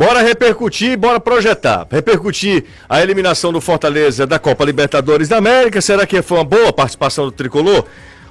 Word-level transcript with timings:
Bora 0.00 0.22
repercutir, 0.22 0.96
bora 0.96 1.20
projetar. 1.20 1.86
Repercutir 1.90 2.64
a 2.88 3.02
eliminação 3.02 3.52
do 3.52 3.60
Fortaleza 3.60 4.26
da 4.26 4.38
Copa 4.38 4.64
Libertadores 4.64 5.28
da 5.28 5.36
América. 5.36 5.78
Será 5.82 6.06
que 6.06 6.22
foi 6.22 6.38
uma 6.38 6.44
boa 6.44 6.72
participação 6.72 7.26
do 7.26 7.30
tricolor? 7.30 7.84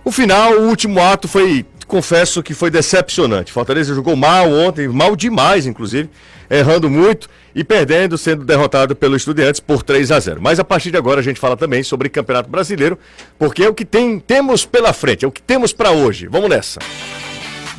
O 0.03 0.11
final, 0.11 0.53
o 0.53 0.67
último 0.67 0.99
ato 0.99 1.27
foi, 1.27 1.63
confesso 1.85 2.41
que 2.41 2.55
foi 2.55 2.71
decepcionante. 2.71 3.51
Fortaleza 3.51 3.93
jogou 3.93 4.15
mal 4.15 4.51
ontem, 4.51 4.87
mal 4.87 5.15
demais, 5.15 5.67
inclusive, 5.67 6.09
errando 6.49 6.89
muito 6.89 7.29
e 7.53 7.63
perdendo, 7.63 8.17
sendo 8.17 8.43
derrotado 8.43 8.95
pelo 8.95 9.15
Estudiantes 9.15 9.59
por 9.59 9.83
3 9.83 10.11
a 10.11 10.19
0. 10.19 10.41
Mas 10.41 10.59
a 10.59 10.63
partir 10.63 10.89
de 10.89 10.97
agora 10.97 11.19
a 11.19 11.23
gente 11.23 11.39
fala 11.39 11.55
também 11.55 11.83
sobre 11.83 12.09
Campeonato 12.09 12.49
Brasileiro, 12.49 12.97
porque 13.37 13.61
é 13.61 13.69
o 13.69 13.75
que 13.75 13.85
tem, 13.85 14.19
temos 14.19 14.65
pela 14.65 14.91
frente, 14.91 15.23
é 15.23 15.27
o 15.27 15.31
que 15.31 15.43
temos 15.43 15.71
para 15.71 15.91
hoje. 15.91 16.25
Vamos 16.25 16.49
nessa. 16.49 16.79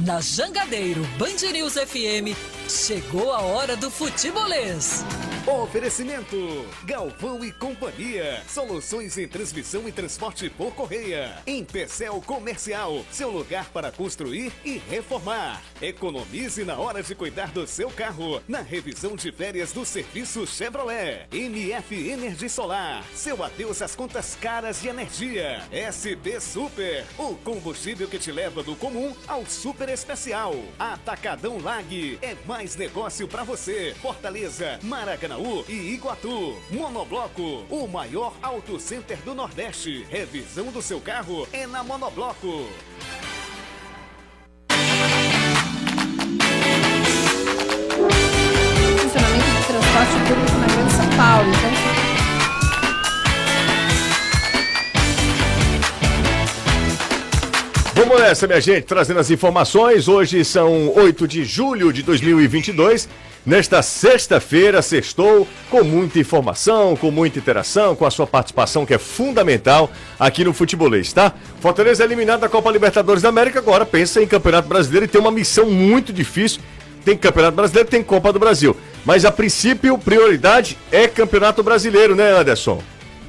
Na 0.04 0.18
Jangadeiro 0.20 1.04
Band 1.18 1.52
News 1.52 1.74
FM, 1.74 2.34
chegou 2.68 3.32
a 3.32 3.40
hora 3.40 3.76
do 3.76 3.90
futebolês. 3.90 5.04
Oferecimento: 5.46 6.64
Galvão 6.84 7.44
e 7.44 7.52
Companhia. 7.52 8.42
Soluções 8.48 9.18
em 9.18 9.26
transmissão 9.26 9.88
e 9.88 9.92
transporte 9.92 10.48
por 10.48 10.74
correia. 10.74 11.38
Em 11.46 11.64
Pecel 11.64 12.22
Comercial, 12.24 13.04
seu 13.10 13.30
lugar 13.30 13.68
para 13.70 13.90
construir 13.90 14.52
e 14.64 14.78
reformar. 14.78 15.62
Economize 15.82 16.64
na 16.64 16.78
hora 16.78 17.02
de 17.02 17.14
cuidar 17.14 17.50
do 17.50 17.66
seu 17.66 17.90
carro. 17.90 18.40
Na 18.46 18.60
revisão 18.60 19.16
de 19.16 19.32
férias 19.32 19.72
do 19.72 19.84
serviço 19.84 20.46
Chevrolet. 20.46 21.26
MF 21.32 22.10
Energia 22.10 22.48
Solar. 22.48 23.04
Seu 23.14 23.42
adeus 23.42 23.82
às 23.82 23.96
contas 23.96 24.36
caras 24.40 24.80
de 24.80 24.88
energia. 24.88 25.62
SB 25.72 26.40
Super. 26.40 27.04
O 27.18 27.34
combustível 27.36 28.08
que 28.08 28.18
te 28.18 28.30
leva 28.30 28.62
do 28.62 28.76
comum 28.76 29.14
ao 29.26 29.44
super 29.46 29.89
especial. 29.92 30.54
Atacadão 30.78 31.58
Lag 31.60 32.18
é 32.22 32.36
mais 32.46 32.76
negócio 32.76 33.26
para 33.28 33.44
você. 33.44 33.94
Fortaleza, 34.00 34.78
Maracanaú 34.82 35.64
e 35.68 35.92
Iguatu. 35.94 36.60
Monobloco, 36.70 37.64
o 37.68 37.86
maior 37.86 38.34
auto 38.42 38.78
center 38.78 39.18
do 39.18 39.34
Nordeste. 39.34 40.04
Revisão 40.08 40.66
do 40.66 40.80
seu 40.80 41.00
carro 41.00 41.46
é 41.52 41.66
na 41.66 41.82
Monobloco. 41.82 42.66
Funcionamento 48.98 49.44
do 49.44 49.66
transporte 49.66 50.12
público 50.28 50.58
na 50.58 50.66
Grande 50.66 50.92
São 50.92 51.10
Paulo. 51.16 51.50
Então, 51.50 51.99
Vamos 58.00 58.18
nessa, 58.18 58.46
minha 58.46 58.62
gente, 58.62 58.84
trazendo 58.84 59.20
as 59.20 59.30
informações. 59.30 60.08
Hoje 60.08 60.42
são 60.42 60.90
8 60.96 61.28
de 61.28 61.44
julho 61.44 61.92
de 61.92 62.02
2022. 62.02 63.06
Nesta 63.44 63.82
sexta-feira, 63.82 64.80
sextou 64.80 65.46
com 65.68 65.84
muita 65.84 66.18
informação, 66.18 66.96
com 66.96 67.10
muita 67.10 67.38
interação, 67.38 67.94
com 67.94 68.06
a 68.06 68.10
sua 68.10 68.26
participação 68.26 68.86
que 68.86 68.94
é 68.94 68.98
fundamental 68.98 69.90
aqui 70.18 70.42
no 70.44 70.54
Futebolês, 70.54 71.12
tá? 71.12 71.34
Fortaleza 71.60 72.02
é 72.02 72.06
eliminado 72.06 72.40
da 72.40 72.48
Copa 72.48 72.70
Libertadores 72.70 73.20
da 73.20 73.28
América, 73.28 73.58
agora 73.58 73.84
pensa 73.84 74.22
em 74.22 74.26
Campeonato 74.26 74.66
Brasileiro 74.66 75.04
e 75.04 75.08
tem 75.08 75.20
uma 75.20 75.30
missão 75.30 75.66
muito 75.66 76.10
difícil. 76.10 76.62
Tem 77.04 77.18
Campeonato 77.18 77.56
Brasileiro, 77.56 77.90
tem 77.90 78.02
Copa 78.02 78.32
do 78.32 78.38
Brasil. 78.38 78.74
Mas 79.04 79.26
a 79.26 79.30
princípio, 79.30 79.98
prioridade 79.98 80.78
é 80.90 81.06
Campeonato 81.06 81.62
Brasileiro, 81.62 82.16
né, 82.16 82.32
Anderson? 82.32 82.82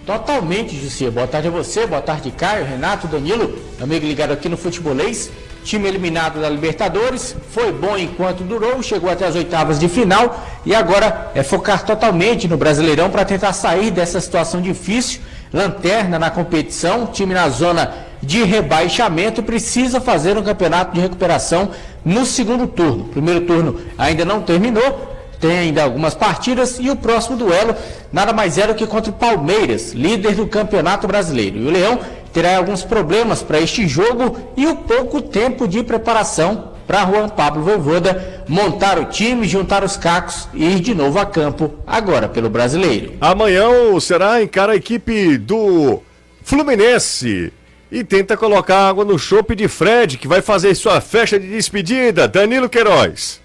Totalmente, 0.05 0.75
Jussi. 0.75 1.09
Boa 1.11 1.27
tarde 1.27 1.47
a 1.47 1.51
você, 1.51 1.85
boa 1.85 2.01
tarde, 2.01 2.31
Caio, 2.31 2.65
Renato, 2.65 3.07
Danilo, 3.07 3.53
amigo 3.79 4.05
ligado 4.05 4.31
aqui 4.31 4.49
no 4.49 4.57
Futebolês. 4.57 5.29
Time 5.63 5.87
eliminado 5.87 6.41
da 6.41 6.49
Libertadores, 6.49 7.35
foi 7.51 7.71
bom 7.71 7.95
enquanto 7.95 8.43
durou, 8.43 8.81
chegou 8.81 9.11
até 9.11 9.27
as 9.27 9.35
oitavas 9.35 9.79
de 9.79 9.87
final 9.87 10.43
e 10.65 10.73
agora 10.73 11.31
é 11.35 11.43
focar 11.43 11.85
totalmente 11.85 12.47
no 12.47 12.57
Brasileirão 12.57 13.11
para 13.11 13.23
tentar 13.23 13.53
sair 13.53 13.91
dessa 13.91 14.19
situação 14.19 14.59
difícil. 14.59 15.21
Lanterna 15.53 16.17
na 16.17 16.31
competição, 16.31 17.05
time 17.05 17.35
na 17.35 17.47
zona 17.49 17.93
de 18.23 18.43
rebaixamento 18.43 19.43
precisa 19.43 20.01
fazer 20.01 20.35
um 20.35 20.41
campeonato 20.41 20.95
de 20.95 20.99
recuperação 20.99 21.69
no 22.03 22.25
segundo 22.25 22.65
turno. 22.65 23.05
Primeiro 23.05 23.41
turno 23.41 23.79
ainda 23.99 24.25
não 24.25 24.41
terminou, 24.41 25.10
tem 25.41 25.57
ainda 25.57 25.83
algumas 25.83 26.13
partidas 26.13 26.77
e 26.79 26.89
o 26.89 26.95
próximo 26.95 27.35
duelo 27.35 27.75
nada 28.13 28.31
mais 28.31 28.59
era 28.59 28.75
que 28.75 28.85
contra 28.85 29.11
o 29.11 29.15
Palmeiras, 29.15 29.91
líder 29.91 30.35
do 30.35 30.47
Campeonato 30.47 31.07
Brasileiro. 31.07 31.57
E 31.57 31.65
o 31.65 31.71
Leão 31.71 31.99
terá 32.31 32.55
alguns 32.55 32.83
problemas 32.83 33.41
para 33.41 33.59
este 33.59 33.87
jogo 33.87 34.37
e 34.55 34.67
o 34.67 34.75
pouco 34.75 35.21
tempo 35.21 35.67
de 35.67 35.83
preparação 35.83 36.71
para 36.87 37.05
Juan 37.05 37.29
Pablo 37.29 37.63
Voivoda 37.63 38.43
montar 38.47 38.99
o 38.99 39.05
time, 39.05 39.47
juntar 39.47 39.83
os 39.83 39.97
cacos 39.97 40.47
e 40.53 40.63
ir 40.63 40.79
de 40.79 40.93
novo 40.93 41.17
a 41.19 41.25
campo, 41.25 41.73
agora 41.87 42.29
pelo 42.29 42.49
Brasileiro. 42.49 43.13
Amanhã 43.19 43.67
Será 43.99 44.43
encara 44.43 44.73
a 44.73 44.75
equipe 44.75 45.37
do 45.37 46.01
Fluminense 46.43 47.51
e 47.91 48.03
tenta 48.03 48.37
colocar 48.37 48.87
água 48.87 49.03
no 49.03 49.17
chope 49.17 49.55
de 49.55 49.67
Fred, 49.67 50.17
que 50.17 50.27
vai 50.27 50.41
fazer 50.41 50.75
sua 50.75 51.01
festa 51.01 51.39
de 51.39 51.47
despedida. 51.47 52.27
Danilo 52.27 52.69
Queiroz. 52.69 53.40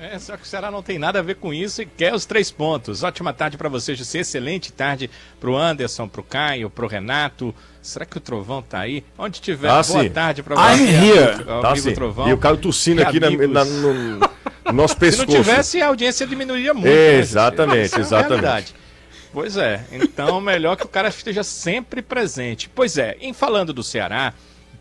É, 0.00 0.16
só 0.18 0.36
que 0.36 0.44
o 0.44 0.46
Ceará 0.46 0.70
não 0.70 0.80
tem 0.82 0.96
nada 0.98 1.18
a 1.18 1.22
ver 1.22 1.36
com 1.36 1.52
isso 1.52 1.82
e 1.82 1.86
quer 1.86 2.14
os 2.14 2.24
três 2.24 2.50
pontos. 2.52 3.02
Ótima 3.02 3.32
tarde 3.32 3.56
para 3.58 3.68
você, 3.68 3.94
José. 3.96 4.20
Excelente 4.20 4.72
tarde 4.72 5.10
para 5.40 5.50
o 5.50 5.56
Anderson, 5.56 6.06
para 6.06 6.20
o 6.20 6.24
Caio, 6.24 6.70
para 6.70 6.84
o 6.84 6.88
Renato. 6.88 7.52
Será 7.82 8.04
que 8.06 8.16
o 8.16 8.20
Trovão 8.20 8.62
tá 8.62 8.78
aí? 8.80 9.02
Onde 9.18 9.40
tiver, 9.40 9.66
Tá 9.68 9.82
boa 9.82 10.02
sim. 10.04 10.08
tarde 10.10 10.42
para 10.42 10.54
I'm 10.54 10.76
você. 10.86 10.92
here. 10.92 11.32
amigo 11.32 11.60
Tá 11.62 11.76
sim. 11.76 11.94
Trovão. 11.94 12.28
E 12.28 12.32
o 12.32 12.38
Caio 12.38 12.56
tossindo 12.58 13.02
aqui 13.02 13.18
na, 13.18 13.28
na- 13.30 13.64
no, 13.64 13.94
no 14.18 14.72
nosso 14.72 14.94
Se 14.94 15.00
pescoço. 15.00 15.32
não 15.32 15.42
tivesse, 15.42 15.82
a 15.82 15.88
audiência 15.88 16.26
diminuiria 16.26 16.72
muito. 16.74 16.86
né? 16.86 17.14
Exatamente, 17.18 17.94
é 17.94 17.98
a 17.98 18.00
exatamente. 18.00 18.28
realidade. 18.40 18.74
Pois 19.32 19.56
é, 19.56 19.84
então 19.92 20.40
melhor 20.40 20.76
que 20.76 20.84
o 20.84 20.88
cara 20.88 21.08
esteja 21.08 21.42
sempre 21.42 22.02
presente. 22.02 22.68
Pois 22.74 22.96
é, 22.96 23.16
em 23.20 23.32
falando 23.32 23.72
do 23.72 23.82
Ceará, 23.82 24.32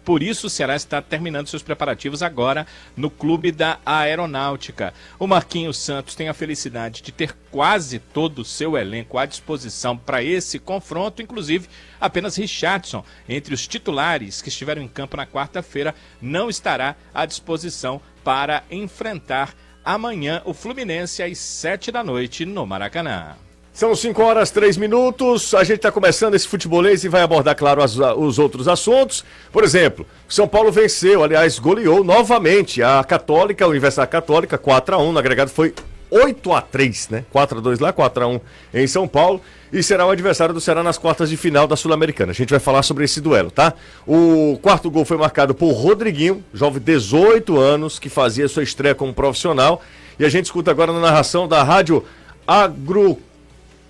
por 0.08 0.24
isso 0.24 0.48
o 0.48 0.50
Ceará 0.50 0.74
está 0.74 1.02
terminando 1.02 1.48
seus 1.48 1.62
preparativos 1.62 2.24
agora 2.24 2.66
no 2.96 3.10
clube 3.10 3.52
da 3.52 3.78
Aeronáutica. 3.86 4.94
O 5.20 5.28
Marquinhos 5.28 5.78
Santos 5.78 6.16
tem 6.16 6.30
a 6.30 6.34
felicidade 6.34 7.02
de 7.02 7.12
ter 7.12 7.36
quase 7.52 8.00
todo 8.00 8.40
o 8.40 8.46
seu 8.46 8.78
elenco 8.78 9.18
à 9.18 9.26
disposição 9.26 9.98
para 9.98 10.24
esse 10.24 10.60
confronto, 10.60 11.22
inclusive 11.22 11.68
apenas 12.00 12.38
Richardson, 12.38 13.04
entre 13.28 13.54
os 13.54 13.68
titulares 13.68 14.42
que 14.42 14.48
estiveram 14.48 14.82
em 14.82 14.88
campo 14.88 15.18
na 15.18 15.28
quarta-feira, 15.28 15.94
não 16.22 16.50
estará 16.50 16.96
à 17.14 17.26
disposição 17.26 18.02
para 18.24 18.64
enfrentar 18.72 19.54
amanhã 19.84 20.42
o 20.46 20.54
Fluminense 20.54 21.22
às 21.22 21.38
sete 21.38 21.92
da 21.92 22.02
noite 22.02 22.46
no 22.46 22.66
Maracanã. 22.66 23.36
São 23.78 23.96
5 23.96 24.24
horas 24.24 24.50
3 24.50 24.76
minutos. 24.76 25.54
A 25.54 25.64
gente 25.64 25.76
está 25.76 25.92
começando 25.92 26.34
esse 26.34 26.48
futebolês 26.48 27.04
e 27.04 27.08
vai 27.08 27.22
abordar, 27.22 27.56
claro, 27.56 27.84
as- 27.84 27.96
os 27.96 28.40
outros 28.40 28.68
assuntos. 28.68 29.24
Por 29.52 29.64
exemplo, 29.64 30.04
São 30.28 30.48
Paulo 30.48 30.72
venceu, 30.72 31.24
aliás, 31.24 31.60
goleou 31.60 32.04
novamente 32.04 32.82
a 32.82 33.04
Católica, 33.04 33.64
a 33.64 33.68
Universidade 33.68 34.10
Católica, 34.10 34.58
4x1. 34.58 35.12
No 35.12 35.20
agregado 35.20 35.52
foi 35.52 35.76
8x3, 36.10 37.08
né? 37.12 37.24
4x2 37.32 37.80
lá, 37.80 37.94
4x1 37.94 38.42
em 38.74 38.88
São 38.88 39.08
Paulo. 39.08 39.40
E 39.72 39.84
será 39.84 40.08
o 40.08 40.10
adversário 40.10 40.56
do 40.56 40.60
Ceará 40.60 40.82
nas 40.82 40.98
quartas 40.98 41.30
de 41.30 41.38
final 41.38 41.68
da 41.68 41.76
Sul-Americana. 41.76 42.32
A 42.32 42.36
gente 42.36 42.50
vai 42.50 42.60
falar 42.60 42.82
sobre 42.82 43.06
esse 43.06 43.22
duelo, 43.22 43.52
tá? 43.52 43.74
O 44.08 44.58
quarto 44.60 44.90
gol 44.90 45.06
foi 45.06 45.18
marcado 45.18 45.54
por 45.54 45.72
Rodriguinho, 45.74 46.44
jovem 46.52 46.80
de 46.80 46.86
18 46.94 47.56
anos, 47.60 48.00
que 48.00 48.10
fazia 48.10 48.48
sua 48.48 48.64
estreia 48.64 48.96
como 48.96 49.14
profissional. 49.14 49.84
E 50.18 50.26
a 50.26 50.30
gente 50.30 50.46
escuta 50.46 50.72
agora 50.72 50.92
na 50.92 51.00
narração 51.00 51.48
da 51.48 51.62
Rádio 51.62 52.04
Agro 52.48 53.20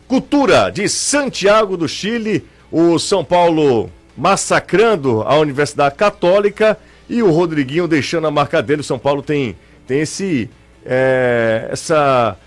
Cultura 0.08 0.72
de 0.72 0.88
Santiago 0.88 1.76
do 1.76 1.88
Chile, 1.88 2.46
o 2.72 2.98
São 2.98 3.26
Paulo 3.26 3.92
massacrando 4.16 5.22
a 5.24 5.38
Universidade 5.38 5.96
Católica 5.96 6.78
e 7.10 7.22
o 7.22 7.30
Rodriguinho 7.30 7.88
deixando 7.88 8.26
a 8.26 8.32
marca 8.32 8.62
dele. 8.62 8.82
O 8.82 8.86
São 8.86 8.98
Paulo 8.98 9.22
tem, 9.22 9.56
tem 9.86 10.00
esse, 10.00 10.50
é, 10.86 11.68
essa, 11.70 12.38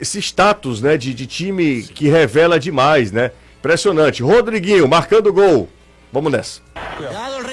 esse 0.00 0.18
status 0.18 0.82
né, 0.82 0.96
de, 0.96 1.14
de 1.14 1.26
time 1.26 1.82
que 1.82 2.08
revela 2.08 2.58
demais, 2.58 3.12
né? 3.12 3.30
Impressionante. 3.60 4.22
Rodriguinho 4.22 4.88
marcando 4.88 5.32
gol. 5.32 5.68
Vamos 6.12 6.32
nessa. 6.32 6.60
Dado 7.00 7.46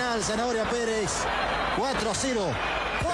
El 0.00 0.22
Zanahoria 0.22 0.64
Pérez. 0.64 1.26
4 1.76 2.10
a 2.10 2.14
0. 2.14 2.40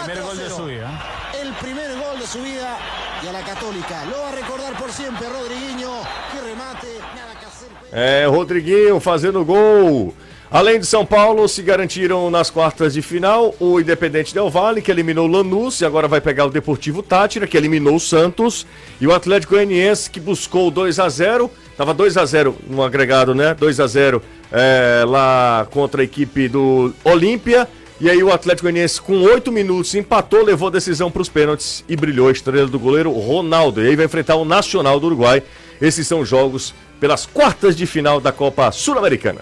Primer 0.05 0.23
gol 0.23 0.39
de 0.39 0.49
su 0.49 0.65
vida. 0.67 1.05
El 1.43 1.53
primer 1.55 1.91
gol 1.99 2.21
de 2.21 2.27
su 2.27 2.39
vida. 2.39 2.79
Y 3.25 3.27
a 3.27 3.33
la 3.33 3.43
Católica. 3.43 4.05
Lo 4.05 4.19
va 4.19 4.29
a 4.29 4.33
recordar 4.33 4.79
por 4.79 4.93
siempre 4.93 5.27
Rodriguinho. 5.29 5.91
Que 6.31 6.49
remate. 6.49 6.87
Nada 7.15 7.35
que 7.41 7.47
hacer. 7.47 7.69
É, 7.93 8.27
Rodriguinho 8.27 9.01
fazendo 9.01 9.45
gol. 9.45 10.15
Além 10.49 10.79
de 10.79 10.87
São 10.87 11.05
Paulo, 11.05 11.49
se 11.49 11.61
garantiram 11.61 12.31
nas 12.31 12.51
quartas 12.51 12.95
de 12.95 13.03
final 13.03 13.53
o 13.59 13.81
Independente 13.81 14.33
Del 14.33 14.49
Valle, 14.49 14.81
que 14.81 14.91
eliminou 14.91 15.27
o 15.27 15.31
Lanús, 15.31 15.81
e 15.81 15.85
agora 15.85 16.07
vai 16.07 16.21
pegar 16.21 16.47
o 16.47 16.51
Deportivo 16.51 17.03
Tátira, 17.03 17.49
que 17.49 17.57
eliminou 17.57 17.97
o 17.97 18.01
Santos, 18.01 18.65
e 19.01 19.09
o 19.09 19.13
Atlético 19.13 19.55
Goianiense, 19.55 20.09
que 20.09 20.21
buscou 20.21 20.71
2 20.71 21.01
a 21.01 21.09
0 21.09 21.51
Tava 21.77 21.93
2 21.93 22.17
a 22.17 22.25
0 22.25 22.57
no 22.69 22.83
agregado, 22.83 23.35
né? 23.35 23.53
2 23.53 23.81
a 23.81 23.87
0 23.87 24.23
é, 24.53 25.05
lá 25.07 25.67
contra 25.71 26.03
a 26.03 26.05
equipe 26.05 26.49
do 26.49 26.93
Olímpia. 27.05 27.69
E 27.99 28.11
aí 28.11 28.23
o 28.23 28.31
Atlético 28.31 28.65
Goianiense, 28.65 29.01
com 29.01 29.23
8 29.23 29.51
minutos, 29.51 29.95
empatou, 29.95 30.45
levou 30.45 30.69
a 30.69 30.71
decisão 30.71 31.11
para 31.11 31.23
os 31.23 31.31
pênaltis 31.31 31.83
e 31.89 31.97
brilhou 31.97 32.29
a 32.29 32.33
estrela 32.33 32.67
do 32.67 32.79
goleiro 32.79 33.11
Ronaldo. 33.11 33.83
E 33.83 33.89
aí 33.89 33.97
vai 33.97 34.05
enfrentar 34.05 34.37
o 34.37 34.45
Nacional 34.45 35.01
do 35.01 35.07
Uruguai. 35.07 35.43
Esses 35.81 36.07
são 36.07 36.25
jogos 36.25 36.75
pelas 37.01 37.25
quartas 37.25 37.75
de 37.77 37.87
final 37.87 38.21
da 38.21 38.33
Copa 38.33 38.71
Sul-Americana. 38.71 39.41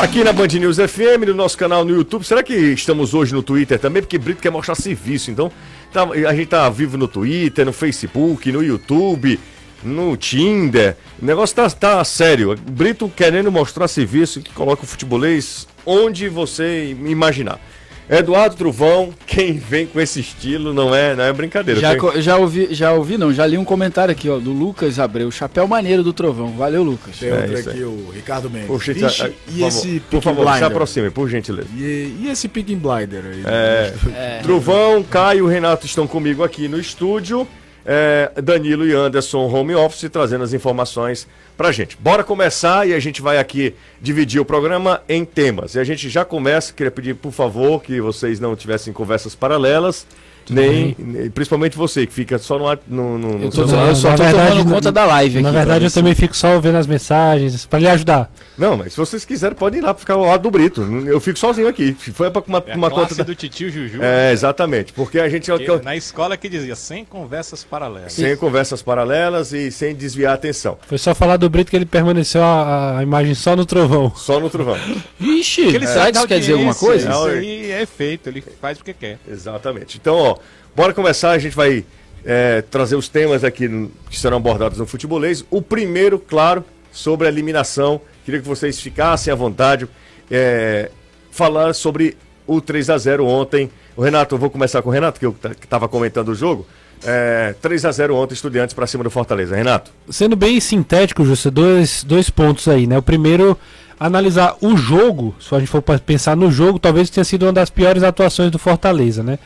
Aqui 0.00 0.22
na 0.22 0.32
Band 0.32 0.46
News 0.46 0.76
FM, 0.76 1.26
no 1.26 1.34
nosso 1.34 1.58
canal 1.58 1.84
no 1.84 1.92
YouTube. 1.92 2.24
Será 2.24 2.40
que 2.40 2.54
estamos 2.54 3.14
hoje 3.14 3.34
no 3.34 3.42
Twitter 3.42 3.80
também? 3.80 4.00
Porque 4.00 4.16
Brito 4.16 4.40
quer 4.40 4.50
mostrar 4.50 4.76
serviço. 4.76 5.28
Então, 5.30 5.50
tá, 5.92 6.04
a 6.04 6.34
gente 6.34 6.48
tá 6.48 6.68
vivo 6.68 6.96
no 6.96 7.08
Twitter, 7.08 7.64
no 7.64 7.72
Facebook, 7.72 8.50
no 8.50 8.62
YouTube, 8.62 9.38
no 9.82 10.16
Tinder. 10.16 10.96
O 11.20 11.24
negócio 11.24 11.56
tá, 11.56 11.68
tá 11.70 12.04
sério. 12.04 12.56
Brito 12.56 13.10
querendo 13.14 13.50
mostrar 13.50 13.88
serviço 13.88 14.40
que 14.40 14.52
coloca 14.52 14.84
o 14.84 14.86
futebolês 14.86 15.66
onde 15.84 16.28
você 16.28 16.96
imaginar. 17.04 17.60
Eduardo 18.10 18.56
Truvão, 18.56 19.12
quem 19.26 19.52
vem 19.58 19.86
com 19.86 20.00
esse 20.00 20.20
estilo 20.20 20.72
não 20.72 20.94
é, 20.94 21.14
não 21.14 21.24
é 21.24 21.32
brincadeira. 21.32 21.78
Já, 21.78 21.94
Tem- 21.94 22.22
já 22.22 22.36
ouvi, 22.38 22.68
já 22.70 22.92
ouvi, 22.92 23.18
não, 23.18 23.32
já 23.34 23.46
li 23.46 23.58
um 23.58 23.64
comentário 23.64 24.10
aqui, 24.12 24.30
ó, 24.30 24.38
do 24.38 24.50
Lucas 24.50 24.98
Abreu, 24.98 25.30
chapéu 25.30 25.68
maneiro 25.68 26.02
do 26.02 26.12
Trovão. 26.12 26.52
Valeu, 26.56 26.82
Lucas. 26.82 27.18
Tem 27.18 27.28
É, 27.28 27.34
outro 27.34 27.58
aqui, 27.58 27.68
aí. 27.70 27.84
o 27.84 28.10
Ricardo 28.14 28.48
Mendes. 28.48 28.66
Por, 28.68 28.82
gente- 28.82 29.00
Vixe, 29.00 29.22
ah, 29.24 29.30
e 29.48 29.58
por 29.60 29.66
esse 29.68 29.80
favor, 30.00 30.00
por 30.10 30.22
favor, 30.22 30.44
se 30.44 30.50
Blinder? 30.52 30.66
aproxime, 30.68 31.10
por 31.10 31.28
gentileza. 31.28 31.68
E, 31.76 32.16
e 32.22 32.28
esse 32.30 32.48
Picking 32.48 32.78
Blinder 32.78 33.22
aí? 33.26 33.42
É, 34.16 34.40
Truvão, 34.42 35.02
Caio 35.02 35.50
e 35.50 35.52
Renato 35.52 35.84
estão 35.84 36.06
comigo 36.06 36.42
aqui 36.42 36.66
no 36.66 36.80
estúdio. 36.80 37.46
É, 37.90 38.30
Danilo 38.42 38.86
e 38.86 38.92
Anderson 38.92 39.50
home 39.50 39.74
office 39.74 40.10
trazendo 40.10 40.44
as 40.44 40.52
informações 40.52 41.26
pra 41.56 41.72
gente. 41.72 41.96
Bora 41.96 42.22
começar 42.22 42.86
e 42.86 42.92
a 42.92 43.00
gente 43.00 43.22
vai 43.22 43.38
aqui 43.38 43.74
dividir 43.98 44.38
o 44.38 44.44
programa 44.44 45.00
em 45.08 45.24
temas. 45.24 45.74
E 45.74 45.80
a 45.80 45.84
gente 45.84 46.06
já 46.10 46.22
começa, 46.22 46.70
queria 46.70 46.90
pedir 46.90 47.14
por 47.14 47.32
favor 47.32 47.82
que 47.82 47.98
vocês 47.98 48.38
não 48.38 48.54
tivessem 48.54 48.92
conversas 48.92 49.34
paralelas, 49.34 50.06
nem, 50.50 50.96
nem- 50.98 51.30
principalmente 51.30 51.76
você 51.76 52.06
que 52.06 52.12
fica 52.12 52.38
só 52.38 52.58
no, 52.58 52.78
no, 52.88 53.18
no, 53.18 53.44
Eu, 53.44 53.50
tô, 53.50 53.66
celular. 53.66 53.88
eu 53.88 53.96
só 53.96 54.10
Na 54.10 54.16
tô 54.16 54.22
verdade, 54.24 54.48
tomando 54.50 54.68
na- 54.68 54.74
conta 54.74 54.92
da 54.92 55.04
live 55.04 55.40
Na 55.40 55.48
aqui. 55.50 55.58
verdade, 55.58 55.84
eu 55.84 55.90
também 55.90 56.14
fico 56.14 56.36
só 56.36 56.58
vendo 56.60 56.76
as 56.76 56.86
mensagens 56.86 57.66
pra 57.66 57.78
lhe 57.78 57.88
ajudar. 57.88 58.30
Não, 58.56 58.76
mas 58.76 58.92
se 58.92 58.98
vocês 58.98 59.24
quiserem 59.24 59.56
podem 59.56 59.80
ir 59.80 59.82
lá 59.82 59.94
ficar 59.94 60.14
ao 60.14 60.24
lado 60.24 60.42
do 60.42 60.50
Brito. 60.50 60.82
Eu 61.06 61.20
fico 61.20 61.38
sozinho 61.38 61.68
aqui. 61.68 61.92
Foi 62.12 62.30
pra 62.30 62.42
uma, 62.46 62.62
É 62.66 62.72
a 62.72 62.76
uma 62.76 62.90
conta 62.90 63.14
da... 63.14 63.22
do 63.24 63.34
titio 63.34 63.70
Juju. 63.70 64.00
É, 64.02 64.32
exatamente. 64.32 64.92
Porque 64.92 65.18
a 65.20 65.28
gente... 65.28 65.50
que 65.50 65.84
na 65.84 65.94
escola 65.96 66.36
que 66.36 66.48
dizia, 66.48 66.74
sem 66.74 67.04
conversas 67.04 67.62
paralelas. 67.64 68.12
Sem 68.12 68.36
conversas 68.36 68.82
paralelas 68.82 69.52
e 69.52 69.70
sem 69.70 69.94
desviar 69.94 70.32
a 70.32 70.34
atenção. 70.34 70.76
Foi 70.86 70.98
só 70.98 71.14
falar 71.14 71.36
do 71.36 71.48
Brito 71.48 71.70
que 71.70 71.76
ele 71.76 71.86
permaneceu 71.86 72.42
a, 72.42 72.98
a 72.98 73.02
imagem 73.02 73.34
só 73.34 73.54
no 73.54 73.64
trovão. 73.64 74.12
Só 74.16 74.40
no 74.40 74.50
trovão. 74.50 74.76
Ixi, 75.20 75.62
Porque 75.62 75.76
ele 75.76 75.86
será 75.86 76.06
que 76.06 76.12
da 76.12 76.18
isso 76.20 76.28
quer 76.28 76.40
dizer 76.40 76.52
alguma 76.54 76.74
coisa? 76.74 77.10
Isso 77.10 77.26
aí 77.26 77.70
é 77.70 77.86
feito, 77.86 78.28
ele 78.28 78.42
faz 78.60 78.78
o 78.80 78.84
que 78.84 78.92
quer. 78.92 79.18
Exatamente. 79.28 79.98
Então, 80.00 80.16
ó, 80.16 80.36
bora 80.74 80.92
começar. 80.92 81.30
A 81.32 81.38
gente 81.38 81.54
vai 81.56 81.84
é, 82.24 82.62
trazer 82.62 82.96
os 82.96 83.08
temas 83.08 83.44
aqui 83.44 83.68
no- 83.68 83.90
que 84.10 84.18
serão 84.18 84.36
abordados 84.38 84.78
no 84.78 84.86
futebolês. 84.86 85.44
O 85.50 85.62
primeiro, 85.62 86.18
claro, 86.18 86.64
sobre 86.92 87.26
a 87.26 87.30
eliminação. 87.30 88.00
Queria 88.24 88.40
que 88.40 88.46
vocês 88.48 88.80
ficassem 88.80 89.32
à 89.32 89.36
vontade. 89.36 89.88
É, 90.30 90.90
falar 91.30 91.74
sobre 91.74 92.16
o 92.46 92.60
3 92.60 92.90
a 92.90 92.98
0 92.98 93.24
ontem. 93.26 93.70
O 93.96 94.02
Renato, 94.02 94.34
eu 94.34 94.38
vou 94.38 94.50
começar 94.50 94.82
com 94.82 94.88
o 94.90 94.92
Renato, 94.92 95.18
que 95.18 95.26
eu 95.26 95.34
estava 95.62 95.88
comentando 95.88 96.28
o 96.28 96.34
jogo. 96.34 96.66
É, 97.04 97.54
3 97.62 97.84
a 97.84 97.92
0 97.92 98.16
ontem, 98.16 98.34
estudiantes 98.34 98.74
para 98.74 98.86
cima 98.86 99.04
do 99.04 99.10
Fortaleza. 99.10 99.54
Renato. 99.54 99.90
Sendo 100.10 100.34
bem 100.34 100.58
sintético, 100.60 101.24
Justo, 101.24 101.50
dois, 101.50 102.02
dois 102.02 102.28
pontos 102.28 102.66
aí, 102.66 102.86
né? 102.86 102.98
O 102.98 103.02
primeiro, 103.02 103.56
analisar 103.98 104.56
o 104.60 104.76
jogo, 104.76 105.34
se 105.40 105.54
a 105.54 105.58
gente 105.60 105.68
for 105.68 105.80
pensar 105.82 106.36
no 106.36 106.50
jogo, 106.50 106.78
talvez 106.78 107.08
tenha 107.08 107.24
sido 107.24 107.44
uma 107.46 107.52
das 107.52 107.70
piores 107.70 108.02
atuações 108.02 108.50
do 108.50 108.58
Fortaleza, 108.58 109.22
né? 109.22 109.38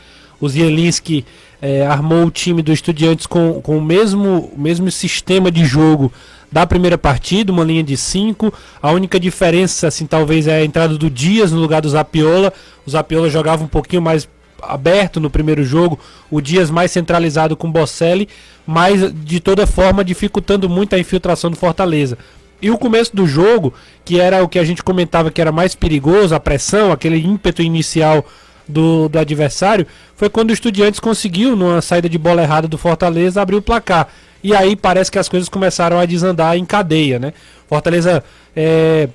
O 0.43 0.49
Zielinski 0.49 1.25
eh, 1.61 1.85
armou 1.85 2.25
o 2.25 2.29
time 2.29 2.61
do 2.61 2.73
Estudiantes 2.73 3.25
com, 3.25 3.61
com 3.61 3.77
o, 3.77 3.81
mesmo, 3.81 4.51
mesmo 4.57 4.91
sistema 4.91 5.49
de 5.49 5.63
jogo 5.63 6.11
da 6.51 6.67
primeira 6.67 6.97
partida, 6.97 7.49
uma 7.49 7.63
linha 7.63 7.81
de 7.81 7.95
5. 7.95 8.53
A 8.81 8.91
única 8.91 9.17
diferença, 9.17 9.87
assim, 9.87 10.05
talvez 10.05 10.45
é 10.45 10.55
a 10.55 10.65
entrada 10.65 10.97
do 10.97 11.09
Dias 11.09 11.53
no 11.53 11.61
lugar 11.61 11.81
do 11.81 11.87
Zapiola. 11.87 12.51
O 12.85 12.91
Zapiola 12.91 13.29
jogava 13.29 13.63
um 13.63 13.69
pouquinho 13.69 14.01
mais 14.01 14.27
aberto 14.61 15.21
no 15.21 15.29
primeiro 15.29 15.63
jogo, 15.63 15.97
o 16.29 16.41
Dias 16.41 16.69
mais 16.69 16.91
centralizado 16.91 17.55
com 17.55 17.69
o 17.69 17.71
Bocelli, 17.71 18.27
mas 18.67 19.13
de 19.23 19.39
toda 19.39 19.65
forma 19.65 20.03
dificultando 20.03 20.67
muito 20.67 20.93
a 20.93 20.99
infiltração 20.99 21.49
do 21.49 21.55
Fortaleza. 21.55 22.17
E 22.61 22.69
o 22.69 22.77
começo 22.77 23.15
do 23.15 23.25
jogo, 23.25 23.73
que 24.03 24.19
era 24.19 24.43
o 24.43 24.49
que 24.49 24.59
a 24.59 24.63
gente 24.65 24.83
comentava 24.83 25.31
que 25.31 25.39
era 25.39 25.53
mais 25.53 25.73
perigoso, 25.73 26.35
a 26.35 26.39
pressão, 26.39 26.91
aquele 26.91 27.17
ímpeto 27.17 27.61
inicial 27.61 28.25
do, 28.67 29.09
do 29.09 29.19
adversário, 29.19 29.85
foi 30.15 30.29
quando 30.29 30.49
o 30.49 30.53
Estudiantes 30.53 30.99
conseguiu, 30.99 31.55
numa 31.55 31.81
saída 31.81 32.07
de 32.07 32.17
bola 32.17 32.41
errada 32.41 32.67
do 32.67 32.77
Fortaleza, 32.77 33.41
abrir 33.41 33.55
o 33.55 33.61
placar. 33.61 34.07
E 34.43 34.53
aí 34.53 34.75
parece 34.75 35.11
que 35.11 35.19
as 35.19 35.29
coisas 35.29 35.47
começaram 35.47 35.99
a 35.99 36.05
desandar 36.05 36.57
em 36.57 36.65
cadeia, 36.65 37.17
né? 37.17 37.33
Fortaleza 37.67 38.23
é, 38.55 39.07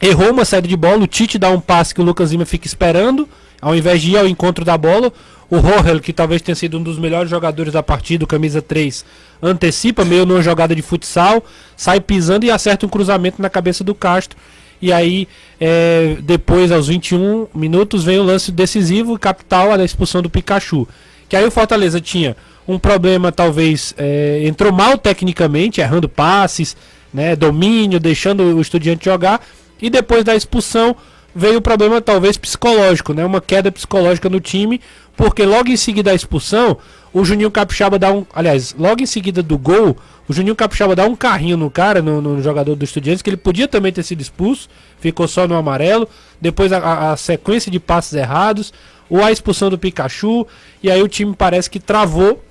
errou 0.00 0.30
uma 0.30 0.44
saída 0.44 0.68
de 0.68 0.76
bola, 0.76 1.04
o 1.04 1.06
Tite 1.06 1.38
dá 1.38 1.50
um 1.50 1.60
passe 1.60 1.94
que 1.94 2.00
o 2.00 2.04
Lucas 2.04 2.30
Lima 2.30 2.44
fica 2.44 2.66
esperando, 2.66 3.28
ao 3.60 3.74
invés 3.74 4.02
de 4.02 4.12
ir 4.12 4.18
ao 4.18 4.28
encontro 4.28 4.64
da 4.64 4.76
bola, 4.76 5.12
o 5.48 5.58
Rohel, 5.58 6.00
que 6.00 6.12
talvez 6.12 6.42
tenha 6.42 6.56
sido 6.56 6.78
um 6.78 6.82
dos 6.82 6.98
melhores 6.98 7.30
jogadores 7.30 7.72
da 7.72 7.82
partida, 7.82 8.26
camisa 8.26 8.60
3, 8.60 9.04
antecipa 9.40 10.04
meio 10.04 10.26
numa 10.26 10.42
jogada 10.42 10.74
de 10.74 10.82
futsal, 10.82 11.44
sai 11.76 12.00
pisando 12.00 12.44
e 12.44 12.50
acerta 12.50 12.84
um 12.84 12.88
cruzamento 12.88 13.40
na 13.40 13.48
cabeça 13.48 13.84
do 13.84 13.94
Castro. 13.94 14.36
E 14.80 14.92
aí, 14.92 15.26
é, 15.60 16.16
depois, 16.20 16.70
aos 16.70 16.88
21 16.88 17.46
minutos, 17.54 18.04
vem 18.04 18.18
o 18.18 18.22
lance 18.22 18.52
decisivo, 18.52 19.18
capital, 19.18 19.72
a 19.72 19.84
expulsão 19.84 20.22
do 20.22 20.30
Pikachu. 20.30 20.86
Que 21.28 21.36
aí 21.36 21.44
o 21.44 21.50
Fortaleza 21.50 22.00
tinha 22.00 22.36
um 22.68 22.78
problema, 22.78 23.30
talvez, 23.30 23.94
é, 23.96 24.42
entrou 24.44 24.72
mal 24.72 24.98
tecnicamente, 24.98 25.80
errando 25.80 26.08
passes, 26.08 26.76
né, 27.12 27.36
domínio, 27.36 28.00
deixando 28.00 28.42
o 28.42 28.60
estudiante 28.60 29.04
jogar, 29.04 29.40
e 29.80 29.88
depois 29.88 30.24
da 30.24 30.34
expulsão 30.34 30.96
veio 31.34 31.58
o 31.58 31.62
problema 31.62 32.00
talvez 32.00 32.36
psicológico, 32.36 33.12
né, 33.12 33.24
uma 33.24 33.40
queda 33.40 33.70
psicológica 33.70 34.28
no 34.28 34.40
time, 34.40 34.80
porque 35.16 35.44
logo 35.44 35.68
em 35.68 35.76
seguida 35.76 36.10
da 36.10 36.14
expulsão, 36.14 36.76
o 37.12 37.24
Juninho 37.24 37.50
Capixaba 37.50 37.98
dá 37.98 38.12
um, 38.12 38.26
aliás, 38.34 38.74
logo 38.78 39.02
em 39.02 39.06
seguida 39.06 39.42
do 39.42 39.56
gol, 39.56 39.96
o 40.28 40.32
Juninho 40.32 40.56
Capixaba 40.56 40.96
dá 40.96 41.04
um 41.06 41.14
carrinho 41.14 41.56
no 41.56 41.70
cara, 41.70 42.02
no, 42.02 42.20
no 42.20 42.42
jogador 42.42 42.74
do 42.74 42.84
Estudiantes, 42.84 43.22
que 43.22 43.30
ele 43.30 43.36
podia 43.36 43.68
também 43.68 43.92
ter 43.92 44.02
sido 44.02 44.20
expulso, 44.20 44.68
ficou 44.98 45.28
só 45.28 45.46
no 45.46 45.54
amarelo, 45.54 46.08
depois 46.40 46.72
a- 46.72 47.12
a, 47.12 47.16
sequência 47.16 47.70
de 47.70 47.78
passes 47.78 48.12
errados, 48.14 48.72
ou 49.08 49.22
a 49.24 49.30
expulsão 49.30 49.70
do 49.70 49.78
Pikachu, 49.78 50.46
e 50.82 50.90
aí 50.90 51.00
o 51.02 51.08
time 51.08 51.34
parece 51.36 51.70
que 51.70 51.78
travou, 51.78 52.42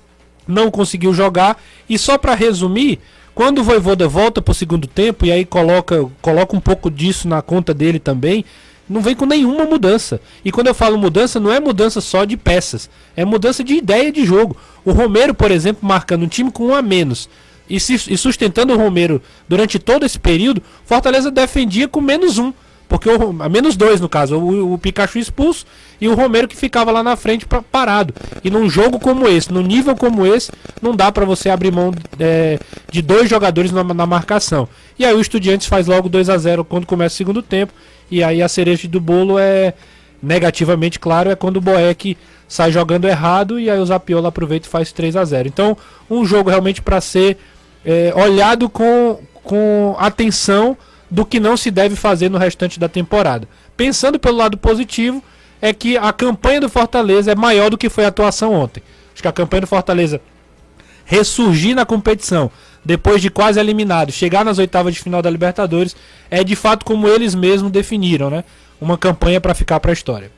não 0.48 0.70
conseguiu 0.70 1.12
jogar. 1.12 1.60
E 1.88 1.98
só 1.98 2.16
para 2.16 2.34
resumir, 2.34 2.98
quando 3.34 3.58
o 3.58 3.62
Voivoda 3.64 4.08
volta 4.08 4.40
pro 4.40 4.54
segundo 4.54 4.86
tempo 4.86 5.26
e 5.26 5.32
aí 5.32 5.44
coloca, 5.44 6.06
coloca 6.22 6.56
um 6.56 6.60
pouco 6.60 6.90
disso 6.90 7.28
na 7.28 7.42
conta 7.42 7.74
dele 7.74 7.98
também, 7.98 8.42
não 8.88 9.02
vem 9.02 9.14
com 9.14 9.26
nenhuma 9.26 9.64
mudança. 9.64 10.20
E 10.44 10.50
quando 10.50 10.68
eu 10.68 10.74
falo 10.74 10.96
mudança, 10.96 11.38
não 11.38 11.52
é 11.52 11.60
mudança 11.60 12.00
só 12.00 12.24
de 12.24 12.36
peças, 12.36 12.88
é 13.14 13.24
mudança 13.24 13.62
de 13.62 13.74
ideia 13.74 14.10
de 14.10 14.24
jogo. 14.24 14.56
O 14.84 14.92
Romero, 14.92 15.34
por 15.34 15.50
exemplo, 15.50 15.86
marcando 15.86 16.22
um 16.22 16.28
time 16.28 16.50
com 16.50 16.68
um 16.68 16.74
a 16.74 16.80
menos 16.80 17.28
e, 17.68 17.78
se- 17.80 18.12
e 18.12 18.16
sustentando 18.16 18.72
o 18.72 18.76
Romero 18.76 19.20
durante 19.48 19.78
todo 19.78 20.04
esse 20.06 20.18
período, 20.18 20.62
Fortaleza 20.84 21.30
defendia 21.30 21.88
com 21.88 22.00
menos 22.00 22.38
um. 22.38 22.52
Porque 22.88 23.08
o, 23.10 23.42
a 23.42 23.48
menos 23.48 23.74
dois, 23.76 24.00
no 24.00 24.08
caso, 24.08 24.38
o, 24.38 24.74
o 24.74 24.78
Pikachu 24.78 25.18
expulso 25.18 25.66
e 26.00 26.06
o 26.06 26.14
Romero 26.14 26.46
que 26.46 26.56
ficava 26.56 26.92
lá 26.92 27.02
na 27.02 27.16
frente 27.16 27.44
pra- 27.44 27.60
parado. 27.60 28.14
E 28.44 28.48
num 28.50 28.70
jogo 28.70 29.00
como 29.00 29.26
esse, 29.26 29.52
num 29.52 29.62
nível 29.62 29.96
como 29.96 30.24
esse, 30.24 30.52
não 30.80 30.94
dá 30.94 31.10
pra 31.10 31.24
você 31.24 31.50
abrir 31.50 31.72
mão 31.72 31.92
é, 32.20 32.60
de 32.92 33.02
dois 33.02 33.28
jogadores 33.28 33.72
na, 33.72 33.82
na 33.82 34.06
marcação. 34.06 34.68
E 34.96 35.04
aí 35.04 35.12
o 35.12 35.20
Estudiantes 35.20 35.66
faz 35.66 35.88
logo 35.88 36.08
2 36.08 36.30
a 36.30 36.38
0 36.38 36.64
quando 36.64 36.86
começa 36.86 37.14
o 37.14 37.16
segundo 37.16 37.42
tempo. 37.42 37.72
E 38.08 38.22
aí 38.22 38.40
a 38.40 38.48
cereja 38.48 38.86
do 38.86 39.00
bolo 39.00 39.36
é 39.36 39.74
negativamente 40.22 40.98
claro, 40.98 41.30
é 41.30 41.34
quando 41.36 41.56
o 41.58 41.60
Boeck 41.60 42.16
sai 42.48 42.70
jogando 42.70 43.06
errado 43.06 43.58
e 43.58 43.68
aí 43.68 43.78
o 43.78 43.84
Zapiola 43.86 44.28
aproveita 44.28 44.66
e 44.66 44.70
faz 44.70 44.92
3 44.92 45.16
a 45.16 45.24
0 45.24 45.48
Então, 45.48 45.76
um 46.08 46.24
jogo 46.24 46.48
realmente 46.50 46.80
para 46.80 47.00
ser 47.00 47.36
é, 47.86 48.12
olhado 48.16 48.68
com, 48.68 49.20
com 49.44 49.94
atenção 49.98 50.76
do 51.08 51.24
que 51.24 51.38
não 51.38 51.56
se 51.56 51.70
deve 51.70 51.94
fazer 51.94 52.28
no 52.28 52.36
restante 52.36 52.80
da 52.80 52.88
temporada. 52.88 53.48
Pensando 53.76 54.18
pelo 54.18 54.36
lado 54.36 54.58
positivo, 54.58 55.22
é 55.62 55.72
que 55.72 55.96
a 55.96 56.12
campanha 56.12 56.60
do 56.60 56.68
Fortaleza 56.68 57.30
é 57.30 57.34
maior 57.36 57.70
do 57.70 57.78
que 57.78 57.88
foi 57.88 58.04
a 58.04 58.08
atuação 58.08 58.52
ontem. 58.52 58.82
Acho 59.12 59.22
que 59.22 59.28
a 59.28 59.32
campanha 59.32 59.62
do 59.62 59.66
Fortaleza 59.68 60.20
ressurgir 61.04 61.74
na 61.74 61.86
competição, 61.86 62.50
depois 62.84 63.22
de 63.22 63.30
quase 63.30 63.60
eliminado, 63.60 64.10
chegar 64.10 64.44
nas 64.44 64.58
oitavas 64.58 64.92
de 64.92 65.00
final 65.00 65.22
da 65.22 65.30
Libertadores, 65.30 65.94
é 66.28 66.42
de 66.42 66.56
fato 66.56 66.84
como 66.84 67.06
eles 67.06 67.34
mesmos 67.34 67.70
definiram, 67.70 68.28
né? 68.28 68.42
Uma 68.80 68.98
campanha 68.98 69.40
para 69.40 69.54
ficar 69.54 69.78
para 69.78 69.92
a 69.92 69.94
história. 69.94 70.30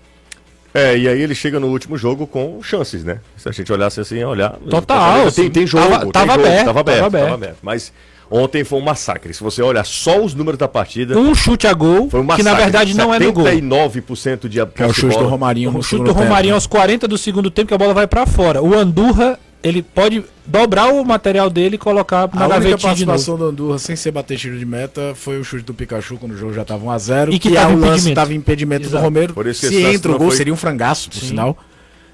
É, 0.74 0.96
e 0.96 1.08
aí 1.08 1.20
ele 1.20 1.34
chega 1.34 1.58
no 1.58 1.68
último 1.68 1.96
jogo 1.96 2.26
com 2.26 2.62
chances, 2.62 3.02
né? 3.02 3.20
Se 3.36 3.48
a 3.48 3.52
gente 3.52 3.72
olhasse 3.72 4.00
assim, 4.00 4.22
olhar. 4.22 4.52
Total, 4.70 5.30
Tem, 5.32 5.50
tem 5.50 5.66
jogo. 5.66 5.88
tava- 5.88 6.00
tem 6.04 6.12
tava 6.12 6.32
jogo, 6.34 6.46
aberto, 6.46 6.64
tava 6.66 6.80
aberto, 6.80 6.96
tava 6.98 7.08
aberto. 7.08 7.24
tava 7.24 7.34
aberto. 7.34 7.56
Mas 7.62 7.92
ontem 8.30 8.62
foi 8.64 8.78
um 8.78 8.82
massacre. 8.82 9.32
Se 9.32 9.42
você 9.42 9.62
olhar 9.62 9.84
só 9.86 10.20
os 10.22 10.34
números 10.34 10.58
da 10.58 10.68
partida. 10.68 11.18
Um 11.18 11.34
chute 11.34 11.66
a 11.66 11.72
gol, 11.72 12.08
Foi 12.10 12.20
um 12.20 12.26
que 12.26 12.42
na 12.42 12.54
verdade 12.54 12.94
não 12.94 13.12
é 13.14 13.18
no 13.18 13.32
gol. 13.32 13.44
79% 13.44 14.48
de 14.48 14.64
Que 14.66 14.82
é 14.82 14.86
o 14.86 14.92
chute 14.92 15.16
do 15.18 15.26
Romarinho 15.26 15.70
O 15.70 15.72
chute 15.82 15.82
do 15.82 15.88
segundo 15.88 16.06
tempo, 16.08 16.18
Romarinho 16.20 16.52
né? 16.52 16.54
aos 16.56 16.66
40 16.66 17.08
do 17.08 17.16
segundo 17.18 17.50
tempo 17.50 17.68
que 17.68 17.74
a 17.74 17.78
bola 17.78 17.94
vai 17.94 18.06
pra 18.06 18.26
fora. 18.26 18.62
O 18.62 18.74
Andurra, 18.74 19.38
ele 19.62 19.82
pode 19.82 20.24
dobrar 20.46 20.88
o 20.92 21.04
material 21.04 21.50
dele 21.50 21.74
e 21.74 21.78
colocar 21.78 22.28
na 22.32 22.44
A 22.44 22.46
única 22.46 22.48
gavetinha 22.48 22.70
novo. 22.72 22.82
participação 22.82 23.36
do 23.36 23.44
Andurra 23.44 23.78
sem 23.78 23.96
ser 23.96 24.10
bater 24.12 24.38
tiro 24.38 24.58
de 24.58 24.64
meta 24.64 25.12
foi 25.14 25.38
o 25.38 25.44
chute 25.44 25.64
do 25.64 25.74
Pikachu 25.74 26.16
quando 26.16 26.32
o 26.32 26.36
jogo 26.36 26.52
já 26.54 26.62
estava 26.62 26.84
1x0. 26.84 27.32
E 27.32 27.38
que 27.38 27.48
e 27.48 27.54
tava 27.54 27.68
aí 27.70 27.74
o 27.74 27.78
lance 27.78 27.86
impedimento. 27.88 28.08
estava 28.10 28.34
impedimento 28.34 28.88
do. 28.90 28.98
Romero. 28.98 29.34
Por 29.34 29.46
isso 29.46 29.60
que 29.62 29.68
Se 29.68 29.82
entra 29.82 30.12
o 30.12 30.18
gol, 30.18 30.28
foi- 30.28 30.36
seria 30.36 30.52
um 30.52 30.56
frangaço, 30.56 31.10
por 31.10 31.18
Sim. 31.18 31.26
sinal. 31.28 31.58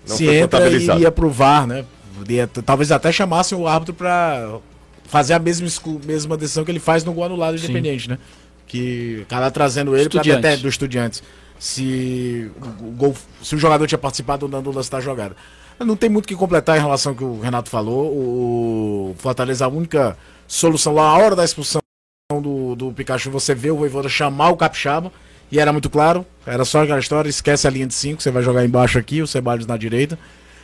Não 0.09 0.17
Se 0.17 0.27
entra 0.27 0.69
e 0.69 1.01
ia 1.01 1.11
pro 1.13 1.29
VAR, 1.31 1.67
né? 1.67 1.85
Podia- 2.17 2.47
talvez 2.65 2.91
até 2.93 3.11
chamassem 3.13 3.57
o 3.59 3.67
árbitro 3.67 3.95
pra 3.95 4.59
fazer 5.07 5.35
a 5.35 5.39
mesma, 5.39 5.67
mesma 6.07 6.37
decisão 6.37 6.65
que 6.65 6.71
ele 6.71 6.79
faz 6.79 7.05
no 7.05 7.13
gol 7.13 7.25
anulado 7.25 7.59
Sim. 7.59 7.65
independente, 7.65 8.09
né? 8.09 8.19
Que 8.67 9.21
acaba 9.23 9.51
trazendo 9.51 9.95
ele 9.95 10.03
Estudiantes. 10.05 10.45
até 10.53 10.57
do 10.57 10.69
estudiantes. 10.69 11.23
Se 11.59 12.51
o, 12.83 12.87
o 12.89 12.91
gol, 12.93 13.15
se 13.43 13.55
o 13.55 13.59
jogador 13.59 13.87
tinha 13.87 13.99
participado 13.99 14.47
ou 14.47 14.51
não 14.53 14.63
do 14.63 14.71
lance 14.73 14.91
da 14.91 15.01
jogada. 15.01 15.37
Não 15.81 15.97
tem 15.97 16.09
muito 16.09 16.25
o 16.25 16.29
que 16.29 16.37
completar 16.37 16.77
em 16.77 16.81
relação 16.81 17.13
ao 17.13 17.17
que 17.17 17.25
o 17.25 17.41
Renato 17.41 17.69
falou. 17.69 18.07
O 18.13 19.15
Fortaleza, 19.19 19.65
a 19.65 19.69
única 19.69 20.17
solução 20.47 20.95
lá, 20.95 21.03
a 21.03 21.19
hora 21.19 21.35
da 21.35 21.45
expulsão 21.45 21.81
do, 22.41 22.75
do 22.75 22.93
Pikachu, 22.93 23.31
você 23.31 23.55
vê 23.55 23.71
o 23.71 23.77
Voivoda 23.77 24.09
chamar 24.09 24.51
o 24.51 24.57
Capixaba. 24.57 25.13
E 25.51 25.59
era 25.59 25.73
muito 25.73 25.91
claro, 25.91 26.27
era 26.47 26.65
só 26.65 26.83
aquela 26.83 26.99
história, 26.99 27.29
esquece 27.29 27.67
a 27.67 27.71
linha 27.71 27.87
de 27.87 27.95
5, 27.95 28.21
você 28.21 28.31
vai 28.31 28.43
jogar 28.43 28.65
embaixo 28.65 28.99
aqui, 28.99 29.23
o 29.23 29.27
Ceballos 29.27 29.67
na 29.67 29.77
direita. 29.77 30.19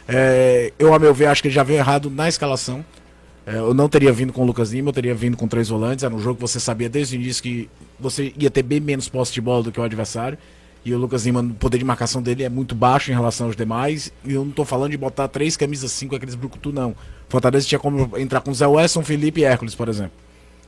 É, 0.09 0.73
eu, 0.79 0.93
a 0.93 0.99
meu 0.99 1.14
ver, 1.14 1.26
acho 1.26 1.43
que 1.43 1.49
ele 1.49 1.55
já 1.55 1.62
veio 1.62 1.79
errado 1.79 2.11
na 2.11 2.29
escalação. 2.29 2.85
É, 3.47 3.57
eu 3.57 3.73
não 3.73 3.88
teria 3.88 4.12
vindo 4.12 4.33
com 4.33 4.43
o 4.43 4.45
Lucas 4.45 4.73
Lima, 4.73 4.88
eu 4.88 4.93
teria 4.93 5.14
vindo 5.14 5.37
com 5.37 5.47
três 5.47 5.69
volantes. 5.69 6.02
Era 6.02 6.14
um 6.14 6.19
jogo 6.19 6.37
que 6.37 6.40
você 6.40 6.59
sabia 6.59 6.88
desde 6.88 7.17
o 7.17 7.21
início 7.21 7.43
que 7.43 7.71
você 7.99 8.33
ia 8.37 8.50
ter 8.50 8.62
bem 8.62 8.81
menos 8.81 9.09
posse 9.09 9.33
de 9.33 9.40
bola 9.40 9.62
do 9.62 9.71
que 9.71 9.79
o 9.79 9.83
adversário. 9.83 10.38
E 10.84 10.94
o 10.94 10.99
Lucas 10.99 11.26
Lima, 11.26 11.40
o 11.40 11.54
poder 11.54 11.78
de 11.78 11.84
marcação 11.84 12.22
dele 12.22 12.42
é 12.42 12.49
muito 12.49 12.75
baixo 12.75 13.10
em 13.10 13.14
relação 13.14 13.49
aos 13.49 13.56
demais. 13.56 14.12
E 14.25 14.32
eu 14.32 14.44
não 14.44 14.52
tô 14.52 14.64
falando 14.64 14.90
de 14.90 14.96
botar 14.96 15.28
três 15.28 15.56
camisas 15.56 15.92
cinco 15.92 16.16
aqueles 16.16 16.34
brucutu, 16.34 16.72
não. 16.72 16.94
Fortaleza 17.28 17.66
tinha 17.66 17.78
como 17.78 18.16
entrar 18.18 18.40
com 18.40 18.52
Zé 18.52 18.66
Wesson, 18.66 19.02
Felipe 19.02 19.40
e 19.40 19.44
Hércules, 19.44 19.75
por 19.75 19.88
exemplo. 19.88 20.12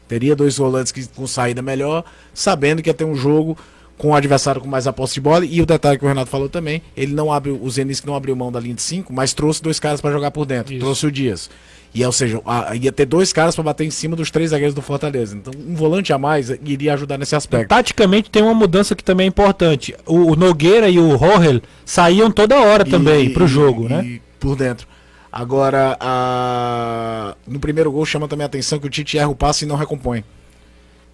Teria 0.07 0.37
dois 0.37 0.59
volantes 0.59 0.93
que, 0.93 1.07
com 1.09 1.27
saída 1.27 1.63
melhor, 1.63 2.05
sabendo 2.35 2.83
que 2.83 2.91
ia 2.91 2.95
ter 2.95 3.05
um 3.05 3.15
jogo 3.15 3.57
com 4.03 4.09
o 4.09 4.15
adversário 4.17 4.61
com 4.61 4.67
mais 4.67 4.89
a 4.89 4.93
posse 4.93 5.15
de 5.15 5.21
bola. 5.21 5.47
E 5.47 5.63
o 5.63 5.65
detalhe 5.65 5.97
que 5.97 6.05
o 6.05 6.09
Renato 6.09 6.29
falou 6.29 6.49
também, 6.49 6.83
ele 6.97 7.15
não 7.15 7.33
abre, 7.33 7.53
o 7.53 7.71
Zenis 7.71 8.03
não 8.03 8.17
abriu 8.17 8.35
mão 8.35 8.51
da 8.51 8.59
linha 8.59 8.75
de 8.75 8.83
5, 8.83 9.13
mas 9.13 9.33
trouxe 9.33 9.63
dois 9.63 9.79
caras 9.79 10.01
para 10.01 10.11
jogar 10.11 10.33
por 10.33 10.45
dentro. 10.45 10.73
Isso. 10.75 10.81
Trouxe 10.81 11.07
o 11.07 11.13
Dias. 11.13 11.49
E, 11.95 12.05
ou 12.05 12.11
seja, 12.11 12.41
a- 12.45 12.75
ia 12.75 12.91
ter 12.91 13.07
dois 13.07 13.33
caras 13.33 13.55
para 13.55 13.63
bater 13.63 13.85
em 13.85 13.91
cima 13.91 14.17
dos 14.17 14.29
três 14.29 14.51
zagueiros 14.51 14.75
do 14.75 14.83
Fortaleza. 14.83 15.37
Então, 15.37 15.53
um 15.57 15.75
volante 15.77 16.13
a 16.13 16.19
mais 16.19 16.51
iria 16.51 16.95
ajudar 16.95 17.17
nesse 17.17 17.37
aspecto. 17.37 17.69
Taticamente 17.69 18.29
tem 18.29 18.43
uma 18.43 18.55
mudança 18.55 18.97
que 18.97 19.05
também 19.05 19.27
é 19.27 19.29
importante. 19.29 19.95
O, 20.05 20.33
o 20.33 20.35
Nogueira 20.37 20.89
e 20.89 20.99
o 20.99 21.15
Rohel 21.15 21.61
saíam 21.85 22.29
toda 22.31 22.59
hora 22.61 22.85
também 22.85 23.31
pro 23.31 23.47
jogo, 23.47 23.85
e- 23.85 23.89
né? 23.89 24.05
e 24.05 24.23
por 24.41 24.57
dentro. 24.57 24.89
Agora, 25.31 25.97
a- 26.01 27.37
no 27.47 27.61
primeiro 27.61 27.93
gol 27.93 28.05
chama 28.05 28.27
também 28.27 28.43
a 28.45 28.47
atenção 28.47 28.79
que 28.79 28.87
o 28.87 28.91
Tite 28.91 29.17
erra 29.19 29.29
o 29.29 29.37
passe 29.37 29.65
e 29.65 29.69
não 29.69 29.77
recompõe. 29.77 30.25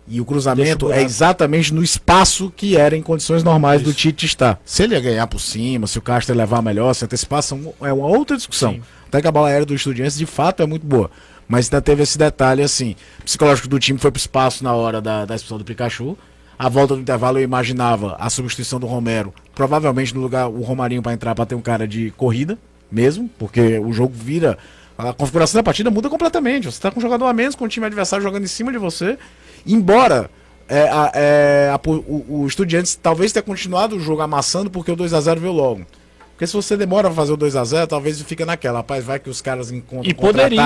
E 0.08 0.20
o 0.20 0.24
cruzamento 0.24 0.86
o 0.86 0.92
é 0.92 1.02
exatamente 1.02 1.72
no 1.72 1.82
espaço 1.82 2.52
que 2.56 2.76
era 2.76 2.96
em 2.96 3.02
condições 3.02 3.42
normais 3.42 3.82
do 3.82 3.92
Tite 3.92 4.26
estar. 4.26 4.60
Se 4.64 4.82
ele 4.82 4.94
ia 4.94 5.00
ganhar 5.00 5.26
por 5.26 5.40
cima, 5.40 5.86
se 5.86 5.98
o 5.98 6.02
Castro 6.02 6.34
ia 6.34 6.38
levar 6.38 6.62
melhor, 6.62 6.94
se 6.94 7.04
antecipar, 7.04 7.42
é 7.82 7.92
uma 7.92 8.06
outra 8.06 8.36
discussão. 8.36 8.72
Sim. 8.74 8.82
Até 9.06 9.20
que 9.20 9.28
a 9.28 9.32
bola 9.32 9.48
aérea 9.48 9.66
do 9.66 9.74
Estudiantes 9.74 10.16
de 10.16 10.26
fato 10.26 10.62
é 10.62 10.66
muito 10.66 10.86
boa. 10.86 11.10
Mas 11.46 11.66
ainda 11.66 11.80
teve 11.80 12.02
esse 12.02 12.18
detalhe 12.18 12.62
assim: 12.62 12.94
psicológico 13.24 13.68
do 13.68 13.78
time 13.78 13.98
foi 13.98 14.10
pro 14.10 14.18
espaço 14.18 14.62
na 14.62 14.74
hora 14.74 15.00
da, 15.00 15.24
da 15.24 15.34
expulsão 15.34 15.58
do 15.58 15.64
Pikachu. 15.64 16.16
A 16.58 16.68
volta 16.68 16.94
do 16.94 17.00
intervalo 17.00 17.38
eu 17.38 17.44
imaginava 17.44 18.16
a 18.18 18.28
substituição 18.28 18.80
do 18.80 18.86
Romero, 18.86 19.32
provavelmente 19.54 20.12
no 20.14 20.20
lugar 20.20 20.48
o 20.48 20.60
Romarinho 20.62 21.00
para 21.00 21.12
entrar 21.12 21.34
para 21.34 21.46
ter 21.46 21.54
um 21.54 21.60
cara 21.60 21.86
de 21.86 22.12
corrida 22.16 22.58
mesmo, 22.90 23.30
porque 23.38 23.78
o 23.78 23.92
jogo 23.92 24.12
vira 24.12 24.58
a 24.98 25.12
configuração 25.12 25.60
da 25.60 25.62
partida 25.62 25.88
muda 25.88 26.10
completamente. 26.10 26.64
Você 26.66 26.80
tá 26.80 26.90
com 26.90 26.98
um 26.98 27.02
jogador 27.02 27.26
a 27.26 27.32
menos, 27.32 27.54
com 27.54 27.64
o 27.64 27.68
time 27.68 27.86
adversário 27.86 28.22
jogando 28.22 28.42
em 28.42 28.48
cima 28.48 28.72
de 28.72 28.78
você. 28.78 29.16
Embora 29.72 30.30
é, 30.68 30.80
a- 30.88 31.12
é, 31.14 31.70
a- 31.72 31.80
o, 31.88 32.42
o 32.42 32.46
Estudiantes 32.46 32.94
talvez 33.00 33.32
tenha 33.32 33.42
continuado 33.42 33.96
o 33.96 34.00
jogo 34.00 34.20
amassando 34.22 34.70
porque 34.70 34.90
o 34.90 34.96
2 34.96 35.12
a 35.14 35.20
0 35.20 35.40
veio 35.40 35.52
logo. 35.52 35.82
Porque 36.32 36.46
se 36.46 36.52
você 36.54 36.76
demora 36.76 37.08
a 37.08 37.10
fazer 37.10 37.32
o 37.32 37.36
2 37.36 37.56
a 37.56 37.64
0 37.64 37.86
talvez 37.86 38.20
fica 38.22 38.46
naquela. 38.46 38.78
Rapaz, 38.78 39.04
vai 39.04 39.18
que 39.18 39.28
os 39.28 39.40
caras 39.40 39.70
encontram 39.72 40.08
E 40.10 40.14
poderia. 40.14 40.56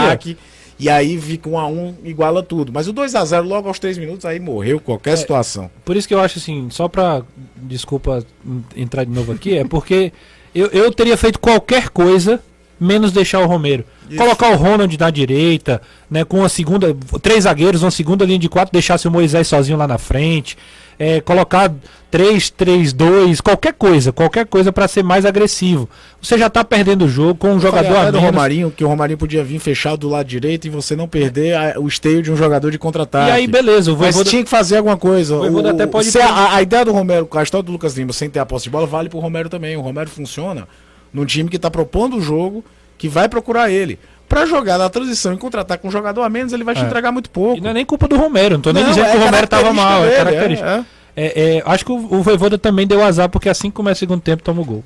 E 0.79 0.89
aí 0.89 1.19
fica 1.21 1.49
um 1.49 1.59
a 1.59 1.67
um, 1.67 1.95
iguala 2.05 2.43
tudo. 2.43 2.73
Mas 2.73 2.89
o 2.89 2.93
2 2.93 3.15
a 3.15 3.25
0 3.25 3.47
logo 3.47 3.69
aos 3.69 3.79
3 3.79 3.97
minutos, 3.99 4.25
aí 4.27 4.41
morreu 4.41 4.81
qualquer 4.81 5.17
situação. 5.17 5.71
Por 5.85 5.97
isso 5.97 6.09
que 6.09 6.15
eu 6.15 6.21
acho 6.21 6.39
assim, 6.39 6.69
só 6.71 6.89
pra. 6.89 7.23
Desculpa 7.57 8.25
en- 8.45 8.83
entrar 8.83 9.05
de 9.05 9.11
novo 9.13 9.33
aqui, 9.33 9.57
é 9.57 9.65
porque 9.65 10.13
eu, 10.55 10.67
eu 10.69 10.93
teria 10.93 11.17
feito 11.17 11.39
qualquer 11.39 11.89
coisa 11.91 12.41
menos 12.83 13.13
deixar 13.13 13.41
o 13.41 13.47
Romero. 13.47 13.85
Colocar 14.17 14.51
o 14.51 14.57
Ronald 14.57 14.95
na 14.99 15.09
direita, 15.11 15.81
né? 16.11 16.25
Com 16.25 16.45
a 16.45 16.49
segunda. 16.49 16.95
Três 17.23 17.45
zagueiros, 17.45 17.83
uma 17.83 17.91
segunda 17.91 18.25
linha 18.27 18.39
de 18.39 18.49
quatro, 18.49 18.73
deixasse 18.73 19.09
o 19.09 19.11
Moisés 19.11 19.47
sozinho 19.49 19.79
lá 19.79 19.87
na 19.89 19.97
frente. 19.99 20.57
é, 20.99 21.21
colocar 21.21 21.73
3-3-2, 22.13 23.41
qualquer 23.41 23.73
coisa, 23.73 24.13
qualquer 24.13 24.47
coisa 24.47 24.73
pra 24.73 24.87
ser 24.87 25.03
mais 25.03 25.25
agressivo. 25.25 25.89
Você 26.21 26.39
já 26.39 26.49
tá 26.51 26.63
perdendo 26.65 27.07
o 27.07 27.09
jogo 27.09 27.35
com 27.35 27.53
um 27.55 27.61
jogador 27.61 27.93
Falei 27.95 28.09
a 28.09 28.11
do. 28.11 28.19
Romarinho, 28.21 28.71
que 28.71 28.85
o 28.85 28.89
Romarinho 28.89 29.19
podia 29.19 29.43
vir 29.43 29.59
fechado 29.59 29.97
do 29.99 30.09
lado 30.09 30.27
direito 30.27 30.67
e 30.67 30.71
você 30.71 30.95
não 30.95 31.09
perder 31.09 31.55
a- 31.57 31.75
o 31.81 31.89
esteio 31.89 32.23
de 32.23 32.31
um 32.31 32.37
jogador 32.37 32.71
de 32.71 32.79
contra-ataque. 32.79 33.31
E 33.31 33.33
aí, 33.33 33.47
beleza, 33.47 33.91
o 33.93 33.97
Mas 33.97 34.15
Voivoda- 34.15 34.31
tinha 34.31 34.45
que 34.45 34.51
fazer 34.51 34.77
alguma 34.77 34.97
coisa. 34.97 35.37
O 35.37 35.67
até 35.67 35.87
pode 35.87 36.17
a, 36.19 36.55
a 36.57 36.63
ideia 36.63 36.85
do 36.85 36.93
Romero, 36.93 37.29
a 37.33 37.43
história 37.43 37.65
do 37.65 37.73
Lucas 37.73 37.97
Lima, 37.97 38.13
sem 38.13 38.29
ter 38.31 38.39
a 38.39 38.47
posse 38.47 38.65
de 38.65 38.71
bola, 38.71 38.87
vale 38.87 39.09
pro 39.09 39.19
Romero 39.19 39.49
também. 39.49 39.77
O 39.77 39.81
Romero 39.81 40.11
funciona 40.11 40.69
num 41.13 41.25
time 41.25 41.49
que 41.49 41.59
tá 41.59 41.71
propondo 41.71 42.17
o 42.17 42.21
jogo, 42.21 42.65
que 42.99 43.09
vai 43.09 43.29
procurar 43.29 43.71
ele. 43.71 43.99
Pra 44.29 44.47
jogar 44.47 44.79
na 44.79 44.89
transição 44.89 45.35
e 45.35 45.37
contra-ataque 45.37 45.83
com 45.83 45.89
um 45.89 45.91
jogador 45.91 46.23
a 46.23 46.29
menos, 46.29 46.53
ele 46.53 46.65
vai 46.65 46.75
te 46.75 46.81
É. 46.83 46.87
entregar 46.87 47.13
muito 47.13 47.29
pouco. 47.29 47.59
E 47.59 47.61
não 47.61 47.71
é 47.71 47.75
nem 47.75 47.85
culpa 47.85 48.09
do 48.09 48.17
Romero, 48.17 48.55
não 48.55 48.63
tô 48.63 48.73
nem 48.73 48.83
Não, 48.83 48.91
dizendo 48.91 49.07
é 49.09 49.11
que 49.11 49.17
o 49.19 49.21
Romero 49.21 49.47
tava 49.47 49.63
característica 49.65 49.91
mal, 49.91 50.01
é 50.01 50.09
dele, 50.09 50.17
característica. 50.17 50.71
é, 50.71 50.75
é. 50.75 51.25
É, 51.25 51.57
é, 51.59 51.63
acho 51.67 51.85
que 51.85 51.93
o, 51.93 51.97
o 51.97 52.23
Voivoda 52.23 52.57
também 52.57 52.87
deu 52.87 53.05
azar, 53.05 53.29
porque 53.29 53.49
assim 53.51 53.69
que 53.69 53.77
começa 53.77 53.99
o 53.99 54.01
segundo 54.01 54.23
tempo, 54.23 54.43
toma 54.43 54.63
o 54.63 54.65
gol. 54.65 54.83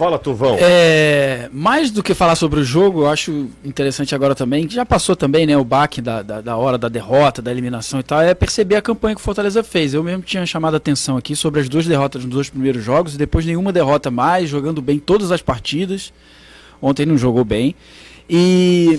Fala, 0.00 0.18
Tuvão. 0.18 0.56
É, 0.58 1.50
mais 1.52 1.90
do 1.90 2.02
que 2.02 2.14
falar 2.14 2.34
sobre 2.34 2.60
o 2.60 2.64
jogo, 2.64 3.02
eu 3.02 3.08
acho 3.10 3.50
interessante 3.62 4.14
agora 4.14 4.34
também, 4.34 4.66
que 4.66 4.74
já 4.74 4.86
passou 4.86 5.14
também, 5.14 5.46
né, 5.46 5.54
o 5.58 5.62
baque 5.62 6.00
da, 6.00 6.22
da, 6.22 6.40
da 6.40 6.56
hora 6.56 6.78
da 6.78 6.88
derrota, 6.88 7.42
da 7.42 7.50
eliminação 7.50 8.00
e 8.00 8.02
tal, 8.02 8.22
é 8.22 8.32
perceber 8.32 8.76
a 8.76 8.80
campanha 8.80 9.14
que 9.14 9.20
o 9.20 9.22
Fortaleza 9.22 9.62
fez. 9.62 9.92
Eu 9.92 10.02
mesmo 10.02 10.22
tinha 10.22 10.46
chamado 10.46 10.72
a 10.72 10.78
atenção 10.78 11.18
aqui 11.18 11.36
sobre 11.36 11.60
as 11.60 11.68
duas 11.68 11.84
derrotas 11.84 12.24
nos 12.24 12.32
dois 12.32 12.48
primeiros 12.48 12.82
jogos, 12.82 13.14
e 13.14 13.18
depois 13.18 13.44
nenhuma 13.44 13.74
derrota 13.74 14.10
mais, 14.10 14.48
jogando 14.48 14.80
bem 14.80 14.98
todas 14.98 15.30
as 15.30 15.42
partidas. 15.42 16.14
Ontem 16.80 17.04
não 17.04 17.18
jogou 17.18 17.44
bem. 17.44 17.74
E 18.26 18.98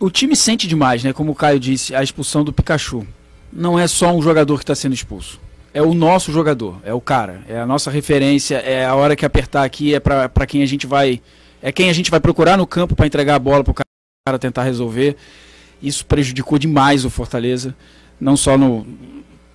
o 0.00 0.10
time 0.10 0.34
sente 0.34 0.66
demais, 0.66 1.04
né, 1.04 1.12
como 1.12 1.30
o 1.30 1.36
Caio 1.36 1.60
disse, 1.60 1.94
a 1.94 2.02
expulsão 2.02 2.42
do 2.42 2.52
Pikachu. 2.52 3.06
Não 3.52 3.78
é 3.78 3.86
só 3.86 4.12
um 4.12 4.20
jogador 4.20 4.56
que 4.56 4.64
está 4.64 4.74
sendo 4.74 4.92
expulso 4.92 5.38
é 5.74 5.80
o 5.80 5.94
nosso 5.94 6.32
jogador, 6.32 6.80
é 6.84 6.92
o 6.92 7.00
cara, 7.00 7.42
é 7.48 7.58
a 7.58 7.66
nossa 7.66 7.90
referência, 7.90 8.56
é 8.56 8.84
a 8.84 8.94
hora 8.94 9.16
que 9.16 9.24
apertar 9.24 9.64
aqui 9.64 9.94
é 9.94 10.00
para 10.00 10.46
quem 10.46 10.62
a 10.62 10.66
gente 10.66 10.86
vai, 10.86 11.20
é 11.62 11.72
quem 11.72 11.88
a 11.88 11.92
gente 11.92 12.10
vai 12.10 12.20
procurar 12.20 12.56
no 12.56 12.66
campo 12.66 12.94
para 12.94 13.06
entregar 13.06 13.36
a 13.36 13.38
bola 13.38 13.64
para 13.64 13.70
o 13.70 13.74
cara 13.74 14.38
tentar 14.38 14.64
resolver. 14.64 15.16
Isso 15.82 16.06
prejudicou 16.06 16.58
demais 16.58 17.04
o 17.04 17.10
Fortaleza, 17.10 17.74
não 18.20 18.36
só 18.36 18.56
no 18.56 18.86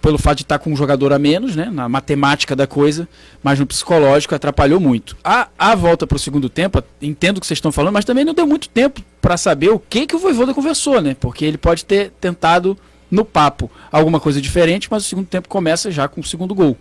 pelo 0.01 0.17
fato 0.17 0.38
de 0.38 0.43
estar 0.43 0.59
com 0.59 0.71
um 0.71 0.75
jogador 0.75 1.12
a 1.12 1.19
menos, 1.19 1.55
né, 1.55 1.69
na 1.71 1.89
matemática 1.89 2.55
da 2.55 2.65
coisa, 2.65 3.09
mas 3.43 3.59
no 3.59 3.65
psicológico 3.65 4.33
atrapalhou 4.33 4.79
muito. 4.79 5.17
A, 5.24 5.50
a 5.57 5.75
volta 5.75 6.07
para 6.07 6.15
o 6.15 6.19
segundo 6.19 6.50
tempo, 6.50 6.81
entendo 7.01 7.38
o 7.38 7.41
que 7.41 7.47
vocês 7.47 7.57
estão 7.57 7.71
falando, 7.71 7.93
mas 7.93 8.05
também 8.05 8.24
não 8.24 8.33
deu 8.33 8.47
muito 8.47 8.69
tempo 8.69 9.01
para 9.19 9.36
saber 9.36 9.69
o 9.69 9.79
que 9.79 10.07
que 10.07 10.15
o 10.15 10.19
Voivoda 10.19 10.53
conversou, 10.53 11.01
né? 11.01 11.15
Porque 11.19 11.43
ele 11.43 11.57
pode 11.57 11.83
ter 11.83 12.12
tentado 12.21 12.77
no 13.10 13.24
papo 13.26 13.70
alguma 13.92 14.20
coisa 14.20 14.42
diferente, 14.42 14.88
mas 14.92 15.06
o 15.06 15.08
segundo 15.08 15.28
tempo 15.28 15.48
começa 15.48 15.90
já 15.92 16.08
com 16.08 16.22
o 16.22 16.24
segundo 16.24 16.54
gol. 16.54 16.78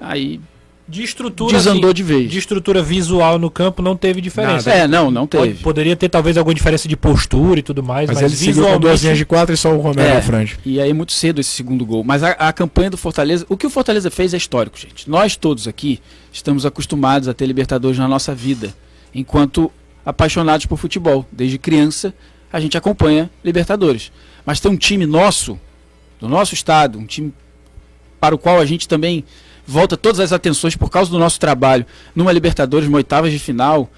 Aí 0.00 0.40
De 0.88 1.02
estrutura. 1.02 1.52
desandou 1.56 1.92
de 1.92 2.02
vez. 2.02 2.30
de 2.30 2.38
estrutura 2.38 2.82
visual 2.82 3.38
no 3.38 3.50
campo 3.50 3.80
não 3.82 3.96
teve 3.96 4.20
diferença. 4.20 4.70
É, 4.70 4.88
não, 4.88 5.10
não 5.10 5.26
teve. 5.26 5.54
poderia 5.62 5.94
ter 5.94 6.08
talvez 6.08 6.36
alguma 6.36 6.54
diferença 6.54 6.88
de 6.88 6.96
postura 6.96 7.60
e 7.60 7.62
tudo 7.62 7.82
mais, 7.82 8.08
Mas, 8.08 8.20
mas, 8.20 8.32
ele 8.32 8.36
seguiu 8.36 8.64
com 8.66 8.80
duas 8.80 9.02
linhas 9.02 9.16
de 9.18 9.24
quatro 9.24 9.54
e 9.54 9.56
só 9.56 9.72
o 9.72 9.78
Romero 9.80 10.08
É. 10.08 10.14
na 10.14 10.22
frente. 10.22 10.58
E 10.64 10.80
aí 10.80 10.92
muito 10.92 11.12
cedo 11.12 11.40
esse 11.40 11.50
segundo 11.50 11.86
gol. 11.86 12.02
Mas 12.02 12.22
a, 12.22 12.30
a 12.32 12.52
campanha 12.52 12.90
do 12.90 12.96
Fortaleza, 12.96 13.46
o 13.48 13.56
que 13.56 13.66
o 13.66 13.70
Fortaleza 13.70 14.10
fez 14.10 14.34
é 14.34 14.36
histórico, 14.36 14.76
gente. 14.78 15.08
Nós 15.08 15.36
todos 15.36 15.68
aqui 15.68 16.00
estamos 16.32 16.66
acostumados 16.66 17.28
a 17.28 17.34
ter 17.34 17.46
Libertadores 17.46 17.98
na 17.98 18.08
nossa 18.08 18.34
vida, 18.34 18.74
enquanto 19.14 19.70
apaixonados 20.04 20.66
por 20.66 20.76
futebol. 20.78 21.24
Desde 21.30 21.58
criança, 21.58 22.12
a 22.52 22.58
gente 22.58 22.76
acompanha 22.76 23.30
Libertadores. 23.44 24.10
Mas 24.44 24.60
tem 24.60 24.70
um 24.70 24.76
time 24.76 25.06
nosso, 25.06 25.58
do 26.20 26.28
nosso 26.28 26.54
estado, 26.54 26.98
um 26.98 27.06
time 27.06 27.32
para 28.20 28.34
o 28.34 28.38
qual 28.38 28.60
a 28.60 28.64
gente 28.64 28.88
também 28.88 29.24
volta 29.66 29.96
todas 29.96 30.20
as 30.20 30.32
atenções 30.32 30.76
por 30.76 30.90
causa 30.90 31.10
do 31.10 31.18
nosso 31.18 31.38
trabalho. 31.38 31.86
Numa 32.14 32.32
Libertadores, 32.32 32.88
uma 32.88 32.98
oitavas 32.98 33.32
de 33.32 33.38
final, 33.38 33.90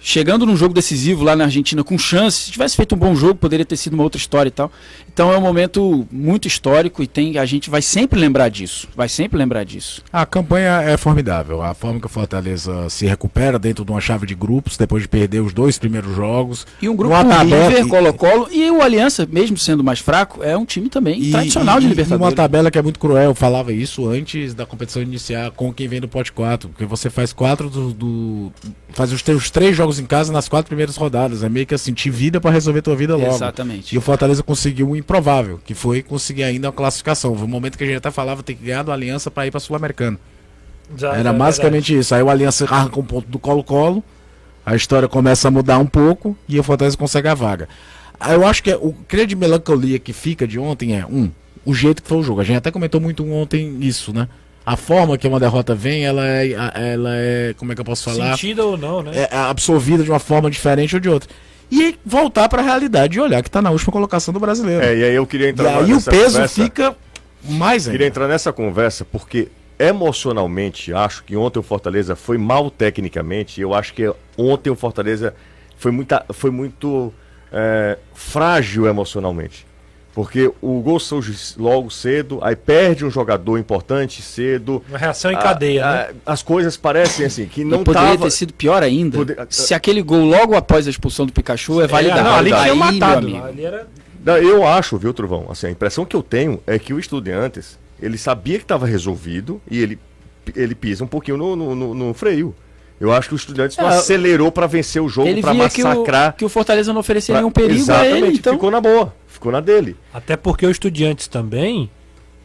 chegando 0.00 0.46
num 0.46 0.56
jogo 0.56 0.72
decisivo 0.74 1.24
lá 1.24 1.34
na 1.34 1.44
Argentina 1.44 1.82
com 1.82 1.98
chance, 1.98 2.44
se 2.44 2.50
tivesse 2.52 2.76
feito 2.76 2.94
um 2.94 2.98
bom 2.98 3.14
jogo, 3.14 3.34
poderia 3.34 3.64
ter 3.66 3.76
sido 3.76 3.94
uma 3.94 4.02
outra 4.04 4.18
história 4.18 4.48
e 4.48 4.52
tal. 4.52 4.70
Então 5.12 5.32
é 5.32 5.36
um 5.38 5.40
momento 5.40 6.06
muito 6.10 6.46
histórico 6.46 7.02
e 7.02 7.06
tem 7.06 7.36
a 7.38 7.44
gente 7.44 7.68
vai 7.68 7.82
sempre 7.82 8.18
lembrar 8.18 8.48
disso, 8.48 8.88
vai 8.96 9.08
sempre 9.08 9.36
lembrar 9.38 9.64
disso. 9.64 10.02
A 10.12 10.24
campanha 10.24 10.80
é 10.82 10.96
formidável. 10.96 11.60
A 11.62 11.74
forma 11.74 11.98
que 12.00 12.06
o 12.06 12.08
Fortaleza 12.08 12.88
se 12.88 13.06
recupera 13.06 13.58
dentro 13.58 13.84
de 13.84 13.90
uma 13.90 14.00
chave 14.00 14.26
de 14.26 14.34
grupos, 14.34 14.76
depois 14.76 15.02
de 15.02 15.08
perder 15.08 15.40
os 15.40 15.52
dois 15.52 15.78
primeiros 15.78 16.14
jogos. 16.14 16.66
E 16.80 16.88
um 16.88 16.94
grupo 16.94 17.14
com 17.16 17.28
tabela- 17.28 17.68
River, 17.68 17.88
Colo-Colo 17.88 18.48
e 18.52 18.70
o 18.70 18.80
Aliança, 18.80 19.26
mesmo 19.30 19.56
sendo 19.58 19.82
mais 19.82 19.98
fraco, 19.98 20.42
é 20.42 20.56
um 20.56 20.64
time 20.64 20.88
também 20.88 21.20
E- 21.20 21.30
tradicional 21.32 21.78
e- 21.78 21.80
de 21.80 21.86
e 21.86 21.88
Libertadores. 21.90 22.22
Uma 22.24 22.32
tabela 22.32 22.70
que 22.70 22.78
é 22.78 22.82
muito 22.82 22.98
cruel, 23.00 23.24
eu 23.30 23.34
falava 23.34 23.72
isso 23.72 24.08
antes 24.08 24.54
da 24.54 24.64
competição 24.64 25.02
iniciar 25.02 25.50
com 25.50 25.72
quem 25.72 25.88
vem 25.88 26.00
do 26.00 26.08
pote 26.08 26.30
4, 26.32 26.68
porque 26.68 26.84
você 26.84 27.10
faz 27.10 27.32
quatro 27.32 27.68
do. 27.68 27.92
do- 27.92 28.52
faz 28.90 29.12
os 29.12 29.22
teus 29.22 29.50
três 29.50 29.76
jogos 29.76 29.87
em 29.98 30.04
casa 30.04 30.32
nas 30.32 30.48
quatro 30.48 30.66
primeiras 30.68 30.96
rodadas. 30.96 31.44
É 31.44 31.48
meio 31.48 31.64
que 31.64 31.74
assim, 31.74 31.92
te 31.92 32.10
vida 32.10 32.40
pra 32.40 32.50
resolver 32.50 32.82
tua 32.82 32.96
vida 32.96 33.14
logo. 33.16 33.32
Exatamente. 33.32 33.94
E 33.94 33.98
o 33.98 34.00
Fortaleza 34.00 34.42
conseguiu 34.42 34.90
o 34.90 34.96
improvável, 34.96 35.60
que 35.64 35.72
foi 35.74 36.02
conseguir 36.02 36.42
ainda 36.42 36.66
uma 36.68 36.72
classificação. 36.72 37.34
Foi 37.36 37.44
um 37.46 37.50
momento 37.50 37.78
que 37.78 37.84
a 37.84 37.86
gente 37.86 37.96
até 37.96 38.10
falava 38.10 38.42
ter 38.42 38.54
que 38.54 38.64
ganhar 38.64 38.82
do 38.82 38.90
Aliança 38.90 39.30
pra 39.30 39.46
ir 39.46 39.50
pra 39.52 39.60
Sul-Americana. 39.60 40.18
Era 41.14 41.32
basicamente 41.32 41.96
isso. 41.96 42.14
Aí 42.14 42.22
o 42.22 42.28
Aliança 42.30 42.64
arranca 42.64 42.98
um 42.98 43.04
ponto 43.04 43.28
do 43.28 43.38
Colo-Colo, 43.38 44.02
a 44.66 44.74
história 44.74 45.06
começa 45.08 45.48
a 45.48 45.50
mudar 45.50 45.78
um 45.78 45.86
pouco 45.86 46.36
e 46.48 46.58
o 46.58 46.62
Fortaleza 46.62 46.96
consegue 46.96 47.28
a 47.28 47.34
vaga. 47.34 47.68
Aí 48.18 48.34
Eu 48.34 48.46
acho 48.46 48.62
que 48.62 48.70
é- 48.70 48.76
o 48.76 48.94
grande 49.08 49.36
melancolia 49.36 49.98
que 49.98 50.12
fica 50.12 50.46
de 50.46 50.58
ontem 50.58 50.96
é, 50.98 51.06
um, 51.06 51.30
o 51.64 51.72
jeito 51.74 52.02
que 52.02 52.08
foi 52.08 52.18
o 52.18 52.22
jogo. 52.22 52.40
A 52.40 52.44
gente 52.44 52.56
até 52.56 52.70
comentou 52.70 53.00
muito 53.00 53.24
ontem 53.30 53.76
isso, 53.80 54.12
né? 54.12 54.28
A 54.68 54.76
forma 54.76 55.16
que 55.16 55.26
uma 55.26 55.40
derrota 55.40 55.74
vem, 55.74 56.04
ela 56.04 56.26
é, 56.26 56.50
ela 56.74 57.16
é 57.16 57.54
como 57.56 57.72
é 57.72 57.74
que 57.74 57.80
eu 57.80 57.84
posso 57.86 58.04
falar? 58.04 58.32
Sentida 58.32 58.66
ou 58.66 58.76
não, 58.76 59.02
né? 59.02 59.26
É 59.30 59.34
absorvida 59.34 60.04
de 60.04 60.10
uma 60.10 60.18
forma 60.18 60.50
diferente 60.50 60.94
ou 60.94 61.00
de 61.00 61.08
outra. 61.08 61.26
E 61.72 61.96
voltar 62.04 62.50
pra 62.50 62.60
realidade 62.60 63.16
e 63.16 63.20
olhar 63.20 63.42
que 63.42 63.50
tá 63.50 63.62
na 63.62 63.70
última 63.70 63.90
colocação 63.90 64.34
do 64.34 64.38
brasileiro. 64.38 64.84
É, 64.84 64.94
e 64.94 65.04
aí 65.04 65.14
eu 65.14 65.26
queria 65.26 65.46
e 65.46 65.50
entrar 65.52 65.78
aí 65.78 65.94
o 65.94 66.02
peso 66.02 66.34
conversa. 66.34 66.48
fica 66.48 66.96
mais 67.44 67.86
ainda. 67.86 67.92
Queria 67.92 68.06
entrar 68.08 68.28
nessa 68.28 68.52
conversa 68.52 69.06
porque 69.06 69.48
emocionalmente 69.78 70.92
acho 70.92 71.24
que 71.24 71.34
ontem 71.34 71.58
o 71.58 71.62
Fortaleza 71.62 72.14
foi 72.14 72.36
mal 72.36 72.70
tecnicamente. 72.70 73.62
Eu 73.62 73.72
acho 73.72 73.94
que 73.94 74.12
ontem 74.36 74.68
o 74.68 74.76
Fortaleza 74.76 75.34
foi, 75.78 75.92
muita, 75.92 76.26
foi 76.28 76.50
muito 76.50 77.10
é, 77.50 77.96
frágil 78.12 78.86
emocionalmente. 78.86 79.66
Porque 80.18 80.50
o 80.60 80.80
gol 80.80 80.98
surge 80.98 81.32
logo 81.56 81.88
cedo, 81.90 82.40
aí 82.42 82.56
perde 82.56 83.04
um 83.04 83.10
jogador 83.10 83.56
importante 83.56 84.20
cedo. 84.20 84.82
Uma 84.88 84.98
reação 84.98 85.30
em 85.30 85.36
A- 85.36 85.38
cadeia, 85.38 85.86
a- 85.86 85.92
né? 85.92 86.08
As 86.26 86.42
coisas 86.42 86.76
parecem 86.76 87.24
assim, 87.24 87.46
que 87.46 87.62
não 87.64 87.82
e 87.82 87.84
poderia 87.84 88.08
tava... 88.08 88.24
ter 88.24 88.30
sido 88.32 88.52
pior 88.52 88.82
ainda. 88.82 89.16
Poder- 89.16 89.46
Se 89.48 89.72
aquele 89.74 90.02
gol 90.02 90.24
logo 90.24 90.56
após 90.56 90.88
a 90.88 90.90
expulsão 90.90 91.24
do 91.24 91.32
Pikachu 91.32 91.80
é 91.82 91.86
validado. 91.86 92.24
não, 92.24 92.34
ali 92.34 92.50
tinha 92.52 92.74
matado. 92.74 93.26
amigo. 93.28 93.44
Ali 93.46 93.64
era... 93.64 93.86
Não, 94.24 94.36
Eu 94.38 94.66
acho, 94.66 94.98
viu, 94.98 95.14
Truvão? 95.14 95.46
Assim, 95.50 95.68
a 95.68 95.70
impressão 95.70 96.04
que 96.04 96.16
eu 96.16 96.22
tenho 96.24 96.60
é 96.66 96.80
que 96.80 96.92
o 96.92 96.98
Estudiantes, 96.98 97.78
ele 98.02 98.18
sabia 98.18 98.58
que 98.58 98.64
estava 98.64 98.86
resolvido 98.86 99.62
e 99.70 99.80
ele, 99.80 100.00
ele 100.56 100.74
pisa 100.74 101.04
um 101.04 101.06
pouquinho 101.06 101.36
no, 101.36 101.54
no, 101.54 101.74
no- 101.76 101.94
no 101.94 102.12
freio. 102.12 102.52
Eu 103.00 103.12
acho 103.12 103.28
que 103.28 103.34
o 103.34 103.36
Estudiantes 103.36 103.76
não 103.76 103.88
É, 103.88 103.98
acelerou 103.98 104.50
para 104.50 104.66
vencer 104.66 105.00
o 105.00 105.08
jogo, 105.08 105.28
para 105.40 105.52
via 105.52 105.68
que 105.70 105.80
o, 105.80 105.86
massacrar. 105.86 106.34
que 106.36 106.44
o 106.44 106.48
Fortaleza 106.48 106.92
não 106.92 106.98
oferecia 106.98 107.34
pra- 107.34 107.40
nenhum 107.40 107.52
perigo 107.52 107.74
a 107.74 107.76
Exatamente, 107.82 108.24
ele, 108.26 108.36
então 108.38 108.54
ficou 108.54 108.72
na 108.72 108.80
boa, 108.80 109.14
ficou 109.38 109.52
na 109.52 109.60
dele. 109.60 109.96
Até 110.12 110.36
porque 110.36 110.66
o 110.66 110.70
Estudiantes 110.70 111.26
também 111.28 111.90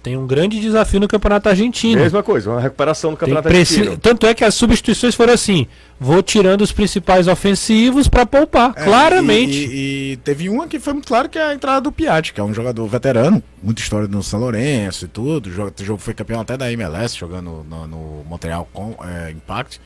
tem 0.01 0.17
um 0.17 0.27
grande 0.27 0.59
desafio 0.59 0.99
no 0.99 1.07
Campeonato 1.07 1.47
Argentino. 1.47 2.01
Mesma 2.01 2.21
coisa, 2.21 2.51
uma 2.51 2.59
recuperação 2.59 3.11
do 3.11 3.17
Campeonato 3.17 3.47
preci- 3.47 3.75
Argentino. 3.75 3.97
Tanto 4.01 4.25
é 4.27 4.33
que 4.33 4.43
as 4.43 4.53
substituições 4.53 5.15
foram 5.15 5.31
assim: 5.33 5.65
vou 5.97 6.21
tirando 6.21 6.61
os 6.61 6.73
principais 6.73 7.25
ofensivos 7.27 8.09
pra 8.09 8.25
poupar. 8.25 8.73
É, 8.75 8.83
claramente. 8.83 9.57
E, 9.57 9.65
e- 9.65 10.11
e 10.13 10.17
teve 10.17 10.49
uma 10.49 10.67
que 10.67 10.77
foi 10.79 10.91
muito 10.93 11.07
claro 11.07 11.29
que 11.29 11.39
é 11.39 11.43
a 11.43 11.53
entrada 11.53 11.79
do 11.79 11.91
Piatti, 11.91 12.33
que 12.33 12.39
é 12.41 12.43
um 12.43 12.53
jogador 12.53 12.85
veterano, 12.87 13.41
muita 13.61 13.81
história 13.81 14.07
no 14.07 14.21
São 14.21 14.41
Lourenço 14.41 15.05
e 15.05 15.07
tudo. 15.07 15.47
O 15.47 15.51
jogo, 15.51 15.71
o 15.79 15.83
jogo 15.83 15.99
foi 16.01 16.13
campeão 16.13 16.41
até 16.41 16.57
da 16.57 16.69
MLS, 16.71 17.17
jogando 17.17 17.65
no, 17.69 17.87
no 17.87 18.25
Montreal 18.27 18.67
com, 18.73 18.95
é, 19.05 19.31
Impact. 19.31 19.79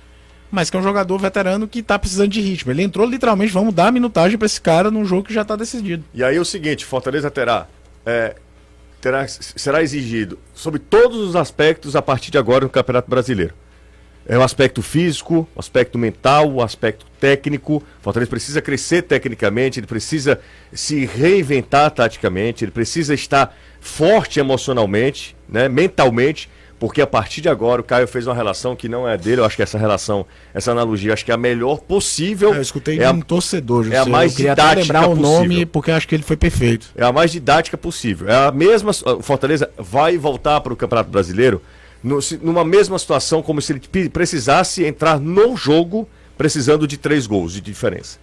Mas 0.49 0.69
que 0.69 0.77
é 0.77 0.79
um 0.79 0.83
jogador 0.83 1.17
veterano 1.17 1.67
que 1.67 1.83
tá 1.83 1.99
precisando 1.99 2.29
de 2.29 2.41
ritmo. 2.41 2.71
Ele 2.71 2.83
entrou 2.83 3.05
literalmente, 3.05 3.51
vamos 3.51 3.73
dar 3.73 3.91
minutagem 3.91 4.37
pra 4.37 4.45
esse 4.45 4.61
cara 4.61 4.89
num 4.89 5.03
jogo 5.05 5.23
que 5.23 5.33
já 5.33 5.43
tá 5.43 5.55
decidido. 5.55 6.03
E 6.13 6.23
aí 6.23 6.37
é 6.37 6.39
o 6.39 6.45
seguinte, 6.45 6.85
Fortaleza 6.85 7.29
terá, 7.29 7.67
é, 8.05 8.35
terá 9.01 9.27
será 9.27 9.83
exigido 9.83 10.39
sobre 10.53 10.79
todos 10.79 11.17
os 11.17 11.35
aspectos 11.35 11.95
a 11.95 12.01
partir 12.01 12.31
de 12.31 12.37
agora 12.37 12.63
no 12.63 12.69
Campeonato 12.69 13.09
Brasileiro. 13.09 13.53
É 14.29 14.37
o 14.37 14.43
aspecto 14.43 14.81
físico, 14.81 15.47
o 15.55 15.59
aspecto 15.59 15.97
mental, 15.97 16.51
o 16.51 16.61
aspecto 16.61 17.05
técnico. 17.17 17.81
Fortaleza 18.01 18.29
precisa 18.29 18.61
crescer 18.61 19.03
tecnicamente, 19.03 19.79
ele 19.79 19.87
precisa 19.87 20.41
se 20.73 21.05
reinventar 21.05 21.91
taticamente, 21.91 22.65
ele 22.65 22.71
precisa 22.71 23.13
estar 23.13 23.55
forte 23.79 24.37
emocionalmente, 24.39 25.33
né, 25.47 25.69
mentalmente, 25.69 26.49
porque 26.79 27.01
a 27.01 27.07
partir 27.07 27.41
de 27.41 27.49
agora 27.49 27.81
o 27.81 27.83
Caio 27.83 28.07
fez 28.07 28.27
uma 28.27 28.35
relação 28.35 28.75
que 28.75 28.87
não 28.87 29.07
é 29.07 29.17
dele. 29.17 29.41
Eu 29.41 29.45
acho 29.45 29.55
que 29.55 29.63
essa 29.63 29.77
relação, 29.77 30.25
essa 30.53 30.71
analogia, 30.71 31.13
acho 31.13 31.25
que 31.25 31.31
é 31.31 31.33
a 31.33 31.37
melhor 31.37 31.79
possível. 31.79 32.53
eu 32.53 32.61
escutei 32.61 32.95
é 32.95 32.99
de 32.99 33.03
a- 33.05 33.11
um 33.11 33.21
torcedor, 33.21 33.83
José. 33.83 33.95
é 33.95 33.99
a 33.99 34.05
mais 34.05 34.31
eu 34.31 34.37
queria 34.37 34.53
até 34.53 34.61
didática 34.61 34.81
lembrar 34.93 35.07
o 35.09 35.15
nome, 35.15 35.65
porque 35.65 35.89
acho 35.91 36.07
que 36.07 36.15
ele 36.15 36.23
foi 36.23 36.37
perfeito. 36.37 36.87
É 36.95 37.03
a 37.03 37.11
mais 37.11 37.31
didática 37.31 37.77
possível. 37.77 38.29
É 38.29 38.47
a 38.47 38.51
mesma. 38.51 38.91
O 39.17 39.21
Fortaleza 39.23 39.69
vai 39.77 40.17
voltar 40.17 40.61
para 40.61 40.71
o 40.71 40.75
Campeonato 40.75 41.09
Brasileiro 41.09 41.61
no- 42.03 42.21
se- 42.21 42.37
numa 42.41 42.63
mesma 42.63 42.99
situação 42.99 43.41
como 43.41 43.59
se 43.61 43.73
ele 43.73 44.09
precisasse 44.09 44.83
entrar 44.85 45.19
no 45.19 45.57
jogo 45.57 46.07
precisando 46.37 46.87
de 46.87 46.97
três 46.97 47.25
gols 47.25 47.53
de 47.53 47.61
diferença. 47.61 48.19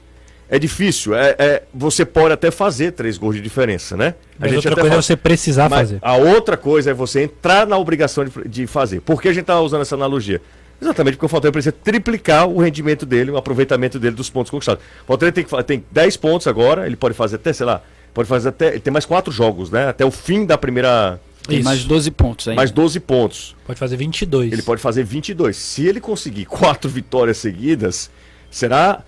É 0.55 0.59
difícil. 0.61 1.17
É, 1.17 1.35
é- 1.37 1.63
você 1.75 2.05
pode 2.05 2.33
até 2.33 2.49
fazer 2.49 2.93
três 2.93 3.19
gols 3.19 3.35
de 3.35 3.43
diferença, 3.43 3.97
né? 3.97 4.15
Mas 4.39 4.55
outra 4.55 4.71
até 4.71 4.81
coisa 4.83 4.95
é 4.95 5.03
você 5.03 5.17
precisar 5.17 5.69
Mas 5.69 5.81
fazer. 5.81 5.99
A 6.01 6.15
outra 6.15 6.57
coisa 6.57 6.93
é 6.93 6.95
você 6.95 7.25
entrar 7.25 7.67
na 7.67 7.77
obrigação 7.77 8.25
de, 8.25 8.31
de 8.49 8.65
fazer. 8.65 9.01
Por 9.01 9.21
que 9.21 9.27
a 9.27 9.33
gente 9.33 9.41
está 9.41 9.61
usando 9.61 9.83
essa 9.83 9.97
analogia? 9.97 10.41
Exatamente 10.81 11.17
porque 11.17 11.27
o 11.27 11.29
Fortaleza 11.29 11.53
precisa 11.53 11.73
triplicar 11.73 12.47
o 12.47 12.61
rendimento 12.61 13.05
dele, 13.05 13.33
o 13.33 13.37
aproveitamento 13.37 13.99
dele 13.99 14.15
dos 14.15 14.31
pontos 14.31 14.49
conquistados. 14.49 14.81
O 15.03 15.07
Fortaleza 15.09 15.33
tem, 15.33 15.45
tem 15.65 15.85
10 15.91 16.17
pontos 16.19 16.47
agora, 16.47 16.87
ele 16.87 16.95
pode 16.95 17.15
fazer 17.17 17.35
até, 17.35 17.53
sei 17.53 17.67
lá, 17.67 17.83
pode 18.13 18.29
fazer 18.29 18.51
até. 18.51 18.69
Ele 18.69 18.81
tem 18.81 18.93
mais 18.93 19.05
quatro 19.05 19.33
jogos, 19.33 19.73
né? 19.73 19.89
Até 19.89 20.05
o 20.05 20.11
fim 20.13 20.47
da 20.47 20.57
primeira. 20.57 21.19
tem 21.49 21.59
Isso. 21.59 21.65
mais 21.65 21.83
12 21.83 22.13
pontos 22.13 22.47
aí. 22.47 22.55
Mais 22.55 22.71
12 22.71 23.01
pontos. 23.01 23.57
Pode 23.67 23.81
fazer 23.81 23.97
22. 23.97 24.53
Ele 24.53 24.63
pode 24.63 24.81
fazer 24.81 25.03
22. 25.03 25.57
Se 25.57 25.85
ele 25.85 25.99
conseguir 25.99 26.45
quatro 26.45 26.89
vitórias 26.89 27.39
seguidas, 27.39 28.09
será 28.53 29.03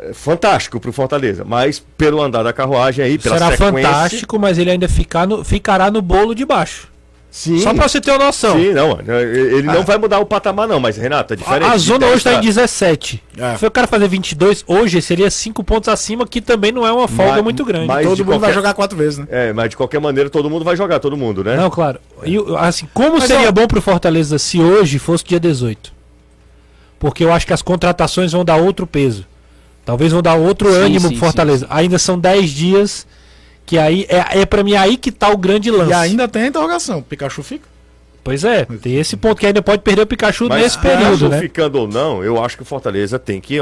eh, 0.00 0.12
fantástico 0.12 0.78
pro 0.80 0.92
Fortaleza. 0.92 1.44
Mas 1.46 1.78
pelo 1.96 2.22
andar 2.22 2.42
da 2.42 2.52
carruagem 2.52 3.04
aí, 3.04 3.18
pela 3.18 3.36
Será 3.38 3.50
sequência... 3.50 3.88
fantástico, 3.88 4.38
mas 4.38 4.58
ele 4.58 4.70
ainda 4.70 4.88
ficar 4.88 5.26
no- 5.26 5.44
ficará 5.44 5.90
no 5.90 6.00
bolo 6.02 6.34
de 6.34 6.44
baixo. 6.44 6.88
Sim. 7.32 7.60
Só 7.60 7.72
pra 7.72 7.86
você 7.88 8.00
ter 8.00 8.10
uma 8.10 8.18
noção. 8.26 8.56
Sim, 8.58 8.72
não. 8.72 8.98
Ele 9.06 9.62
não 9.62 9.84
vai 9.84 9.96
mudar 9.96 10.18
o 10.18 10.26
patamar, 10.26 10.66
não, 10.66 10.80
mas, 10.80 10.96
Renato, 10.96 11.34
é 11.34 11.36
diferente. 11.36 11.62
A, 11.64 11.72
a 11.74 11.78
zona 11.78 12.06
hoje 12.08 12.24
tá 12.24 12.30
em 12.32 12.40
dessa- 12.40 12.44
17. 12.62 13.22
É. 13.38 13.56
Se 13.56 13.64
o 13.64 13.70
cara 13.70 13.86
fazer 13.86 14.08
22, 14.08 14.64
hoje 14.66 15.00
seria 15.00 15.30
5 15.30 15.62
pontos 15.62 15.88
acima, 15.88 16.26
que 16.26 16.40
também 16.40 16.72
não 16.72 16.84
é 16.84 16.90
uma 16.90 17.06
folga 17.06 17.34
Mas- 17.34 17.44
muito 17.44 17.64
grande. 17.64 17.86
mas- 17.86 18.04
Todo 18.04 18.18
mundo 18.18 18.30
vai 18.30 18.38
qualquer- 18.40 18.54
jogar 18.54 18.74
quatro 18.74 18.98
vezes, 18.98 19.20
né? 19.20 19.26
É, 19.30 19.52
mas 19.52 19.70
de 19.70 19.76
qualquer 19.76 20.00
maneira 20.00 20.28
todo 20.28 20.50
mundo 20.50 20.64
vai 20.64 20.74
jogar, 20.74 20.98
todo 20.98 21.16
mundo, 21.16 21.44
né? 21.44 21.56
Não, 21.56 21.70
claro. 21.70 22.00
E, 22.24 22.36
o- 22.36 22.56
assim, 22.56 22.88
como 22.92 23.18
Mas, 23.20 23.28
seria 23.28 23.48
ó- 23.48 23.52
bom 23.52 23.68
pro 23.68 23.80
Fortaleza 23.80 24.36
se 24.36 24.60
hoje 24.60 24.98
fosse 24.98 25.22
dia 25.24 25.38
18? 25.38 25.92
Porque 26.98 27.22
eu 27.22 27.32
acho 27.32 27.46
que 27.46 27.52
as 27.52 27.62
contratações 27.62 28.32
vão 28.32 28.44
dar 28.44 28.56
outro 28.56 28.88
peso. 28.88 29.24
Talvez 29.90 30.12
vão 30.12 30.22
dar 30.22 30.34
outro 30.36 30.70
Sim, 30.72 30.78
ânimo 30.78 31.00
sim, 31.00 31.08
pro 31.08 31.16
Fortaleza. 31.18 31.66
sim, 31.66 31.72
Ainda 31.74 31.98
são 31.98 32.16
10 32.16 32.48
dias 32.50 33.06
que 33.66 33.76
aí 33.76 34.06
é, 34.08 34.42
é 34.42 34.46
para 34.46 34.62
mim 34.62 34.74
aí 34.76 34.96
que 34.96 35.10
tá 35.10 35.28
o 35.30 35.36
grande 35.36 35.68
lance. 35.68 35.90
E 35.90 35.94
ainda 35.94 36.28
tem 36.28 36.42
a 36.42 36.46
interrogação. 36.46 37.02
Pikachu 37.02 37.42
fica? 37.42 37.68
Pois 38.22 38.44
é, 38.44 38.66
tem 38.80 39.00
esse 39.00 39.16
ponto 39.16 39.40
que 39.40 39.46
ainda 39.46 39.60
pode 39.60 39.82
perder 39.82 40.02
o 40.02 40.06
Pikachu 40.06 40.46
Mas 40.48 40.62
nesse 40.62 40.78
período, 40.78 41.28
né? 41.28 41.40
ficando 41.40 41.76
ou 41.80 41.88
não, 41.88 42.22
eu 42.22 42.40
acho 42.44 42.56
que 42.56 42.62
o 42.62 42.66
Fortaleza 42.66 43.18
tem 43.18 43.40
que 43.40 43.56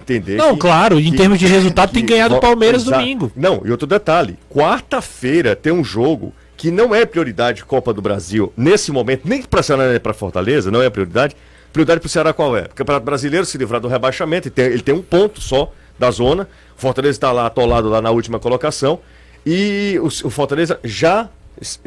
entender 0.00 0.36
Não, 0.36 0.54
que- 0.54 0.60
claro, 0.62 0.98
em 0.98 1.10
que- 1.12 1.16
termos 1.16 1.38
de 1.38 1.46
resultado 1.46 1.92
tem 1.92 2.04
que 2.04 2.12
ganhar 2.12 2.26
do 2.26 2.40
Palmeiras 2.40 2.82
Exa- 2.82 2.96
domingo. 2.98 3.30
Não, 3.36 3.62
e 3.64 3.70
outro 3.70 3.86
detalhe, 3.86 4.36
quarta-feira 4.50 5.54
tem 5.54 5.72
um 5.72 5.84
jogo 5.84 6.32
que 6.56 6.70
não 6.72 6.92
é 6.94 7.04
prioridade 7.06 7.64
Copa 7.64 7.92
do 7.92 8.00
Brasil 8.02 8.52
nesse 8.56 8.90
momento, 8.90 9.22
nem 9.28 9.42
para 9.42 9.62
Ceará 9.62 9.88
nem 9.88 10.00
para 10.00 10.12
Fortaleza, 10.14 10.70
não 10.72 10.82
é 10.82 10.90
prioridade. 10.90 11.36
Prioridade 11.72 12.00
para 12.00 12.06
o 12.06 12.10
Ceará 12.10 12.32
qual 12.32 12.56
é? 12.56 12.62
O 12.62 12.74
Campeonato 12.74 13.04
Brasileiro 13.04 13.46
se 13.46 13.56
livrar 13.56 13.80
do 13.80 13.88
rebaixamento, 13.88 14.48
ele 14.48 14.54
tem, 14.54 14.64
ele 14.66 14.82
tem 14.82 14.94
um 14.94 15.02
ponto 15.02 15.40
só 15.40 15.72
da 15.98 16.10
zona. 16.10 16.48
Fortaleza 16.76 17.16
está 17.16 17.32
lá 17.32 17.46
atolado 17.46 17.88
lá 17.88 18.02
na 18.02 18.10
última 18.10 18.38
colocação 18.38 19.00
e 19.46 19.98
o, 20.00 20.06
o 20.06 20.30
Fortaleza 20.30 20.78
já 20.84 21.28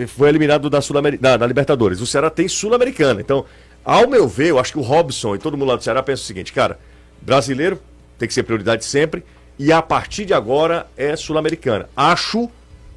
foi 0.08 0.30
eliminado 0.30 0.69
da, 0.69 0.82
Sul 0.82 1.02
da, 1.19 1.38
da 1.38 1.48
Libertadores. 1.48 2.02
O 2.02 2.06
Ceará 2.06 2.30
tem 2.30 2.48
Sul-Americana. 2.48 3.21
Então, 3.21 3.45
ao 3.84 4.08
meu 4.08 4.28
ver, 4.28 4.50
eu 4.50 4.60
acho 4.60 4.71
que 4.71 4.80
o 4.80 4.82
Robson 4.82 5.36
e 5.36 5.39
todo 5.39 5.58
mundo 5.58 5.69
lá 5.69 5.76
do 5.76 5.84
Ceará 5.84 6.02
pensa 6.02 6.24
o 6.24 6.26
seguinte, 6.26 6.52
cara, 6.52 6.80
brasileiro 7.21 7.80
tem 8.17 8.28
que 8.28 8.34
ser 8.34 8.43
prioridade 8.43 8.86
sempre. 8.86 9.24
e 9.58 9.71
a 9.71 9.82
partir 9.82 10.26
de 10.26 10.34
agora 10.34 10.88
é 10.98 11.15
sul-americana. 11.15 11.88
Acho, 11.95 12.50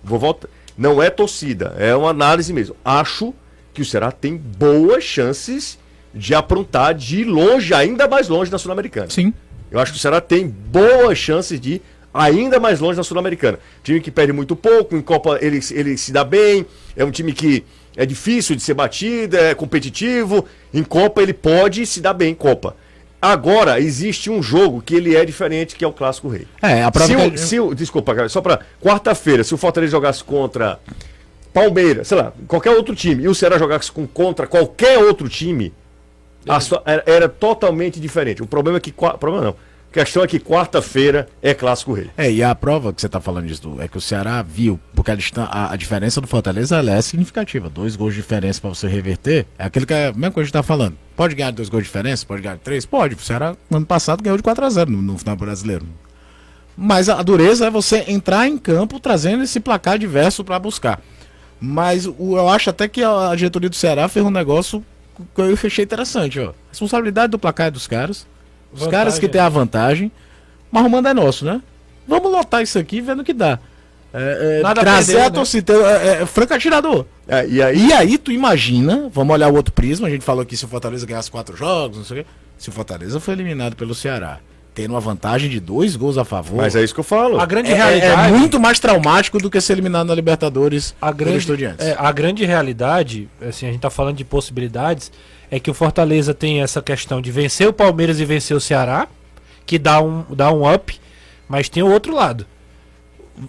vou 0.03 0.19
voltar, 0.19 0.49
não 0.77 1.03
é 1.03 1.11
torcida, 1.11 1.75
é 1.79 1.95
uma 1.95 2.11
análise 2.11 2.53
mesmo. 2.53 2.75
Acho 2.85 3.35
que 3.75 3.83
o 3.83 3.85
Ceará 3.85 4.11
tem 4.11 4.37
boas 4.37 5.05
chances 5.05 5.79
de 6.19 6.35
aprontar 6.35 6.95
de 6.95 7.21
ir 7.21 7.25
longe, 7.25 7.73
ainda 7.73 8.09
mais 8.09 8.29
longe 8.29 8.51
da 8.51 8.59
sul-americana. 8.59 9.09
Sim. 9.09 9.33
Eu 9.71 9.79
acho 9.79 9.93
que 9.93 9.99
o 9.99 10.01
Ceará 10.01 10.21
tem 10.21 10.49
boas 10.49 11.17
chances 11.17 11.61
de 11.61 11.75
ir 11.75 11.83
ainda 12.13 12.59
mais 12.59 12.81
longe 12.81 12.97
da 12.97 13.03
sul-americana. 13.05 13.59
Time 13.85 14.01
que 14.01 14.11
perde 14.11 14.33
muito 14.33 14.57
pouco, 14.57 14.97
em 14.97 15.01
Copa 15.03 15.39
ele, 15.41 15.61
ele 15.71 15.97
se 15.97 16.11
dá 16.11 16.25
bem, 16.25 16.67
é 16.97 17.05
um 17.05 17.11
time 17.11 17.33
que 17.33 17.65
é 17.97 18.05
difícil 18.07 18.57
de 18.57 18.63
ser 18.63 18.75
batido, 18.75 19.37
é 19.37 19.55
competitivo. 19.55 20.45
Em 20.75 20.83
Copa 20.83 21.23
ele 21.23 21.33
pode 21.33 21.85
se 21.87 22.01
dar 22.01 22.15
bem 22.15 22.31
em 22.33 22.35
Copa. 22.35 22.75
Agora, 23.21 23.81
existe 23.81 24.31
um 24.31 24.41
jogo 24.43 24.81
que 24.81 24.95
ele 24.95 25.17
é 25.17 25.25
diferente, 25.25 25.75
que 25.77 25.85
é 25.85 25.89
o 25.89 25.93
Clássico 25.93 26.29
Rei. 26.29 26.47
É, 26.63 26.85
a 26.85 26.91
prova 26.91 27.09
Se 27.09 27.15
que 27.17 27.21
o, 27.21 27.25
ele- 27.25 27.39
se 27.39 27.61
o- 27.61 27.75
desculpa, 27.75 28.15
cara, 28.15 28.29
só 28.29 28.41
pra 28.41 28.61
quarta-feira, 28.81 29.43
se 29.43 29.53
o 29.53 29.57
Fortaleza 29.59 29.91
jogasse 29.91 30.23
contra 30.23 30.79
Palmeiras, 31.53 32.07
sei 32.09 32.17
lá, 32.19 32.33
qualquer 32.47 32.71
outro 32.71 32.95
time, 32.95 33.25
e 33.25 33.29
o 33.29 33.35
Ceará 33.35 33.59
jogasse 33.59 33.91
com, 33.91 34.07
contra 34.07 34.47
qualquer 34.47 34.99
outro 34.99 35.29
time, 35.29 35.73
sua- 36.61 36.83
era, 36.85 37.03
era 37.07 37.29
totalmente 37.29 37.99
diferente. 38.01 38.43
O 38.43 38.47
problema 38.47 38.79
é 38.79 38.81
que. 38.81 38.93
Problema 38.93 39.43
não. 39.45 39.57
A 39.91 39.95
questão 39.95 40.23
é 40.23 40.27
que 40.27 40.39
quarta-feira 40.39 41.27
é 41.43 41.55
Clássico 41.55 41.95
Rei. 41.95 42.11
É, 42.17 42.31
e 42.31 42.43
a 42.43 42.55
prova 42.55 42.93
que 42.93 43.01
você 43.01 43.09
tá 43.09 43.21
falando 43.21 43.47
disso 43.47 43.75
é 43.81 43.89
que 43.89 43.97
o 43.97 44.01
Ceará 44.03 44.43
viu, 44.43 44.79
porque 44.95 45.11
a, 45.11 45.17
a- 45.51 45.73
a 45.73 45.77
diferença 45.77 46.21
do 46.21 46.27
Fortaleza 46.27 46.79
é 46.79 47.01
significativa. 47.01 47.71
Dois 47.71 47.97
gols 47.97 48.13
de 48.15 48.21
diferença 48.21 48.61
pra 48.61 48.69
você 48.69 48.87
reverter, 48.87 49.47
é 49.59 49.65
aquele 49.65 49.87
que 49.87 49.95
é 49.95 50.09
a 50.09 50.13
mesma 50.13 50.31
coisa 50.31 50.33
que 50.35 50.41
a 50.41 50.45
gente 50.45 50.53
tá 50.53 50.63
falando. 50.63 50.95
Pode 51.17 51.35
ganhar 51.35 51.53
dois 51.53 51.71
gols 51.71 51.85
de 51.85 51.89
diferença? 51.89 52.27
Pode 52.27 52.43
ganhar 52.43 52.59
três? 52.59 52.85
Pode. 52.85 53.15
O 53.15 53.19
Ceará, 53.19 53.57
no 53.71 53.79
ano 53.79 53.87
passado, 53.87 54.23
ganhou 54.23 54.37
de 54.37 54.43
4x0 54.43 54.89
no, 54.91 55.01
no 55.01 55.17
final 55.17 55.37
brasileiro. 55.37 55.87
Mas 56.77 57.09
a 57.09 57.23
dureza 57.23 57.67
é 57.67 57.71
você 57.71 58.05
entrar 58.09 58.47
em 58.47 58.57
campo 58.59 59.01
trazendo 59.01 59.43
esse 59.43 59.59
placar 59.59 59.99
diverso 59.99 60.45
pra 60.45 60.59
buscar. 60.59 61.01
Mas 61.61 62.07
o- 62.07 62.37
eu 62.37 62.49
acho 62.49 62.71
até 62.71 62.87
que 62.87 63.03
a 63.03 63.35
diretoria 63.35 63.71
do 63.71 63.75
Ceará 63.75 64.07
fez 64.07 64.25
um 64.25 64.31
negócio 64.31 64.85
que 65.35 65.41
eu 65.41 65.53
achei 65.53 65.85
interessante, 65.85 66.39
ó. 66.41 66.53
Responsabilidade 66.71 67.31
do 67.31 67.39
placar 67.39 67.69
é 67.69 67.71
dos 67.71 67.87
caras. 67.87 68.27
Os 68.73 68.81
Vantagem, 68.81 68.91
caras 68.91 69.19
que 69.19 69.29
têm 69.29 69.41
a 69.41 69.49
vantagem. 69.49 70.13
Mas 70.71 70.85
o 70.85 70.91
mando 70.91 71.09
é 71.09 71.15
nosso, 71.15 71.45
né? 71.45 71.63
Vamos 72.07 72.31
lotar 72.31 72.63
isso 72.63 72.79
aqui 72.79 73.01
vendo 73.01 73.21
o 73.21 73.25
que 73.25 73.33
dá. 73.33 73.59
É, 74.13 74.59
é, 74.59 74.63
Nada 74.63 74.81
a 74.81 74.85
trazer 74.85 75.13
perder, 75.13 75.27
a 75.27 75.31
né? 75.31 75.35
torcida. 75.35 75.73
É, 75.75 76.23
é, 76.23 76.27
franco 76.27 76.55
atirador. 76.55 77.05
É, 77.27 77.47
e 77.47 77.63
aí. 77.63 77.87
E 77.89 77.93
aí 77.93 78.19
tu 78.19 78.33
imagina, 78.33 79.09
vamos 79.13 79.35
olhar 79.35 79.49
o 79.49 79.55
outro 79.55 79.73
prisma, 79.73 80.09
a 80.09 80.11
gente 80.11 80.25
falou 80.25 80.43
aqui 80.43 80.57
se 80.57 80.65
o 80.65 80.69
Fortaleza 80.69 81.07
ganhasse 81.07 81.31
quatro 81.31 81.57
jogos, 81.57 81.99
não 81.99 82.05
sei 82.05 82.21
o 82.21 82.25
quê. 82.25 82.31
Se 82.57 82.69
o 82.69 82.73
Fortaleza 82.73 83.21
foi 83.21 83.35
eliminado 83.35 83.77
pelo 83.77 83.95
Ceará, 83.95 84.41
tendo 84.79 84.93
uma 84.93 85.01
vantagem 85.01 85.51
de 85.51 85.59
dois 85.59 85.97
gols 85.97 86.17
a 86.17 86.25
favor. 86.25 86.59
Mas 86.59 86.77
é 86.77 86.85
isso 86.85 86.95
que 86.95 87.01
eu 87.01 87.05
falo. 87.05 87.41
A 87.41 87.45
grande 87.45 87.69
é, 87.69 87.73
é- 87.73 87.77
realidade. 87.77 88.33
é 88.33 88.39
muito 88.39 88.61
mais 88.61 88.79
traumático 88.79 89.37
do 89.39 89.51
que 89.51 89.61
ser 89.61 89.73
eliminado 89.73 90.07
na 90.07 90.15
Libertadores 90.15 90.95
a 91.03 91.11
grande, 91.11 91.39
Estudiantes. 91.39 91.85
é, 91.85 91.97
a 91.99 92.13
grande 92.13 92.45
realidade, 92.45 93.29
assim, 93.43 93.67
a 93.67 93.73
gente 93.73 93.81
tá 93.81 93.91
falando 93.91 94.17
de 94.17 94.25
possibilidades, 94.25 95.11
é 95.51 95.59
que 95.59 95.69
o 95.69 95.75
Fortaleza 95.75 96.33
tem 96.33 96.63
essa 96.63 96.81
questão 96.81 97.21
de 97.21 97.33
vencer 97.33 97.67
o 97.67 97.73
Palmeiras 97.73 98.21
e 98.21 98.25
vencer 98.25 98.57
o 98.57 98.61
Ceará, 98.61 99.09
que 99.67 99.81
dá 99.81 100.01
um, 100.01 100.25
dá 100.31 100.53
um 100.53 100.73
up, 100.73 100.97
mas 101.49 101.69
tem 101.69 101.83
o 101.83 101.91
outro 101.91 102.15
lado. 102.15 102.47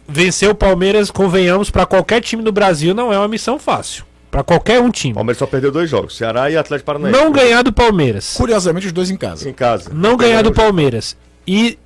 Vencer 0.07 0.49
o 0.49 0.55
Palmeiras, 0.55 1.11
convenhamos, 1.11 1.69
para 1.69 1.85
qualquer 1.85 2.21
time 2.21 2.41
do 2.41 2.51
Brasil 2.51 2.95
não 2.95 3.13
é 3.13 3.19
uma 3.19 3.27
missão 3.27 3.59
fácil. 3.59 4.03
Para 4.31 4.43
qualquer 4.43 4.79
um 4.79 4.91
time. 4.91 5.13
O 5.13 5.15
Palmeiras 5.15 5.37
só 5.39 5.45
perdeu 5.47 5.71
dois 5.71 5.89
jogos, 5.89 6.15
Ceará 6.15 6.49
e 6.51 6.55
Atlético 6.57 6.85
Paranaense. 6.85 7.19
Não 7.19 7.31
ganhar 7.31 7.63
do 7.63 7.73
Palmeiras. 7.73 8.35
Curiosamente, 8.35 8.87
os 8.87 8.91
dois 8.93 9.09
em 9.09 9.17
casa. 9.17 9.49
Em 9.49 9.53
casa. 9.53 9.91
Não 9.93 10.15
ganhar 10.15 10.43
do 10.43 10.51
Palmeiras. 10.53 11.17
E, 11.47 11.79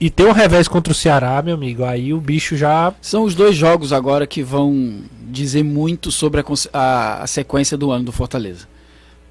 e 0.00 0.08
ter 0.08 0.24
um 0.26 0.32
revés 0.32 0.66
contra 0.68 0.90
o 0.90 0.94
Ceará, 0.96 1.42
meu 1.42 1.54
amigo, 1.54 1.84
aí 1.84 2.14
o 2.14 2.18
bicho 2.20 2.56
já. 2.56 2.94
São 3.02 3.24
os 3.24 3.34
dois 3.34 3.54
jogos 3.54 3.92
agora 3.92 4.26
que 4.26 4.42
vão 4.42 5.00
dizer 5.28 5.62
muito 5.62 6.10
sobre 6.10 6.40
a, 6.40 6.44
a- 6.72 7.22
a 7.22 7.26
sequência 7.26 7.76
do 7.76 7.90
ano 7.90 8.04
do 8.06 8.12
Fortaleza. 8.12 8.66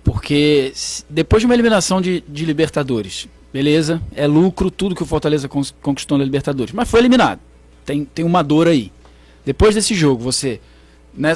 Porque 0.03 0.73
depois 1.09 1.41
de 1.41 1.45
uma 1.45 1.53
eliminação 1.53 2.01
de, 2.01 2.23
de 2.27 2.45
Libertadores, 2.45 3.27
beleza, 3.53 4.01
é 4.15 4.25
lucro 4.25 4.71
tudo 4.71 4.95
que 4.95 5.03
o 5.03 5.05
Fortaleza 5.05 5.47
conquistou 5.81 6.17
na 6.17 6.23
Libertadores, 6.23 6.73
mas 6.73 6.89
foi 6.89 6.99
eliminado. 6.99 7.39
Tem, 7.85 8.05
tem 8.05 8.25
uma 8.25 8.43
dor 8.43 8.67
aí. 8.67 8.91
Depois 9.45 9.75
desse 9.75 9.93
jogo, 9.93 10.23
você, 10.23 10.59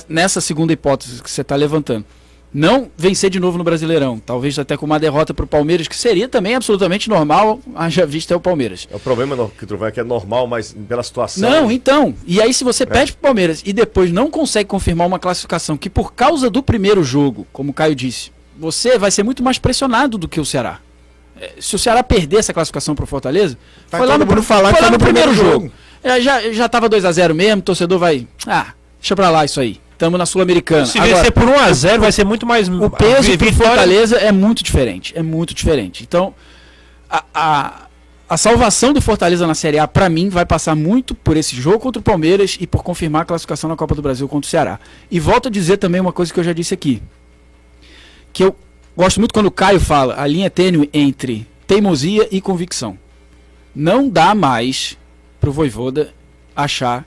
nessa 0.09 0.41
segunda 0.41 0.73
hipótese 0.73 1.21
que 1.21 1.29
você 1.29 1.41
está 1.41 1.55
levantando, 1.55 2.05
não 2.53 2.89
vencer 2.95 3.29
de 3.29 3.37
novo 3.37 3.57
no 3.57 3.65
Brasileirão, 3.65 4.17
talvez 4.17 4.57
até 4.57 4.77
com 4.77 4.85
uma 4.85 4.97
derrota 4.97 5.33
para 5.33 5.43
o 5.43 5.47
Palmeiras, 5.47 5.89
que 5.89 5.95
seria 5.95 6.29
também 6.29 6.55
absolutamente 6.55 7.09
normal, 7.09 7.59
haja 7.75 8.05
vista 8.05 8.33
é 8.33 8.37
o 8.37 8.39
Palmeiras. 8.39 8.87
É 8.89 8.95
o 8.95 8.99
problema 8.99 9.35
no- 9.35 9.49
que 9.49 9.65
tu 9.65 9.75
vai 9.75 9.91
que 9.91 9.99
é 9.99 10.03
normal, 10.05 10.47
mas 10.47 10.73
pela 10.87 11.03
situação. 11.03 11.49
Não, 11.49 11.69
então. 11.69 12.15
E 12.25 12.41
aí, 12.41 12.53
se 12.53 12.63
você 12.63 12.85
perde 12.85 13.11
pro 13.11 13.21
Palmeiras 13.23 13.61
e 13.65 13.73
depois 13.73 14.09
não 14.11 14.31
consegue 14.31 14.69
confirmar 14.69 15.05
uma 15.05 15.19
classificação 15.19 15.75
que, 15.75 15.89
por 15.89 16.13
causa 16.13 16.49
do 16.49 16.63
primeiro 16.63 17.03
jogo, 17.03 17.45
como 17.51 17.71
o 17.71 17.73
Caio 17.73 17.93
disse, 17.93 18.31
você 18.57 18.97
vai 18.97 19.11
ser 19.11 19.23
muito 19.23 19.43
mais 19.43 19.57
pressionado 19.59 20.17
do 20.17 20.27
que 20.29 20.39
o 20.39 20.45
Ceará. 20.45 20.79
É, 21.37 21.55
Se 21.59 21.75
o 21.75 21.79
Ceará 21.79 22.01
perder 22.01 22.37
essa 22.37 22.53
classificação 22.53 22.95
pro 22.95 23.05
Fortaleza, 23.05 23.57
Vai 23.91 23.99
foi 23.99 24.07
lá 24.07 24.17
no, 24.17 24.25
falar 24.41 24.69
foi 24.69 24.77
que 24.77 24.81
lá 24.83 24.87
foi 24.87 24.91
no 24.91 24.91
no 24.97 25.03
primeiro 25.03 25.31
primeiro 25.31 25.51
jogo. 25.59 25.71
É, 26.01 26.21
já, 26.21 26.53
já 26.53 26.69
tava 26.69 26.89
2x0 26.89 27.33
mesmo, 27.33 27.59
o 27.59 27.63
torcedor 27.65 27.99
vai. 27.99 28.25
Ah, 28.47 28.67
deixa 29.05 29.15
pra 29.15 29.29
lá 29.29 29.45
isso 29.45 29.59
aí. 29.59 29.79
Tamo 29.99 30.17
na 30.17 30.25
Sul-Americana. 30.25 30.85
Se 30.87 30.97
Agora, 30.97 31.15
vencer 31.17 31.31
por 31.31 31.43
1x0, 31.43 31.99
vai 31.99 32.11
ser 32.11 32.25
muito 32.25 32.45
mais. 32.45 32.67
o 32.67 32.89
peso 32.89 33.37
pro 33.37 33.47
vitória- 33.47 33.53
Fortaleza 33.53 34.17
é 34.17 34.31
muito 34.31 34.63
diferente. 34.63 35.13
É 35.15 35.21
muito 35.21 35.53
diferente. 35.53 36.03
Então, 36.03 36.33
a, 37.09 37.23
a, 37.33 37.87
a 38.27 38.35
salvação 38.37 38.91
do 38.91 39.01
Fortaleza 39.01 39.45
na 39.47 39.53
Série 39.53 39.77
A, 39.79 39.87
pra 39.87 40.09
mim, 40.09 40.27
vai 40.27 40.45
passar 40.45 40.75
muito 40.75 41.13
por 41.15 41.37
esse 41.37 41.55
jogo 41.55 41.79
contra 41.79 41.99
o 41.99 42.03
Palmeiras 42.03 42.57
e 42.59 42.65
por 42.67 42.83
confirmar 42.83 43.21
a 43.21 43.25
classificação 43.25 43.69
na 43.69 43.75
Copa 43.77 43.93
do 43.95 44.01
Brasil 44.01 44.27
contra 44.27 44.47
o 44.47 44.49
Ceará. 44.49 44.79
E 45.09 45.19
volto 45.19 45.47
a 45.47 45.51
dizer 45.51 45.77
também 45.77 46.01
uma 46.01 46.11
coisa 46.11 46.33
que 46.33 46.39
eu 46.39 46.43
já 46.43 46.51
disse 46.51 46.73
aqui. 46.73 47.01
Que 48.33 48.43
eu 48.43 48.55
gosto 48.97 49.19
muito 49.19 49.33
quando 49.33 49.45
o 49.45 49.51
Caio 49.51 49.79
fala 49.79 50.19
a 50.19 50.25
linha 50.27 50.49
tênue 50.49 50.89
entre 50.91 51.47
teimosia 51.67 52.27
e 52.31 52.41
convicção. 52.41 52.97
Não 53.73 54.09
dá 54.09 54.33
mais 54.35 54.97
pro 55.39 55.51
Voivoda 55.53 56.13
achar 56.55 57.05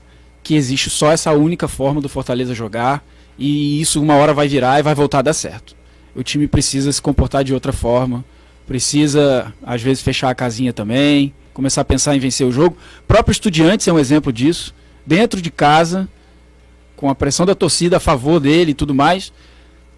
que 0.49 0.55
existe 0.55 0.89
só 0.89 1.11
essa 1.11 1.31
única 1.31 1.67
forma 1.67 2.01
do 2.01 2.09
Fortaleza 2.09 2.55
jogar 2.55 3.05
e 3.37 3.79
isso 3.79 4.01
uma 4.01 4.15
hora 4.15 4.33
vai 4.33 4.47
virar 4.47 4.79
e 4.79 4.81
vai 4.81 4.95
voltar 4.95 5.19
a 5.19 5.21
dar 5.21 5.33
certo. 5.33 5.75
O 6.15 6.23
time 6.23 6.47
precisa 6.47 6.91
se 6.91 6.99
comportar 6.99 7.43
de 7.43 7.53
outra 7.53 7.71
forma, 7.71 8.25
precisa 8.65 9.53
às 9.61 9.79
vezes 9.79 10.01
fechar 10.01 10.27
a 10.27 10.33
casinha 10.33 10.73
também, 10.73 11.35
começar 11.53 11.81
a 11.81 11.85
pensar 11.85 12.15
em 12.15 12.19
vencer 12.19 12.47
o 12.47 12.51
jogo. 12.51 12.75
O 13.01 13.03
próprio 13.03 13.31
Estudiantes 13.31 13.87
é 13.87 13.93
um 13.93 13.99
exemplo 13.99 14.33
disso, 14.33 14.73
dentro 15.05 15.39
de 15.39 15.51
casa, 15.51 16.09
com 16.95 17.11
a 17.11 17.13
pressão 17.13 17.45
da 17.45 17.53
torcida 17.53 17.97
a 17.97 17.99
favor 17.99 18.39
dele 18.39 18.71
e 18.71 18.73
tudo 18.73 18.95
mais, 18.95 19.31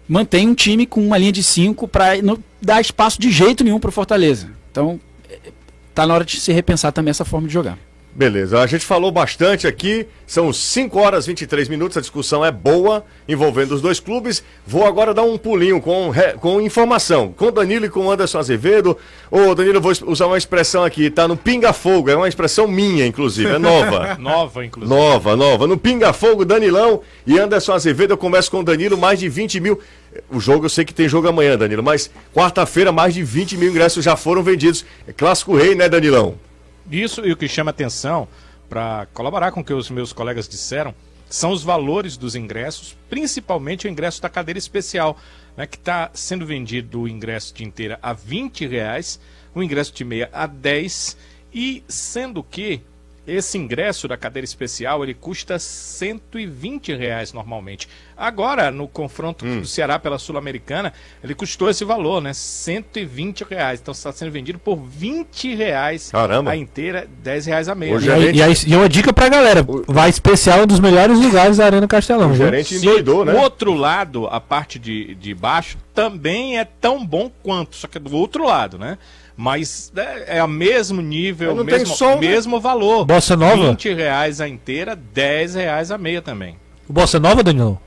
mantém 0.06 0.46
um 0.46 0.54
time 0.54 0.84
com 0.84 1.02
uma 1.02 1.16
linha 1.16 1.32
de 1.32 1.42
5 1.42 1.88
para 1.88 2.20
não 2.20 2.36
dar 2.60 2.78
espaço 2.78 3.18
de 3.18 3.30
jeito 3.30 3.64
nenhum 3.64 3.80
para 3.80 3.88
o 3.88 3.92
Fortaleza. 3.92 4.50
Então, 4.70 5.00
é, 5.30 5.50
tá 5.94 6.06
na 6.06 6.12
hora 6.12 6.26
de 6.26 6.38
se 6.38 6.52
repensar 6.52 6.92
também 6.92 7.08
essa 7.08 7.24
forma 7.24 7.46
de 7.48 7.54
jogar. 7.54 7.78
Beleza, 8.14 8.60
a 8.60 8.66
gente 8.66 8.84
falou 8.84 9.10
bastante 9.10 9.66
aqui, 9.66 10.06
são 10.26 10.52
5 10.52 10.98
horas 10.98 11.24
e 11.24 11.28
23 11.28 11.66
minutos, 11.66 11.96
a 11.96 12.00
discussão 12.02 12.44
é 12.44 12.52
boa, 12.52 13.06
envolvendo 13.26 13.74
os 13.74 13.80
dois 13.80 14.00
clubes. 14.00 14.44
Vou 14.66 14.84
agora 14.84 15.14
dar 15.14 15.22
um 15.22 15.38
pulinho 15.38 15.80
com, 15.80 16.12
com 16.38 16.60
informação, 16.60 17.32
com 17.32 17.50
Danilo 17.50 17.86
e 17.86 17.88
com 17.88 18.10
Anderson 18.10 18.38
Azevedo. 18.38 18.98
Ô 19.30 19.54
Danilo, 19.54 19.80
vou 19.80 19.92
usar 20.06 20.26
uma 20.26 20.36
expressão 20.36 20.84
aqui, 20.84 21.08
tá 21.08 21.26
no 21.26 21.38
pinga-fogo, 21.38 22.10
é 22.10 22.14
uma 22.14 22.28
expressão 22.28 22.68
minha, 22.68 23.06
inclusive, 23.06 23.48
é 23.48 23.58
nova. 23.58 24.16
Nova, 24.20 24.64
inclusive. 24.64 24.94
Nova, 24.94 25.34
nova. 25.34 25.66
No 25.66 25.78
Pinga 25.78 26.12
Fogo, 26.12 26.44
Danilão 26.44 27.00
e 27.26 27.38
Anderson 27.38 27.72
Azevedo. 27.72 28.12
Eu 28.12 28.18
começo 28.18 28.50
com 28.50 28.60
o 28.60 28.62
Danilo, 28.62 28.98
mais 28.98 29.18
de 29.18 29.28
20 29.28 29.58
mil. 29.58 29.80
O 30.30 30.38
jogo, 30.38 30.66
eu 30.66 30.70
sei 30.70 30.84
que 30.84 30.92
tem 30.92 31.08
jogo 31.08 31.28
amanhã, 31.28 31.56
Danilo, 31.56 31.82
mas 31.82 32.10
quarta-feira, 32.34 32.92
mais 32.92 33.14
de 33.14 33.22
20 33.22 33.56
mil 33.56 33.70
ingressos 33.70 34.04
já 34.04 34.16
foram 34.16 34.42
vendidos. 34.42 34.84
É 35.08 35.12
clássico 35.12 35.56
rei, 35.56 35.74
né, 35.74 35.88
Danilão? 35.88 36.36
Isso 36.90 37.24
e 37.24 37.32
o 37.32 37.36
que 37.36 37.48
chama 37.48 37.70
atenção, 37.70 38.28
para 38.68 39.06
colaborar 39.12 39.52
com 39.52 39.60
o 39.60 39.64
que 39.64 39.72
os 39.72 39.90
meus 39.90 40.12
colegas 40.12 40.48
disseram, 40.48 40.94
são 41.28 41.50
os 41.50 41.62
valores 41.62 42.16
dos 42.16 42.34
ingressos, 42.34 42.96
principalmente 43.08 43.86
o 43.86 43.90
ingresso 43.90 44.20
da 44.20 44.28
cadeira 44.28 44.58
especial, 44.58 45.16
né, 45.56 45.66
que 45.66 45.76
está 45.76 46.10
sendo 46.12 46.44
vendido 46.44 47.02
o 47.02 47.08
ingresso 47.08 47.54
de 47.54 47.64
inteira 47.64 47.98
a 48.02 48.12
20 48.12 48.66
reais, 48.66 49.18
o 49.54 49.62
ingresso 49.62 49.94
de 49.94 50.04
meia 50.04 50.28
a 50.32 50.46
10, 50.46 51.16
e 51.52 51.82
sendo 51.88 52.42
que 52.42 52.82
esse 53.26 53.56
ingresso 53.56 54.08
da 54.08 54.16
cadeira 54.16 54.44
especial 54.44 55.02
ele 55.02 55.14
custa 55.14 55.58
120 55.58 56.94
reais 56.94 57.32
normalmente. 57.32 57.88
Agora, 58.16 58.70
no 58.70 58.86
confronto 58.86 59.44
Hum. 59.44 59.60
do 59.60 59.66
Ceará 59.66 59.98
pela 59.98 60.18
Sul-Americana, 60.18 60.92
ele 61.22 61.34
custou 61.34 61.68
esse 61.70 61.84
valor, 61.84 62.20
né? 62.20 62.32
120 62.32 63.42
reais. 63.44 63.80
Então 63.80 63.92
está 63.92 64.12
sendo 64.12 64.30
vendido 64.30 64.58
por 64.58 64.76
20 64.76 65.54
reais 65.54 66.10
Caramba. 66.10 66.50
a 66.52 66.56
inteira, 66.56 67.08
10 67.22 67.46
reais 67.46 67.68
a 67.68 67.74
meia. 67.74 67.94
E, 67.96 68.00
gerente- 68.00 68.36
e, 68.38 68.42
aí- 68.42 68.54
e 68.66 68.76
uma 68.76 68.88
dica 68.88 69.12
pra 69.12 69.28
galera: 69.28 69.64
vai 69.88 70.08
especial 70.10 70.62
um 70.62 70.66
dos 70.66 70.80
melhores 70.80 71.18
lugares 71.18 71.56
da 71.56 71.64
Arena 71.66 71.88
Castelão. 71.88 72.30
O 72.32 72.36
gerente 72.36 72.74
endoidou, 72.76 73.24
né? 73.24 73.32
O 73.34 73.38
outro 73.40 73.74
lado, 73.74 74.26
a 74.28 74.40
parte 74.40 74.78
de, 74.78 75.14
de 75.16 75.34
baixo, 75.34 75.78
também 75.94 76.58
é 76.58 76.64
tão 76.64 77.04
bom 77.04 77.30
quanto, 77.42 77.76
só 77.76 77.86
que 77.86 77.98
é 77.98 78.00
do 78.00 78.16
outro 78.16 78.44
lado, 78.46 78.78
né? 78.78 78.98
Mas 79.36 79.92
é, 79.96 80.38
é 80.38 80.44
o 80.44 80.48
mesmo 80.48 81.00
nível, 81.00 81.56
tem 81.64 81.78
mesmo, 81.78 81.94
som, 81.94 82.10
né? 82.16 82.28
mesmo 82.28 82.60
valor. 82.60 83.04
Bossa 83.04 83.36
Nova? 83.36 83.70
20 83.70 83.94
reais 83.94 84.40
a 84.40 84.48
inteira, 84.48 84.94
10 84.94 85.54
reais 85.54 85.90
a 85.90 85.98
meia 85.98 86.20
também. 86.20 86.56
O 86.88 86.92
Bossa 86.92 87.18
Nova, 87.18 87.42
Danilo? 87.42 87.80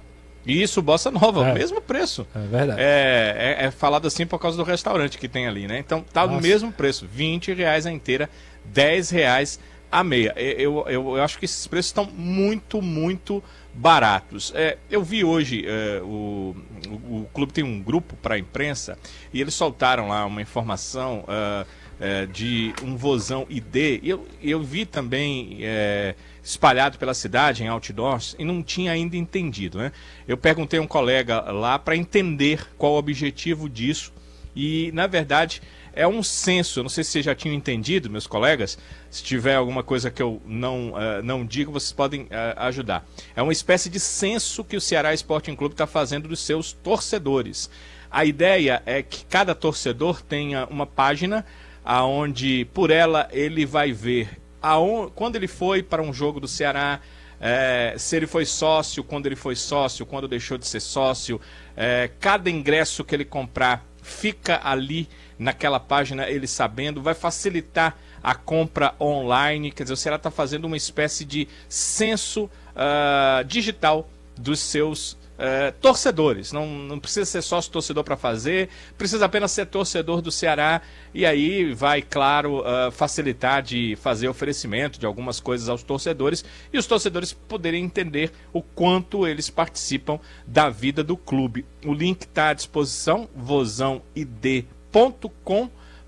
Isso, 0.46 0.82
Bossa 0.82 1.10
Nova, 1.10 1.48
É. 1.48 1.52
o 1.52 1.54
mesmo 1.56 1.82
preço. 1.82 2.26
É 2.36 2.40
verdade. 2.40 2.80
É, 2.82 3.58
é, 3.62 3.66
é 3.66 3.72
falado 3.72 4.08
assim 4.08 4.26
por 4.26 4.38
causa 4.40 4.58
do 4.58 4.64
restaurante 4.64 5.18
que 5.18 5.28
tem 5.28 5.48
ali, 5.48 5.68
né? 5.68 5.80
Então 5.80 6.04
tá 6.14 6.26
no 6.28 6.34
Nossa. 6.34 6.48
mesmo 6.48 6.72
preço, 6.72 7.08
20 7.12 7.54
reais 7.54 7.86
a 7.86 7.92
inteira, 7.92 8.30
10 8.66 9.10
reais 9.10 9.60
a 9.92 10.04
meia. 10.04 10.34
E- 10.38 10.56
Eu, 10.64 10.86
eu, 10.88 11.18
eu 11.18 11.24
acho 11.24 11.38
que 11.40 11.46
esses 11.46 11.66
preços 11.68 11.88
estão 11.90 12.06
muito, 12.16 12.82
muito 12.82 13.44
baratos. 13.76 14.54
É, 14.56 14.78
eu 14.90 15.04
vi 15.04 15.24
hoje, 15.24 15.66
é, 15.68 16.02
o, 16.02 16.56
o, 16.88 17.22
o 17.22 17.30
clube 17.34 17.52
tem 17.52 17.64
um 17.64 17.82
grupo 17.82 18.16
para 18.16 18.36
a 18.36 18.40
imprensa 18.40 18.98
e 19.34 19.42
eles 19.42 19.54
soltaram 19.54 20.08
lá 20.08 20.26
uma 20.26 20.42
informação 20.42 21.26
ah, 21.28 21.66
é, 22.00 22.26
de 22.26 22.74
um 22.82 22.96
vozão 22.96 23.46
ID. 23.50 24.02
Eu, 24.04 24.28
eu 24.42 24.64
vi 24.64 24.86
também 24.86 25.60
é, 25.62 26.16
espalhado 26.44 26.98
pela 26.98 27.14
cidade 27.14 27.64
em 27.64 27.68
outdoors 27.68 28.36
e 28.40 28.46
não 28.46 28.64
tinha 28.64 28.92
ainda 28.92 29.18
entendido. 29.18 29.78
Né? 29.78 29.92
Eu 30.28 30.38
perguntei 30.38 30.80
a 30.80 30.82
um 30.82 30.88
colega 30.88 31.42
lá 31.52 31.78
para 31.78 31.96
entender 31.96 32.68
qual 32.78 32.94
o 32.94 32.98
objetivo 32.98 33.70
disso 33.70 34.14
e, 34.56 34.90
na 34.94 35.06
verdade, 35.06 35.62
é 35.96 36.08
um 36.08 36.22
censo. 36.22 36.80
Eu 36.80 36.84
não 36.84 36.90
sei 36.90 37.04
se 37.04 37.12
vocês 37.12 37.26
já 37.26 37.34
tinham 37.34 37.56
entendido, 37.56 38.10
meus 38.10 38.28
colegas. 38.28 38.78
Se 39.10 39.24
tiver 39.24 39.56
alguma 39.56 39.82
coisa 39.82 40.12
que 40.12 40.22
eu 40.22 40.42
não, 40.46 40.94
eh, 41.00 41.22
não 41.22 41.46
digo, 41.46 41.72
vocês 41.72 41.92
podem 41.92 42.28
eh, 42.30 42.54
ajudar. 42.58 43.06
É 43.36 43.42
uma 43.42 43.54
espécie 43.54 43.90
de 43.90 44.00
censo 44.00 44.64
que 44.64 44.76
o 44.76 44.82
Ceará 44.82 45.14
Sporting 45.14 45.56
Clube 45.56 45.74
está 45.74 45.88
fazendo 45.88 46.28
dos 46.28 46.40
seus 46.42 46.74
torcedores. 46.74 47.70
A 48.12 48.26
ideia 48.26 48.82
é 48.86 49.02
que 49.02 49.26
cada 49.26 49.56
torcedor 49.56 50.22
tenha 50.22 50.66
uma 50.68 50.86
página 50.86 51.46
aonde 51.84 52.66
por 52.74 52.90
ela 52.90 53.28
ele 53.32 53.66
vai 53.66 53.92
ver 53.92 54.30
aon- 54.62 55.10
quando 55.14 55.36
ele 55.36 55.48
foi 55.48 55.84
para 55.84 56.02
um 56.02 56.12
jogo 56.14 56.40
do 56.40 56.48
Ceará, 56.48 57.00
é, 57.40 57.94
se 57.98 58.16
ele 58.16 58.26
foi 58.26 58.46
sócio, 58.46 59.04
quando 59.04 59.26
ele 59.28 59.36
foi 59.36 59.56
sócio, 59.56 60.06
quando 60.06 60.28
deixou 60.28 60.58
de 60.58 60.66
ser 60.68 60.80
sócio, 60.80 61.40
é, 61.76 62.10
cada 62.20 62.50
ingresso 62.50 63.04
que 63.04 63.14
ele 63.14 63.26
comprar 63.26 63.86
fica 64.02 64.60
ali 64.64 65.08
naquela 65.38 65.80
página, 65.80 66.30
ele 66.30 66.48
sabendo, 66.48 67.02
vai 67.02 67.14
facilitar 67.14 67.98
a 68.22 68.34
compra 68.34 68.96
online. 69.00 69.72
Quer 69.72 69.84
dizer, 69.84 69.94
o 69.94 69.98
Ceará 69.98 70.16
está 70.16 70.32
fazendo 70.32 70.66
uma 70.66 70.78
espécie 70.78 71.26
de 71.26 71.48
censo 71.70 72.50
ah, 72.76 73.44
digital 73.46 74.10
dos 74.38 74.60
seus 74.60 75.18
eh, 75.38 75.74
torcedores. 75.82 76.54
Não, 76.54 76.66
não 76.66 76.98
precisa 76.98 77.26
ser 77.26 77.42
sócio 77.42 77.70
torcedor 77.70 78.06
para 78.06 78.16
fazer, 78.16 78.70
precisa 78.98 79.26
apenas 79.26 79.52
ser 79.52 79.66
torcedor 79.66 80.22
do 80.22 80.32
Ceará. 80.32 80.82
E 81.14 81.26
aí 81.26 81.74
vai, 81.74 82.02
claro, 82.02 82.64
ah, 82.66 82.90
facilitar 82.92 83.62
de 83.62 83.98
fazer 83.98 84.30
oferecimento 84.30 84.98
de 84.98 85.06
algumas 85.06 85.40
coisas 85.42 85.68
aos 85.68 85.84
torcedores 85.84 86.46
e 86.72 86.78
os 86.78 86.88
torcedores 86.88 87.34
poderem 87.34 87.84
entender 87.84 88.32
o 88.54 88.62
quanto 88.62 89.28
eles 89.28 89.50
participam 89.50 90.20
da 90.48 90.70
vida 90.70 91.04
do 91.04 91.18
clube. 91.18 91.66
O 91.86 91.94
link 91.94 92.22
está 92.22 92.50
à 92.50 92.54
disposição, 92.54 93.28
vozãoid.com, 93.36 94.85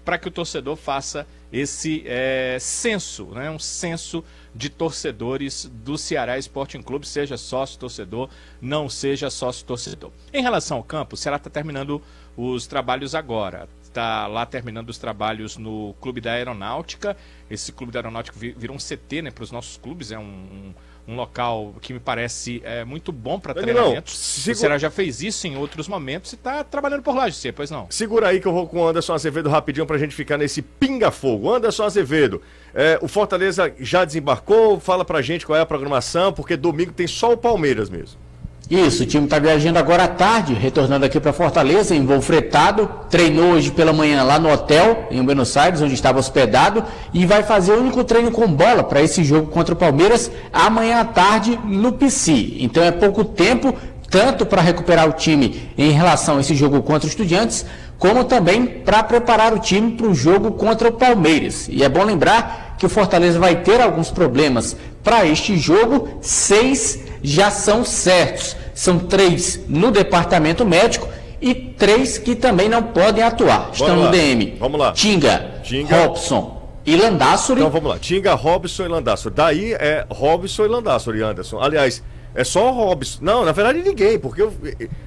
para 0.05 0.17
que 0.17 0.27
o 0.27 0.31
torcedor 0.31 0.75
faça 0.77 1.27
esse 1.51 2.03
eh, 2.05 2.57
censo, 2.59 3.25
né? 3.27 3.49
um 3.51 3.59
censo 3.59 4.23
de 4.55 4.69
torcedores 4.69 5.65
do 5.65 5.97
Ceará 5.97 6.37
Sporting 6.37 6.81
Clube, 6.81 7.07
seja 7.07 7.37
sócio 7.37 7.77
torcedor, 7.77 8.29
não 8.61 8.87
seja 8.89 9.29
sócio 9.29 9.65
torcedor. 9.65 10.11
Em 10.33 10.41
relação 10.41 10.77
ao 10.77 10.83
campo, 10.83 11.15
o 11.15 11.17
Ceará 11.17 11.37
está 11.37 11.49
terminando 11.49 12.01
os 12.37 12.67
trabalhos 12.67 13.13
agora. 13.15 13.67
Está 13.83 14.27
lá 14.27 14.45
terminando 14.45 14.89
os 14.89 14.97
trabalhos 14.97 15.57
no 15.57 15.93
Clube 15.99 16.21
da 16.21 16.31
Aeronáutica. 16.33 17.17
Esse 17.49 17.71
Clube 17.71 17.91
da 17.91 17.99
Aeronáutica 17.99 18.37
vi- 18.37 18.51
virou 18.57 18.75
um 18.75 18.79
CT 18.79 19.21
né, 19.23 19.31
para 19.31 19.43
os 19.43 19.51
nossos 19.51 19.77
clubes. 19.77 20.11
É 20.11 20.19
um, 20.19 20.73
um 21.07 21.15
local 21.15 21.73
que 21.81 21.93
me 21.93 21.99
parece 21.99 22.61
é, 22.65 22.83
muito 22.83 23.11
bom 23.11 23.39
para 23.39 23.53
treinamentos. 23.53 24.17
segura- 24.17 24.55
O 24.57 24.59
Ceará 24.59 24.77
já 24.77 24.91
fez 24.91 25.21
isso 25.21 25.47
em 25.47 25.55
outros 25.55 25.87
momentos 25.87 26.33
e 26.33 26.35
está 26.35 26.63
trabalhando 26.63 27.01
por 27.01 27.15
lá, 27.15 27.29
GC, 27.29 27.51
pois 27.53 27.71
não? 27.71 27.87
Segura 27.89 28.27
aí 28.27 28.39
que 28.41 28.47
eu 28.47 28.51
vou 28.53 28.67
com 28.67 28.79
o 28.81 28.87
Anderson 28.87 29.13
Azevedo 29.13 29.49
rapidinho 29.49 29.85
pra 29.85 29.97
gente 29.97 30.13
ficar 30.13 30.37
nesse 30.37 30.61
pinga-fogo. 30.61 31.53
Anderson 31.53 31.83
Azevedo, 31.83 32.41
é, 32.73 32.99
o 33.01 33.07
Fortaleza 33.07 33.73
já 33.79 34.03
desembarcou? 34.03 34.79
Fala 34.79 35.05
pra 35.05 35.21
gente 35.21 35.45
qual 35.45 35.57
é 35.57 35.61
a 35.61 35.65
programação, 35.65 36.33
porque 36.33 36.57
domingo 36.57 36.91
tem 36.91 37.07
só 37.07 37.31
o 37.31 37.37
Palmeiras 37.37 37.89
mesmo. 37.89 38.19
Isso, 38.69 39.03
o 39.03 39.05
time 39.05 39.23
está 39.23 39.39
viajando 39.39 39.79
agora 39.79 40.03
à 40.03 40.07
tarde, 40.09 40.53
retornando 40.53 41.05
aqui 41.05 41.21
para 41.21 41.31
Fortaleza, 41.31 41.95
em 41.95 42.05
voo 42.05 42.19
fretado. 42.21 42.89
Treinou 43.09 43.53
hoje 43.53 43.71
pela 43.71 43.93
manhã 43.93 44.23
lá 44.23 44.37
no 44.37 44.51
hotel, 44.51 45.07
em 45.09 45.23
Buenos 45.23 45.55
Aires, 45.55 45.81
onde 45.81 45.93
estava 45.93 46.19
hospedado, 46.19 46.83
e 47.13 47.25
vai 47.25 47.43
fazer 47.43 47.71
o 47.71 47.79
único 47.79 48.03
treino 48.03 48.29
com 48.29 48.45
bola 48.45 48.83
para 48.83 49.01
esse 49.01 49.23
jogo 49.23 49.47
contra 49.47 49.73
o 49.73 49.77
Palmeiras 49.77 50.29
amanhã 50.51 50.99
à 50.99 51.05
tarde 51.05 51.57
no 51.63 51.93
PC. 51.93 52.55
Então 52.59 52.83
é 52.83 52.91
pouco 52.91 53.23
tempo, 53.23 53.73
tanto 54.09 54.45
para 54.45 54.61
recuperar 54.61 55.07
o 55.07 55.13
time 55.13 55.71
em 55.77 55.91
relação 55.91 56.35
a 56.35 56.41
esse 56.41 56.53
jogo 56.53 56.81
contra 56.81 57.07
os 57.07 57.13
Estudiantes, 57.13 57.65
como 57.97 58.25
também 58.25 58.65
para 58.65 59.01
preparar 59.01 59.53
o 59.53 59.59
time 59.59 59.93
para 59.93 60.07
o 60.07 60.13
jogo 60.13 60.51
contra 60.51 60.89
o 60.89 60.93
Palmeiras. 60.93 61.69
E 61.69 61.85
é 61.85 61.87
bom 61.89 62.03
lembrar 62.03 62.75
que 62.77 62.85
o 62.85 62.89
Fortaleza 62.89 63.39
vai 63.39 63.55
ter 63.55 63.79
alguns 63.79 64.11
problemas 64.11 64.75
para 65.01 65.25
este 65.25 65.55
jogo, 65.55 66.09
seis 66.19 67.06
já 67.23 67.49
são 67.51 67.83
certos. 67.85 68.55
São 68.73 68.99
três 68.99 69.59
no 69.67 69.91
departamento 69.91 70.65
médico 70.65 71.07
e 71.41 71.53
três 71.55 72.17
que 72.17 72.35
também 72.35 72.69
não 72.69 72.81
podem 72.83 73.23
atuar. 73.23 73.69
Estão 73.73 73.95
no 73.95 74.09
DM. 74.11 74.55
Vamos 74.59 74.79
lá. 74.79 74.91
Tinga, 74.91 75.59
Tinga. 75.63 76.05
Robson 76.05 76.61
e 76.85 76.95
Landassori. 76.95 77.59
Então 77.59 77.71
vamos 77.71 77.89
lá. 77.89 77.99
Tinga, 77.99 78.33
Robson 78.35 78.85
e 78.85 78.87
Landassori. 78.87 79.35
Daí 79.35 79.73
é 79.73 80.05
Robson 80.09 80.65
e 80.65 80.67
Landassori, 80.67 81.21
Anderson. 81.21 81.59
Aliás, 81.59 82.03
é 82.35 82.43
só 82.43 82.71
Robson. 82.71 83.19
Não, 83.21 83.43
na 83.43 83.51
verdade 83.51 83.81
ninguém, 83.81 84.17
porque 84.19 84.41
eu- 84.43 84.53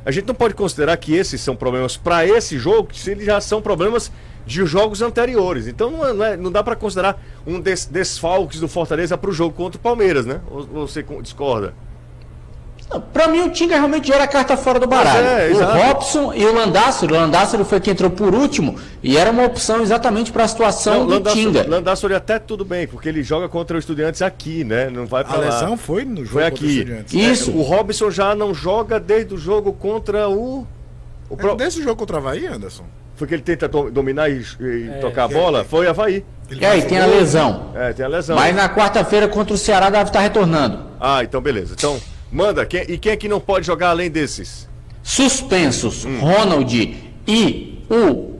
a 0.04 0.10
gente 0.10 0.26
não 0.26 0.34
pode 0.34 0.54
considerar 0.54 0.96
que 0.96 1.14
esses 1.14 1.40
são 1.40 1.54
problemas 1.56 1.96
pra 1.96 2.26
esse 2.26 2.58
jogo, 2.58 2.88
se 2.92 3.10
eles 3.12 3.24
já 3.26 3.40
são 3.40 3.62
problemas 3.62 4.10
de 4.46 4.64
jogos 4.66 5.00
anteriores. 5.00 5.68
Então 5.68 5.90
não, 5.90 6.06
é- 6.08 6.12
não, 6.12 6.24
é- 6.24 6.36
não 6.36 6.50
dá 6.50 6.62
pra 6.62 6.74
considerar 6.74 7.22
um 7.46 7.60
des, 7.60 7.86
desfalques 7.86 8.58
do 8.58 8.66
Fortaleza 8.68 9.16
pro 9.16 9.30
jogo 9.32 9.54
contra 9.54 9.78
o 9.78 9.80
Palmeiras, 9.82 10.26
né? 10.26 10.40
Ou 10.50 10.86
você 10.86 11.04
discorda? 11.22 11.72
Para 13.12 13.28
mim, 13.28 13.40
o 13.42 13.50
Tinga 13.50 13.76
realmente 13.76 14.08
já 14.08 14.16
era 14.16 14.24
a 14.24 14.28
carta 14.28 14.56
fora 14.56 14.80
do 14.80 14.86
baralho. 14.86 15.24
é, 15.24 15.46
o 15.48 15.50
exato. 15.52 15.78
Robson 15.78 16.34
e 16.34 16.44
o 16.44 16.52
Landassori. 16.54 17.12
O 17.12 17.16
Landassori 17.16 17.64
foi 17.64 17.78
quem 17.80 17.92
entrou 17.92 18.10
por 18.10 18.34
último 18.34 18.76
e 19.02 19.16
era 19.16 19.30
uma 19.30 19.44
opção 19.44 19.80
exatamente 19.80 20.32
para 20.32 20.42
a 20.44 20.48
situação 20.48 21.06
do 21.06 21.12
Landassori, 21.12 21.42
Tinga. 21.44 21.66
Landassori 21.68 22.14
até 22.14 22.38
tudo 22.40 22.64
bem, 22.64 22.88
porque 22.88 23.08
ele 23.08 23.22
joga 23.22 23.48
contra 23.48 23.76
os 23.78 23.82
estudiantes 23.84 24.22
aqui, 24.22 24.64
né? 24.64 24.90
Não 24.90 25.06
vai 25.06 25.22
pra 25.22 25.34
A 25.34 25.38
lá. 25.38 25.44
lesão 25.46 25.76
foi 25.76 26.04
no 26.04 26.24
jogo 26.24 26.40
Foi 26.40 26.50
contra 26.50 26.64
os 26.64 26.70
aqui. 26.70 26.78
Estudiantes. 26.78 27.14
Isso. 27.14 27.50
É, 27.50 27.54
o 27.54 27.62
Robson 27.62 28.10
já 28.10 28.34
não 28.34 28.52
joga 28.52 28.98
desde 28.98 29.34
o 29.34 29.38
jogo 29.38 29.72
contra 29.72 30.28
o. 30.28 30.66
o 31.28 31.36
pro- 31.36 31.52
É 31.52 31.56
desse 31.56 31.80
jogo 31.82 31.94
contra 31.96 32.16
o 32.16 32.18
Havaí, 32.18 32.46
Anderson? 32.46 32.84
Foi 33.14 33.28
que 33.28 33.34
ele 33.34 33.42
tenta 33.42 33.68
do- 33.68 33.90
dominar 33.90 34.30
e, 34.30 34.40
e 34.58 34.90
tocar 35.00 35.24
a 35.24 35.28
bola? 35.28 35.62
Foi 35.62 35.86
Havaí. 35.86 36.24
Ele 36.50 36.60
E 36.62 36.66
aí, 36.66 36.82
tem 36.82 36.98
a 36.98 37.06
lesão. 37.06 37.66
É, 37.76 37.92
tem 37.92 38.04
a 38.04 38.08
lesão. 38.08 38.34
Mas 38.34 38.56
na 38.56 38.68
quarta-feira 38.68 39.28
contra 39.28 39.54
o 39.54 39.58
Ceará 39.58 39.88
deve 39.90 40.06
estar 40.10 40.18
retornando. 40.20 40.80
Ah, 40.98 41.22
então 41.22 41.40
beleza. 41.40 41.74
Então, 41.78 42.00
manda. 42.32 42.64
Quem, 42.66 42.82
e 42.88 42.98
quem 42.98 43.12
é 43.12 43.16
que 43.16 43.28
não 43.28 43.40
pode 43.40 43.66
jogar 43.66 43.90
além 43.90 44.10
desses? 44.10 44.68
Suspensos, 45.02 46.04
Hum. 46.04 46.18
Ronald 46.20 46.96
e 47.26 47.84
o. 47.90 48.38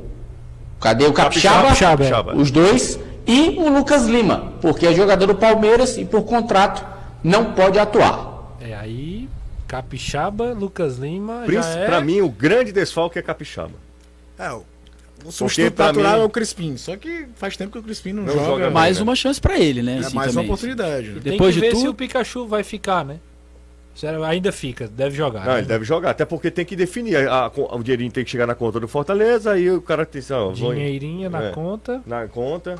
Cadê 0.81 1.05
o 1.07 1.12
Capixaba? 1.12 1.62
Capixaba, 1.68 2.05
é. 2.05 2.11
Capixaba. 2.11 2.37
Os 2.40 2.50
dois. 2.50 2.98
E 3.26 3.50
o 3.59 3.68
Lucas 3.68 4.07
Lima, 4.07 4.55
porque 4.62 4.87
é 4.87 4.94
jogador 4.94 5.26
do 5.26 5.35
Palmeiras 5.35 5.96
e 5.98 6.05
por 6.05 6.22
contrato 6.22 6.85
não 7.22 7.53
pode 7.53 7.79
atuar. 7.79 8.57
É 8.61 8.74
aí, 8.74 9.29
Capixaba, 9.68 10.53
Lucas 10.53 10.96
Lima, 10.98 11.42
Princ- 11.44 11.62
já 11.62 11.68
é... 11.70 11.87
Pra 11.87 12.00
mim, 12.00 12.20
o 12.22 12.29
grande 12.29 12.72
desfalque 12.72 13.18
é 13.18 13.22
Capixaba. 13.22 13.74
É, 14.38 14.50
o, 14.53 14.64
o 15.24 15.31
substituto 15.31 15.79
natural 15.79 16.16
mim- 16.16 16.22
é 16.22 16.24
o 16.24 16.31
Crispim. 16.31 16.76
Só 16.76 16.96
que 16.96 17.26
faz 17.37 17.57
tempo 17.57 17.72
que 17.72 17.79
o 17.79 17.83
Crispim 17.83 18.12
não, 18.14 18.22
Não 18.24 18.33
joga. 18.33 18.46
joga 18.46 18.70
Mais 18.70 18.96
né? 18.96 19.03
uma 19.03 19.14
chance 19.14 19.40
pra 19.40 19.59
ele, 19.61 19.83
né? 19.83 19.96
É 19.96 19.98
assim, 20.00 20.14
mais 20.16 20.29
uma 20.33 20.42
também. 20.42 20.46
oportunidade. 20.46 21.09
né? 21.09 21.20
Tem 21.22 21.33
Depois 21.33 21.55
que 21.55 21.61
de 21.61 21.66
ver 21.68 21.76
se 21.76 21.83
tudo- 21.83 21.90
o 21.90 21.94
Pikachu 21.94 22.46
vai 22.48 22.64
ficar, 22.64 23.05
né? 23.05 23.16
Sério, 24.01 24.25
ainda 24.25 24.51
fica, 24.51 24.89
deve 24.89 25.15
jogar. 25.15 25.45
Não, 25.45 25.53
né? 25.53 25.59
ele 25.59 25.67
deve 25.67 25.85
jogar, 25.85 26.11
até 26.11 26.25
porque 26.25 26.51
tem 26.51 26.65
que 26.65 26.75
definir. 26.75 27.29
A, 27.29 27.47
a- 27.47 27.53
o 27.77 27.83
dinheirinho 27.83 28.11
tem 28.11 28.25
que 28.25 28.31
chegar 28.31 28.47
na 28.47 28.55
conta 28.55 28.81
do 28.81 28.89
Fortaleza, 28.89 29.53
aí 29.53 29.71
o 29.71 29.83
cara 29.83 30.07
tem. 30.07 30.23
Ó, 30.31 30.51
vou- 30.53 30.73
Dinheirinha 30.73 31.29
na 31.29 31.49
É. 31.49 31.51
conta 31.51 32.01
Na 32.07 32.27
conta. 32.27 32.77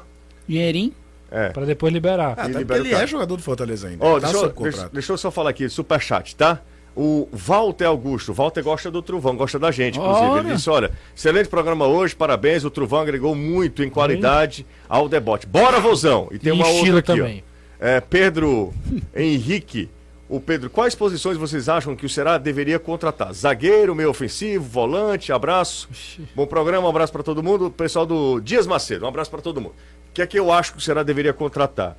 Dinheirinho. 0.49 0.93
É. 1.33 1.51
pra 1.51 1.65
depois 1.65 1.93
liberar. 1.93 2.31
Ah, 2.31 2.33
até 2.33 2.43
porque 2.45 2.59
libera 2.59 2.83
o 2.83 2.87
ele 2.87 2.95
é 2.95 3.07
jogador 3.07 3.37
do 3.37 3.43
Fortaleza 3.43 3.87
ainda. 3.87 4.05
Ele 4.05 4.21
tá 4.21 4.27
deixa, 4.33 4.45
eu- 4.47 4.51
deixa- 4.63 4.91
deixa 4.93 5.13
eu 5.13 5.17
só 5.19 5.31
falar 5.31 5.51
aqui, 5.51 5.69
superchat, 5.69 6.35
tá? 6.35 6.61
O 6.97 7.29
Walter 7.33 7.85
Augusto, 7.85 8.33
Walter 8.35 8.65
gosta 8.65 8.91
do 8.91 9.01
Truvão, 9.01 9.37
gosta 9.37 9.57
da 9.57 9.71
gente, 9.71 9.97
inclusive. 9.97 10.27
Ele 10.27 10.33
Olha. 10.49 10.55
disse: 10.57 10.69
olha, 10.69 10.91
excelente 11.17 11.49
programa 11.49 11.87
hoje, 11.87 12.17
parabéns. 12.17 12.65
O 12.65 12.71
Truvão 12.71 13.01
agregou 13.01 13.33
muito 13.37 13.85
em 13.85 13.89
qualidade 13.89 14.67
ao 14.89 15.09
debote. 15.09 15.47
Bora, 15.47 15.79
vozão! 15.79 16.27
E 16.33 16.39
tem 16.39 16.53
E 16.53 16.57
uma 16.57 16.67
outra 16.67 16.99
aqui, 16.99 17.07
também. 17.07 17.45
ó. 17.81 17.85
É, 17.87 18.01
Pedro 18.01 18.75
Henrique. 19.15 19.89
O 20.31 20.38
Pedro, 20.40 20.71
quais 20.71 20.95
posições 20.95 21.37
vocês 21.37 21.69
acham 21.69 21.97
que 21.97 22.07
o 22.07 22.09
Ceará 22.09 22.38
deveria 22.38 22.79
contratar? 22.79 23.33
Zagueiro, 23.35 23.97
meio 23.97 24.11
ofensivo, 24.11 24.62
volante, 24.64 25.33
abraço. 25.33 25.88
Bom 26.37 26.47
programa, 26.47 26.87
um 26.87 26.88
abraço 26.90 27.12
para 27.12 27.25
todo 27.25 27.43
mundo. 27.43 27.69
Pessoal 27.69 28.07
do 28.07 28.38
Dias 28.38 28.64
Macedo, 28.64 29.05
um 29.05 29.09
abraço 29.09 29.29
para 29.29 29.40
todo 29.43 29.61
mundo. 29.61 29.73
O 30.09 30.12
que 30.14 30.23
é 30.23 30.27
que 30.29 30.38
eu 30.38 30.53
acho 30.53 30.71
que 30.73 30.79
o 30.79 30.81
Ceará 30.81 31.03
deveria 31.03 31.33
contratar? 31.33 31.97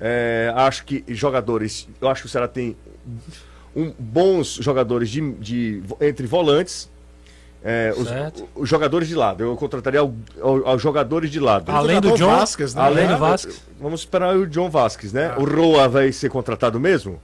É, 0.00 0.50
acho 0.56 0.86
que 0.86 1.04
jogadores, 1.08 1.86
eu 2.00 2.08
acho 2.08 2.22
que 2.22 2.26
o 2.26 2.30
Ceará 2.30 2.48
tem 2.48 2.74
um- 3.76 3.92
bons 3.98 4.54
jogadores 4.54 5.10
de, 5.10 5.32
de- 5.34 5.82
entre 6.00 6.26
volantes. 6.26 6.88
é, 7.62 7.94
os, 7.96 8.08
Certo. 8.08 8.48
os 8.54 8.68
jogadores 8.68 9.08
de 9.08 9.14
lado. 9.14 9.42
Eu 9.44 9.54
contrataria 9.56 10.00
aos 10.40 10.80
jogadores 10.82 11.30
de 11.30 11.38
lado. 11.40 11.70
Além 11.70 12.00
do 12.00 12.12
John, 12.16 12.26
Vasquez, 12.36 12.74
né? 12.74 12.82
além 12.82 13.08
do 13.08 13.16
Vasquez. 13.18 13.62
Vamos 13.80 14.00
esperar 14.00 14.34
o 14.36 14.46
John 14.46 14.68
Vasquez, 14.70 15.12
né? 15.14 15.34
O 15.38 15.44
Roa 15.44 15.86
vai 15.88 16.12
ser 16.12 16.28
contratado 16.30 16.78
mesmo? 16.80 17.20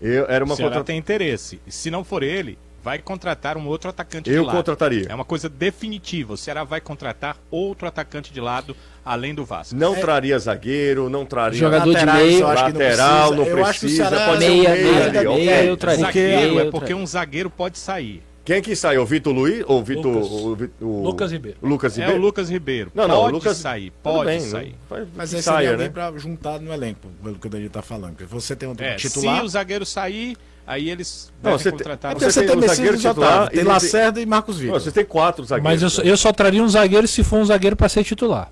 Eu, 0.00 0.26
era 0.28 0.44
O 0.44 0.46
uma 0.46 0.56
Ceará 0.56 0.70
contra... 0.70 0.84
tem 0.84 0.96
interesse. 0.98 1.60
E 1.66 1.72
se 1.72 1.90
não 1.90 2.04
for 2.04 2.22
ele, 2.22 2.58
vai 2.82 2.98
contratar 2.98 3.56
um 3.56 3.66
outro 3.66 3.90
atacante 3.90 4.30
Eu 4.30 4.42
de 4.42 4.46
lado. 4.46 4.56
contrataria. 4.56 5.06
É 5.08 5.14
uma 5.14 5.24
coisa 5.24 5.48
definitiva. 5.48 6.32
O 6.34 6.36
Ceará 6.36 6.62
vai 6.64 6.80
contratar 6.80 7.36
outro 7.50 7.86
atacante 7.88 8.32
de 8.32 8.40
lado, 8.40 8.76
além 9.04 9.34
do 9.34 9.44
Vasco. 9.44 9.74
Não 9.74 9.94
traria 9.96 10.38
zagueiro, 10.38 11.10
não 11.10 11.24
traria 11.26 11.58
Jogador 11.58 11.84
de 11.90 11.92
Laterais, 11.94 12.26
meio. 12.26 12.40
eu 12.40 12.46
acho 12.48 12.64
que 12.66 12.72
não 12.72 12.80
lateral, 12.80 13.34
não 13.34 13.44
precisa. 13.44 13.58
Eu 13.58 13.64
acho 13.66 13.80
que 13.80 13.86
o 13.86 13.88
precisa. 13.88 14.08
Ceará- 14.08 14.26
Pode 14.26 14.44
ser 14.44 14.50
um 14.50 14.56
Meia, 14.58 14.70
meia, 14.70 14.84
meia, 14.84 15.06
ali, 15.08 15.26
ok. 15.28 15.46
meia, 15.46 15.64
eu 15.64 15.76
traria. 15.76 16.00
zagueiro 16.00 16.28
Meia, 16.54 16.60
é 16.62 16.66
eu 16.66 16.70
porque 16.70 16.86
traria. 16.86 17.02
um 17.02 17.06
zagueiro 17.06 17.50
pode 17.50 17.78
sair. 17.78 18.22
Quem 18.48 18.62
que 18.62 18.74
saiu? 18.74 19.02
O 19.02 19.04
Vitor 19.04 19.30
Luiz 19.34 19.62
ou 19.66 19.80
o 19.80 19.84
Vitor 19.84 20.06
Lucas. 20.10 20.70
o, 20.80 20.86
o- 20.86 21.02
Lucas 21.04 21.30
Ribeiro. 21.32 21.58
Lucas 21.62 21.98
É 21.98 22.00
Ribeiro? 22.00 22.18
o 22.20 22.24
Lucas 22.24 22.48
Ribeiro. 22.48 22.90
Não, 22.94 23.06
não, 23.06 23.16
pode 23.16 23.28
o 23.28 23.34
Lucas 23.36 23.56
sair, 23.58 23.92
pode 24.02 24.24
bem, 24.24 24.40
sair. 24.40 24.74
não- 24.90 25.06
Mas 25.14 25.34
aí 25.34 25.42
seria 25.42 25.42
saia, 25.42 25.70
alguém 25.72 25.86
né? 25.88 25.92
pra 25.92 26.12
juntar 26.16 26.58
no 26.58 26.72
elenco, 26.72 27.08
pelo 27.22 27.34
que 27.38 27.46
o 27.46 27.50
Danilo 27.50 27.68
tá 27.68 27.82
falando. 27.82 28.12
Porque 28.12 28.24
você 28.24 28.56
tem 28.56 28.66
um 28.66 28.74
É, 28.78 28.94
titular. 28.96 29.40
se 29.40 29.44
o 29.44 29.48
zagueiro 29.50 29.84
sair, 29.84 30.34
aí 30.66 30.88
eles 30.88 31.30
Não, 31.42 31.50
devem 31.50 31.58
você 31.58 31.70
tem- 31.70 31.78
contratar 31.78 32.10
é 32.10 32.14
um 32.14 32.18
porque 32.18 32.32
Você, 32.32 32.40
tem 32.40 32.48
tem 32.48 32.56
o 32.56 32.60
Messias 32.60 32.76
zagueiro 32.78 32.98
titular 32.98 33.48
e 33.52 33.56
Tem 33.56 33.64
Lacerda 33.64 34.20
e 34.22 34.24
Marcos 34.24 34.56
Não, 34.56 34.62
Vitor. 34.62 34.80
você 34.80 34.90
tem 34.92 35.04
quatro 35.04 35.44
zagueiros. 35.44 35.70
Mas 35.70 35.82
eu, 35.82 35.90
só- 35.90 36.02
né? 36.02 36.10
eu 36.10 36.16
só 36.16 36.32
traria 36.32 36.62
um 36.62 36.68
zagueiro 36.68 37.06
se 37.06 37.22
for 37.22 37.36
um 37.40 37.44
zagueiro 37.44 37.76
pra 37.76 37.88
ser 37.90 38.02
titular. 38.02 38.50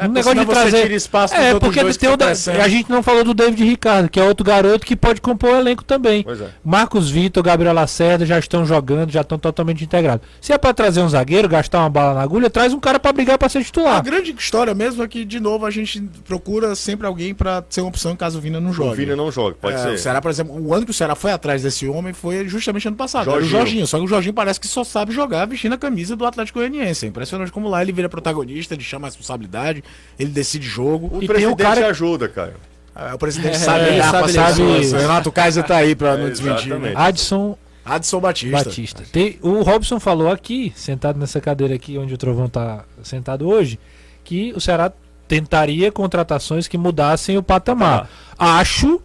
É, 0.00 0.08
um 0.08 0.12
negócio 0.12 0.40
de 0.40 0.46
trazer. 0.46 0.82
tira 0.82 0.94
espaço 0.94 1.34
é, 1.34 1.58
porque 1.58 1.80
dois 1.82 1.96
tem 1.96 2.08
o 2.10 2.16
da- 2.16 2.26
crescendo. 2.26 2.60
a 2.60 2.68
gente 2.68 2.90
não 2.90 3.02
falou 3.02 3.22
do 3.24 3.34
David 3.34 3.62
Ricardo, 3.64 4.08
que 4.08 4.18
é 4.18 4.24
outro 4.24 4.44
garoto 4.44 4.86
que 4.86 4.96
pode 4.96 5.20
compor 5.20 5.50
o 5.50 5.56
elenco 5.56 5.84
também. 5.84 6.22
Pois 6.22 6.40
é. 6.40 6.48
Marcos 6.64 7.10
Vitor, 7.10 7.42
Gabriel 7.42 7.74
Lacerda 7.74 8.24
já 8.26 8.38
estão 8.38 8.64
jogando, 8.64 9.10
já 9.10 9.20
estão 9.20 9.38
totalmente 9.38 9.84
integrados. 9.84 10.26
Se 10.40 10.52
é 10.52 10.58
pra 10.58 10.72
trazer 10.72 11.00
um 11.00 11.08
zagueiro, 11.08 11.48
gastar 11.48 11.80
uma 11.80 11.90
bala 11.90 12.14
na 12.14 12.22
agulha, 12.22 12.48
traz 12.50 12.72
um 12.72 12.80
cara 12.80 12.98
pra 12.98 13.12
brigar 13.12 13.36
pra 13.38 13.48
ser 13.48 13.58
A 13.58 13.64
titular. 13.64 14.02
grande 14.02 14.34
história 14.38 14.74
mesmo 14.74 15.02
é 15.02 15.08
que, 15.08 15.24
de 15.24 15.38
novo, 15.40 15.66
a 15.66 15.70
gente 15.70 16.00
procura 16.26 16.74
sempre 16.74 17.06
alguém 17.06 17.34
pra 17.34 17.62
ser 17.68 17.80
uma 17.82 17.88
opção 17.88 18.14
caso 18.16 18.38
o 18.38 18.40
Vina 18.40 18.60
não 18.60 18.72
jogue. 18.72 18.90
O 18.90 18.94
Vina 18.94 19.16
não 19.16 19.30
joga, 19.30 19.56
pode 19.60 19.76
É, 19.76 19.78
ser. 19.78 19.88
O 19.94 19.98
Ceará, 19.98 20.20
por 20.20 20.30
exemplo, 20.30 20.54
o 20.60 20.74
ano 20.74 20.84
que 20.84 20.90
o 20.90 20.94
Ceará 20.94 21.14
foi 21.14 21.32
atrás 21.32 21.62
desse 21.62 21.86
homem 21.88 22.12
foi 22.12 22.48
justamente 22.48 22.86
ano 22.88 22.96
passado. 22.96 23.28
Era 23.30 23.38
o 23.38 23.40
Jorginho. 23.42 23.58
Jorginho. 23.60 23.86
Só 23.86 23.98
que 23.98 24.04
o 24.04 24.08
Jorginho 24.08 24.34
parece 24.34 24.58
que 24.60 24.66
só 24.68 24.82
sabe 24.84 25.12
jogar 25.12 25.46
vestindo 25.46 25.74
a 25.74 25.78
camisa 25.78 26.16
do 26.16 26.24
Atlético 26.24 26.58
Goianiense. 26.58 27.04
É 27.04 27.08
impressionante 27.08 27.52
como 27.52 27.68
lá 27.68 27.82
ele 27.82 27.92
vira 27.92 28.08
protagonista, 28.08 28.74
ele 28.74 28.82
chama 28.82 29.06
a 29.06 29.10
responsabilidade, 29.10 29.82
ele 30.18 30.30
decide 30.30 30.66
jogo. 30.66 31.06
O 31.12 31.16
E 31.16 31.20
tem 31.20 31.28
presidente 31.28 31.52
o 31.54 31.56
cara- 31.56 31.86
ajuda, 31.88 32.28
Caio. 32.28 32.54
Ah, 32.94 33.14
o 33.14 33.18
presidente 33.18 33.54
É, 33.54 33.58
sabe 33.58 33.90
lidar 33.90 34.10
sabe. 34.10 34.32
Sabe- 34.32 34.62
O 34.62 34.98
Renato 34.98 35.32
Kaiser 35.32 35.64
tá 35.64 35.76
aí 35.76 35.94
pra 35.94 36.16
não 36.16 36.26
É, 36.26 36.30
desmentir. 36.30 36.66
exatamente. 36.66 36.94
Né? 36.94 37.00
Adson 37.00 37.56
Adson 37.84 38.20
Batista. 38.20 38.64
Batista. 38.64 39.02
Tem, 39.10 39.38
o 39.40 39.62
Robson 39.62 39.98
falou 39.98 40.30
aqui, 40.30 40.72
sentado 40.76 41.18
nessa 41.18 41.40
cadeira 41.40 41.74
aqui 41.74 41.96
onde 41.96 42.12
o 42.12 42.18
Trovão 42.18 42.48
tá 42.48 42.84
sentado 43.02 43.48
hoje, 43.48 43.78
que 44.22 44.52
o 44.54 44.60
Ceará 44.60 44.92
tentaria 45.26 45.90
contratações 45.90 46.68
que 46.68 46.76
mudassem 46.76 47.38
o 47.38 47.42
patamar. 47.42 48.08
Acho 48.38 49.00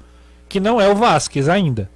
que 0.49 0.59
não 0.59 0.79
é 0.81 0.89
o 0.89 0.95
Vasquez 0.95 1.47
ainda. 1.47 1.89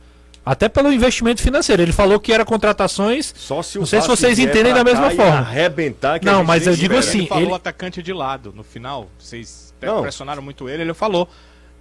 Até 0.46 0.68
pelo 0.70 0.92
investimento 0.92 1.42
financeiro. 1.42 1.82
Ele 1.82 1.92
falou 1.92 2.20
que 2.20 2.32
era 2.34 2.44
contratações. 2.46 3.34
Só 3.38 3.62
se 3.62 3.78
o 3.78 3.82
Não 3.82 3.86
sei 3.86 4.02
se 4.02 4.08
vocês 4.08 4.40
entendem 4.40 4.74
da 4.74 4.84
mesma 4.84 5.12
e 5.12 5.16
forma. 5.16 5.38
Arrebentar 5.40 6.20
que 6.20 6.26
Não, 6.26 6.44
mas 6.44 6.66
eu 6.66 6.74
digo 6.76 6.94
espera. 6.96 7.00
assim, 7.00 7.20
ele 7.20 7.28
falou 7.28 7.44
ele- 7.44 7.54
atacante 7.54 8.02
de 8.02 8.14
lado 8.14 8.54
no 8.56 8.64
final. 8.64 9.10
Vocês 9.20 9.74
até 9.78 9.88
Não. 9.88 10.02
pressionaram 10.02 10.42
muito 10.42 10.68
ele. 10.70 10.84
Ele 10.84 10.94
falou. 10.94 11.30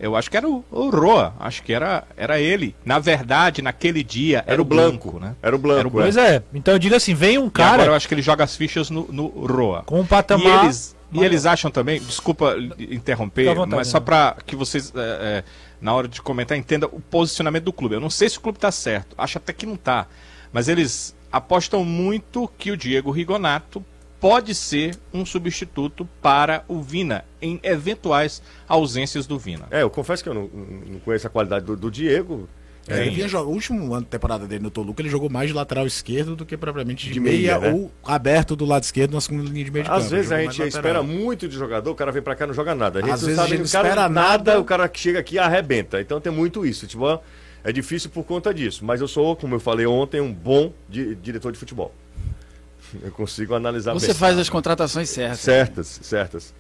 Eu 0.01 0.15
acho 0.15 0.31
que 0.31 0.37
era 0.37 0.49
o, 0.49 0.65
o 0.71 0.91
Roa. 0.91 1.35
Acho 1.41 1.61
que 1.61 1.73
era, 1.73 2.05
era 2.17 2.39
ele. 2.39 2.73
Na 2.85 3.01
verdade, 3.01 3.61
naquele 3.63 4.05
dia 4.05 4.45
Era 4.47 4.63
o 4.63 4.65
Blanco, 4.65 5.19
né? 5.19 5.35
Era 5.43 5.57
o 5.57 5.59
Blanco, 5.59 5.79
Era 5.81 5.89
o 5.89 5.91
Pois 5.91 6.17
é. 6.17 6.41
Então 6.55 6.73
eu 6.75 6.79
digo 6.79 6.95
assim: 6.95 7.15
vem 7.15 7.37
um 7.37 7.47
E 7.47 7.51
agora 7.63 7.73
eu 7.73 7.79
cara 7.87 7.97
acho 7.97 8.07
que 8.07 8.15
ele 8.15 8.23
joga 8.23 8.45
as 8.45 8.55
fichas 8.57 8.91
no, 8.91 9.09
no 9.11 9.27
Roa. 9.27 9.83
com 9.85 9.99
um 9.99 10.05
E 10.05 10.07
patamar. 10.07 10.65
eles, 10.67 10.95
e 11.13 11.25
eles 11.25 11.47
acham 11.47 11.69
também, 11.69 11.99
desculpa 12.01 12.55
interromper, 12.79 13.47
vontade, 13.55 13.75
mas 13.75 13.89
só 13.89 13.99
né? 13.99 14.05
para 14.05 14.37
que 14.47 14.55
vocês, 14.55 14.93
é, 14.95 15.01
é, 15.01 15.45
na 15.81 15.95
hora 15.95 16.09
de 16.09 16.21
comentar, 16.21 16.57
entendam 16.57 16.89
o 16.93 17.01
posicionamento 17.01 17.65
do 17.65 17.73
clube. 17.73 17.95
Eu 17.95 18.01
não 18.01 18.11
sei 18.11 18.29
se 18.29 18.39
o 18.39 18.41
clube 18.41 18.59
está 18.59 18.71
certo, 18.71 19.15
acho 19.19 19.39
até 19.39 19.53
que 19.53 19.67
não 19.67 19.75
está, 19.75 20.07
mas 20.53 20.69
eles 20.69 21.15
apostam 21.31 21.85
muito 21.85 22.49
que 22.59 22.71
o 22.71 22.77
Diego 22.77 23.11
Rigonato 23.11 23.85
pode 24.21 24.55
ser 24.55 24.99
um 25.13 25.25
substituto 25.25 26.09
para 26.21 26.65
o 26.67 26.83
Vina, 26.83 27.25
em 27.41 27.61
eventuais 27.63 28.43
ausências 28.67 29.27
do 29.27 29.39
Vina. 29.39 29.67
É, 29.71 29.83
eu 29.83 29.91
confesso 29.91 30.23
que 30.23 30.29
eu 30.29 30.35
não, 30.35 30.49
não 30.49 30.99
conheço 31.01 31.27
a 31.27 31.31
qualidade 31.31 31.65
do, 31.65 31.77
do 31.77 31.91
Diego. 31.91 32.49
É, 32.89 33.03
ele 33.03 33.11
vinha 33.15 33.29
jogar, 33.29 33.45
o 33.45 33.51
último 33.53 33.93
ano 33.95 34.03
de 34.05 34.09
temporada 34.09 34.47
dele 34.47 34.63
no 34.63 34.71
Toluca, 34.71 35.03
ele 35.03 35.09
jogou 35.09 35.29
mais 35.31 35.49
de 35.49 35.55
lateral 35.55 35.87
esquerdo 35.87 36.35
do 36.37 36.47
que 36.47 36.57
propriamente 36.57 37.07
de, 37.07 37.13
De 37.13 37.21
meia, 37.21 37.59
meia, 37.59 37.73
né? 37.73 37.73
ou 37.79 37.91
aberto 38.05 38.55
do 38.57 38.65
lado 38.65 38.83
esquerdo 38.83 39.13
na 39.13 39.21
segunda 39.21 39.49
linha 39.51 39.65
de 39.65 39.71
meio 39.71 39.85
de 39.85 39.91
Às 39.91 39.99
campo. 40.05 40.11
vezes 40.11 40.31
Ele 40.31 40.41
a 40.41 40.45
gente 40.51 40.63
espera 40.69 41.03
muito 41.03 41.49
de 41.49 41.55
jogador, 41.57 41.91
o 41.91 41.95
cara 41.95 42.11
vem 42.13 42.23
pra 42.23 42.35
cá 42.35 42.45
e 42.45 42.49
não 42.49 42.55
joga 42.55 42.75
nada. 42.75 42.99
A 42.99 43.03
gente 43.03 43.13
Às 43.13 43.21
não 43.23 43.27
vezes 43.27 43.39
a 43.39 43.43
sabe, 43.43 43.57
gente 43.57 43.69
o 43.69 43.73
cara 43.73 43.89
espera 43.89 44.09
nada, 44.09 44.51
nada. 44.53 44.61
o 44.61 44.65
cara 44.65 44.89
que 44.89 44.99
chega 45.01 45.19
aqui 45.19 45.35
e 45.37 45.39
arrebenta. 45.39 46.01
Então 46.01 46.21
tem 46.21 46.33
muito 46.33 46.65
isso. 46.65 46.87
Tipo, 46.87 47.21
é 47.65 47.73
difícil 47.73 48.11
por 48.11 48.25
conta 48.25 48.53
disso. 48.55 48.85
Mas 48.85 49.01
eu 49.01 49.09
sou, 49.09 49.35
como 49.37 49.55
eu 49.55 49.61
falei 49.61 49.87
ontem, 49.87 50.21
um 50.21 50.33
bom 50.33 50.73
di- 50.89 51.15
diretor 51.17 51.53
de 51.53 51.59
futebol. 51.59 51.95
Eu 53.03 53.11
consigo 53.11 53.55
analisar 53.55 53.93
Você 53.93 54.07
bem. 54.07 54.15
faz 54.15 54.39
as 54.39 54.49
contratações 54.49 55.11
certas. 55.11 55.41
Certas, 55.41 56.01
certas. 56.03 56.55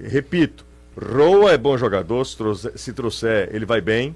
Repito, 0.00 0.64
Roa 0.96 1.52
é 1.52 1.58
bom 1.58 1.76
jogador, 1.76 2.24
se 2.24 2.36
trouxer, 2.36 2.72
se 2.76 2.92
trouxer, 2.92 3.48
ele 3.52 3.64
vai 3.66 3.80
bem. 3.80 4.14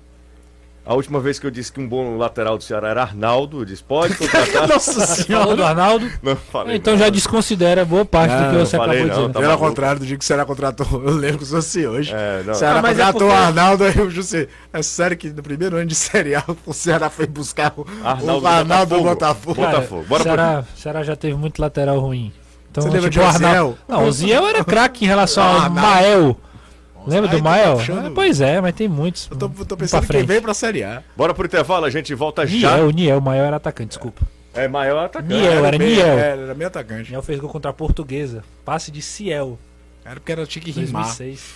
A 0.87 0.95
última 0.95 1.19
vez 1.19 1.37
que 1.41 1.47
eu 1.47 1.51
disse 1.51 1.73
que 1.73 1.81
um 1.81 1.89
bom 1.89 2.17
lateral 2.17 2.57
do 2.57 2.63
Ceará 2.63 2.91
era 2.91 3.03
Arnaldo, 3.03 3.61
eu 3.61 3.65
disse, 3.65 3.83
pode 3.83 4.15
contratar. 4.15 4.69
Nossa 4.71 5.25
Falou 5.25 5.57
do 5.57 5.65
Arnaldo? 5.65 6.09
não 6.23 6.37
falei. 6.37 6.77
Então 6.77 6.93
não. 6.93 7.01
já 7.01 7.09
desconsidera 7.11 7.85
boa 7.85 8.05
parte 8.05 8.33
do 8.35 8.41
Não, 8.41 8.51
que 8.53 8.57
você 8.59 8.77
falei 8.77 8.99
acabou 9.01 9.07
não, 9.09 9.15
de 9.15 9.21
dizer. 9.21 9.33
tá 9.33 9.41
Pelo 9.41 9.51
maluco. 9.53 9.69
contrário 9.69 9.99
do 10.01 10.07
dia 10.07 10.17
que 10.17 10.23
o 10.23 10.27
Ceará 10.27 10.45
contratou, 10.45 10.87
eu 11.05 11.13
lembro 11.15 11.39
que 11.39 11.47
fosse 11.47 11.85
hoje. 11.85 12.13
É, 12.15 12.43
não. 12.45 12.53
O 12.53 12.55
Ceará 12.55 12.79
Ah, 12.79 12.83
mas 12.83 12.99
é 12.99 13.03
contratou 13.05 13.29
porque- 13.29 13.35
o 13.35 13.45
Arnaldo, 13.47 13.85
aí 13.85 14.01
o 14.01 14.11
José. 14.11 14.47
É 14.73 14.81
sério 14.83 15.17
que 15.17 15.29
no 15.31 15.43
primeiro 15.43 15.77
ano 15.77 15.87
de 15.87 15.95
Série 15.97 16.37
A 16.37 16.45
o 16.65 16.73
Ceará 16.73 17.11
foi 17.11 17.27
buscar 17.27 17.73
o 17.77 17.85
Arnaldo 18.05 18.45
o 18.45 18.49
Arnaldo 18.49 18.97
do 18.97 19.03
Botafogo. 19.03 19.55
Botafogo. 19.57 19.61
Cara, 19.61 19.71
Botafogo. 19.79 20.05
Bora 20.09 20.23
pro- 20.23 20.33
Ceará, 20.35 20.65
Ceará 20.77 21.03
já 21.03 21.17
teve 21.17 21.35
muito 21.35 21.61
lateral 21.61 21.99
ruim. 21.99 22.33
Então, 22.71 22.83
Você 22.85 22.91
lembra 22.91 23.11
tipo, 23.11 23.25
de 23.25 23.29
o 23.29 23.29
Arnaldo-? 23.29 23.79
Não, 23.89 24.05
o 24.07 24.13
Ziel 24.13 24.47
era 24.47 24.63
craque 24.63 25.05
em 25.05 25.09
relação 25.09 25.43
Ah, 25.43 25.65
ao. 25.65 25.71
Mael. 25.71 26.37
Lembra 27.07 27.31
Aí 27.31 27.37
do 27.39 27.43
Mael? 27.43 27.79
Ah, 27.81 28.11
pois 28.15 28.41
é, 28.41 28.61
mas 28.61 28.75
tem 28.75 28.89
muitos. 28.89 29.29
Eu 29.31 29.37
tô, 29.37 29.49
tô 29.49 29.77
pensando 29.77 30.01
pra 30.01 30.07
frente. 30.09 30.27
veio 30.27 30.43
pra 30.43 30.53
Série 30.55 30.83
A. 30.85 31.03
Bora 31.17 31.33
pro 31.33 31.47
intervalo, 31.47 31.85
a 31.87 31.91
gente 31.91 32.15
volta 32.15 32.47
já. 32.47 32.77
Niel, 32.77 32.91
Niel, 32.91 33.19
o 33.19 33.23
Mael 33.23 33.45
era 33.45 33.57
atacante, 33.57 33.89
desculpa. 33.91 34.23
É 34.55 34.67
maior 34.69 35.05
atacante. 35.05 35.33
Niel, 35.35 35.65
era 35.65 35.79
meio- 35.79 35.95
Niel. 35.97 36.19
é, 36.19 36.31
Era 36.31 36.55
meio 36.55 36.69
atacante. 36.69 37.11
Niel 37.11 37.23
fez 37.23 37.39
gol 37.39 37.51
contra 37.51 37.71
a 37.71 37.75
Portuguesa. 37.75 38.43
Passe 38.65 38.91
de 38.91 39.03
Ciel, 39.03 39.59
Era 40.05 40.15
porque 40.21 40.33
era 40.33 40.47
tinha 40.47 40.63
que 40.65 40.71
rimar. 40.71 41.05
2006. 41.05 41.55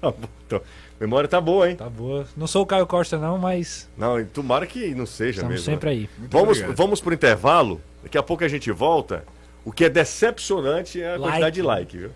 Tá 0.00 0.12
então. 0.46 0.60
Memória 0.98 1.28
tá 1.28 1.40
boa, 1.40 1.68
hein? 1.68 1.76
Tá 1.76 1.90
boa. 1.90 2.26
Não 2.36 2.46
sou 2.46 2.62
o 2.62 2.66
Caio 2.66 2.86
Costa 2.86 3.18
não, 3.18 3.36
mas 3.36 3.88
Não, 3.98 4.24
tomara 4.24 4.66
que 4.66 4.94
não 4.94 5.04
seja 5.04 5.32
estamos 5.40 5.50
mesmo. 5.56 5.64
sempre 5.66 5.90
né? 5.90 5.92
aí. 5.96 6.08
Vamos, 6.30 6.56
obrigado. 6.56 6.76
vamos 6.76 7.00
pro 7.02 7.12
intervalo. 7.12 7.80
Daqui 8.02 8.16
a 8.16 8.22
pouco 8.22 8.42
a 8.44 8.48
gente 8.48 8.70
volta. 8.70 9.24
O 9.64 9.70
que 9.72 9.84
é 9.84 9.90
decepcionante 9.90 11.00
é 11.02 11.08
a 11.08 11.10
Like. 11.12 11.22
quantidade 11.24 11.54
de 11.56 11.62
like, 11.62 11.98
viu? 11.98 12.10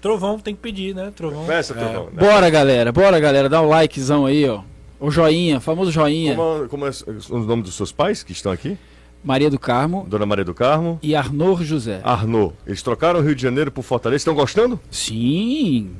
Trovão 0.00 0.38
tem 0.38 0.54
que 0.54 0.60
pedir, 0.60 0.94
né? 0.94 1.12
Trovão. 1.14 1.44
Peça, 1.44 1.74
Trovão. 1.74 2.04
né? 2.06 2.10
Bora, 2.18 2.48
galera, 2.50 2.90
bora, 2.92 3.20
galera, 3.20 3.48
dá 3.48 3.60
o 3.60 3.68
likezão 3.68 4.26
aí, 4.26 4.48
ó. 4.48 4.62
O 4.98 5.10
joinha, 5.10 5.60
famoso 5.60 5.90
joinha. 5.90 6.34
Como, 6.34 6.68
como 6.68 6.86
é 6.86 6.90
o 7.30 7.38
nome 7.38 7.62
dos 7.62 7.74
seus 7.74 7.90
pais 7.92 8.22
que 8.22 8.32
estão 8.32 8.52
aqui? 8.52 8.76
Maria 9.22 9.50
do 9.50 9.58
Carmo 9.58 10.06
Dona 10.08 10.24
Maria 10.24 10.46
do 10.46 10.54
Carmo. 10.54 10.98
e 11.02 11.14
Arnor 11.14 11.62
José. 11.62 12.00
Arnaud. 12.02 12.54
Eles 12.66 12.82
trocaram 12.82 13.20
o 13.20 13.22
Rio 13.22 13.34
de 13.34 13.42
Janeiro 13.42 13.70
por 13.70 13.82
Fortaleza. 13.82 14.20
Estão 14.22 14.34
gostando? 14.34 14.80
Sim. 14.90 15.90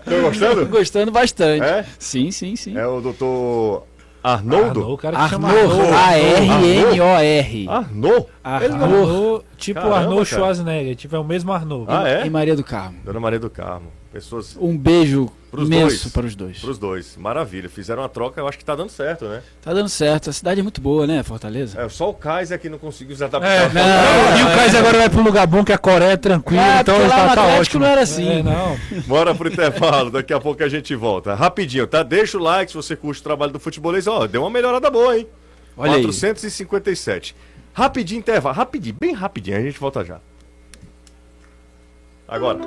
Estão 0.00 0.22
gostando? 0.22 0.66
gostando 0.66 1.10
bastante. 1.12 1.62
É? 1.64 1.84
Sim, 1.98 2.30
sim, 2.30 2.56
sim. 2.56 2.76
É 2.76 2.86
o 2.86 3.00
doutor 3.00 3.84
Arnoldo? 4.22 4.80
Arnaud, 4.80 4.92
o 4.92 4.98
cara 4.98 5.16
que 5.16 5.28
chama 5.28 5.48
Arnor, 5.48 5.72
Arnaud. 5.72 5.92
A-R-n-O-R. 5.94 7.68
Arnaud? 7.68 8.26
Arnaud, 8.44 9.44
tipo 9.56 9.80
Caramba, 9.80 9.98
Arnaud 9.98 10.28
cara. 10.28 10.40
Schwarzenegger, 10.40 10.96
tipo 10.96 11.16
é 11.16 11.18
o 11.18 11.24
mesmo 11.24 11.52
Arnaud. 11.52 11.86
Ah, 11.88 12.08
é? 12.08 12.26
E 12.26 12.30
Maria 12.30 12.54
do 12.54 12.62
Carmo. 12.64 12.98
Dona 13.04 13.20
Maria 13.20 13.38
do 13.38 13.48
Carmo. 13.50 13.88
Pessoas 14.12 14.56
Um 14.60 14.76
beijo 14.76 15.30
pros 15.52 15.68
imenso 15.68 15.86
dois. 16.02 16.12
para 16.12 16.26
os 16.26 16.34
dois. 16.34 16.58
Pros 16.58 16.78
dois. 16.78 17.16
Maravilha. 17.16 17.68
Fizeram 17.68 18.02
uma 18.02 18.08
troca, 18.08 18.40
eu 18.40 18.48
acho 18.48 18.58
que 18.58 18.64
tá 18.64 18.74
dando 18.74 18.90
certo, 18.90 19.24
né? 19.26 19.40
Tá 19.62 19.72
dando 19.72 19.88
certo. 19.88 20.30
A 20.30 20.32
cidade 20.32 20.58
é 20.58 20.62
muito 20.64 20.80
boa, 20.80 21.06
né, 21.06 21.22
Fortaleza? 21.22 21.80
É, 21.80 21.88
só 21.88 22.10
o 22.10 22.14
Kaiser 22.14 22.58
que 22.58 22.68
não 22.68 22.76
conseguiu 22.78 23.14
se 23.14 23.22
É, 23.22 23.26
adaptar. 23.26 23.72
não, 23.72 24.38
e 24.38 24.42
o 24.42 24.56
Kaiser 24.56 24.80
agora 24.80 24.98
vai 24.98 25.08
pra 25.10 25.20
um 25.20 25.22
lugar 25.22 25.46
bom 25.46 25.62
que 25.64 25.72
a 25.72 25.78
Coreia 25.78 26.10
é 26.12 26.16
tranquila, 26.16 26.60
Ah, 26.78 26.80
então 26.80 26.98
lá 26.98 27.08
tá, 27.08 27.16
no 27.28 27.34
tá 27.36 27.42
Atlético 27.42 27.60
ótimo. 27.60 27.84
não 27.84 27.86
era 27.88 28.00
assim. 28.00 28.28
É, 28.28 28.42
não. 28.42 28.76
Bora 29.06 29.32
pro 29.32 29.48
intervalo, 29.48 30.10
daqui 30.10 30.32
a 30.32 30.40
pouco 30.40 30.60
a 30.64 30.68
gente 30.68 30.92
volta. 30.96 31.32
Rapidinho, 31.36 31.86
tá? 31.86 32.02
Deixa 32.02 32.36
o 32.36 32.42
like 32.42 32.72
se 32.72 32.76
você 32.76 32.96
curte 32.96 33.20
o 33.20 33.24
trabalho 33.24 33.52
do 33.52 33.60
futebolês. 33.60 34.08
Ó, 34.08 34.26
deu 34.26 34.42
uma 34.42 34.50
melhorada 34.50 34.90
boa, 34.90 35.16
hein? 35.16 35.28
Olha 35.76 35.92
aí. 35.94 36.02
457. 36.02 37.36
Rapidinho, 37.72 38.18
intervalo. 38.18 38.56
Rapidinho, 38.56 38.96
bem 38.98 39.12
rapidinho. 39.12 39.56
A 39.56 39.60
gente 39.62 39.78
volta 39.78 40.04
já. 40.04 40.18
Agora. 42.26 42.58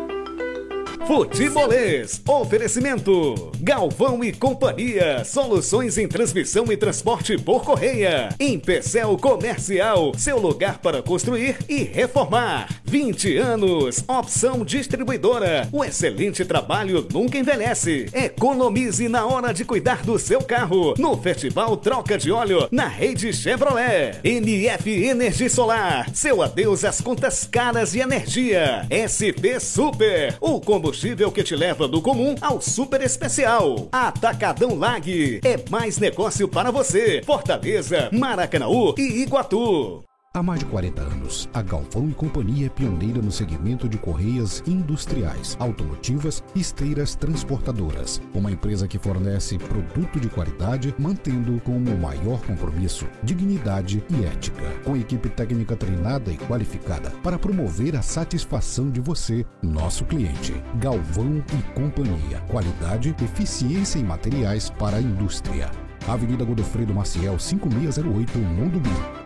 Futebolês, 1.06 2.22
oferecimento. 2.26 3.52
Galvão 3.60 4.24
e 4.24 4.32
Companhia, 4.32 5.24
soluções 5.26 5.98
em 5.98 6.08
transmissão 6.08 6.72
e 6.72 6.78
transporte 6.78 7.38
por 7.38 7.64
correia. 7.64 8.30
Empecel 8.40 9.18
Comercial, 9.18 10.14
seu 10.18 10.40
lugar 10.40 10.80
para 10.80 11.02
construir 11.02 11.58
e 11.68 11.84
reformar. 11.84 12.70
20 12.86 13.38
anos, 13.38 14.04
opção 14.08 14.64
distribuidora. 14.64 15.68
O 15.74 15.84
excelente 15.84 16.46
trabalho 16.46 17.06
nunca 17.12 17.38
envelhece. 17.38 18.06
Economize 18.14 19.10
na 19.10 19.26
hora 19.26 19.54
de 19.54 19.66
cuidar 19.66 20.04
do 20.04 20.18
seu 20.18 20.42
carro. 20.42 20.94
No 20.98 21.18
Festival 21.18 21.76
Troca 21.76 22.18
de 22.18 22.32
Óleo, 22.32 22.68
na 22.72 22.88
rede 22.88 23.34
Chevrolet. 23.34 24.20
NF 24.24 25.04
Energia 25.04 25.50
Solar, 25.50 26.10
seu 26.14 26.42
adeus 26.42 26.86
às 26.86 27.02
contas 27.02 27.46
caras 27.46 27.92
de 27.92 28.00
energia. 28.00 28.88
SP 28.90 29.60
Super, 29.60 30.38
o 30.40 30.62
combustível 30.62 30.93
que 31.32 31.44
te 31.44 31.56
leva 31.56 31.88
do 31.88 32.02
comum 32.02 32.36
ao 32.40 32.62
super 32.62 33.02
especial. 33.02 33.88
Atacadão 33.92 34.78
Lag, 34.78 35.42
é 35.44 35.70
mais 35.70 35.98
negócio 35.98 36.48
para 36.48 36.72
você. 36.72 37.22
Fortaleza, 37.26 38.10
Maracanaú 38.12 38.94
e 38.98 39.24
Iguatu. 39.24 40.04
Há 40.36 40.42
mais 40.42 40.62
de 40.62 40.66
40 40.66 41.00
anos, 41.00 41.48
a 41.54 41.62
Galvão 41.62 42.10
e 42.10 42.12
Companhia 42.12 42.66
é 42.66 42.70
pioneira 42.70 43.22
no 43.22 43.32
segmento 43.32 43.88
de 43.88 44.00
correias 44.00 44.64
industriais, 44.66 45.56
automotivas 45.60 46.44
e 46.56 46.60
esteiras 46.60 47.14
transportadoras. 47.14 48.20
Uma 48.34 48.52
empresa 48.52 48.88
que 48.88 48.98
fornece 48.98 49.60
produto 49.60 50.20
de 50.20 50.30
qualidade, 50.30 50.92
mantendo 50.98 51.62
como 51.62 51.96
maior 52.00 52.42
compromisso 52.48 53.06
dignidade 53.22 54.04
e 54.10 54.26
ética. 54.26 54.72
Com 54.84 54.98
equipe 54.98 55.30
técnica 55.30 55.76
treinada 55.76 56.32
e 56.32 56.38
qualificada 56.38 57.12
para 57.22 57.38
promover 57.38 57.96
a 57.96 58.02
satisfação 58.02 58.90
de 58.90 59.00
você, 59.00 59.46
nosso 59.62 60.04
cliente. 60.04 60.56
Galvão 60.80 61.44
e 61.56 61.74
Companhia. 61.80 62.40
Qualidade, 62.50 63.16
eficiência 63.24 64.00
em 64.00 64.04
materiais 64.04 64.68
para 64.68 64.98
a 64.98 65.02
indústria. 65.02 65.70
Avenida 66.08 66.44
Godofredo 66.44 66.92
Maciel, 66.92 67.38
5608, 67.38 68.40
Mundo 68.40 68.80
Bill. 68.80 69.23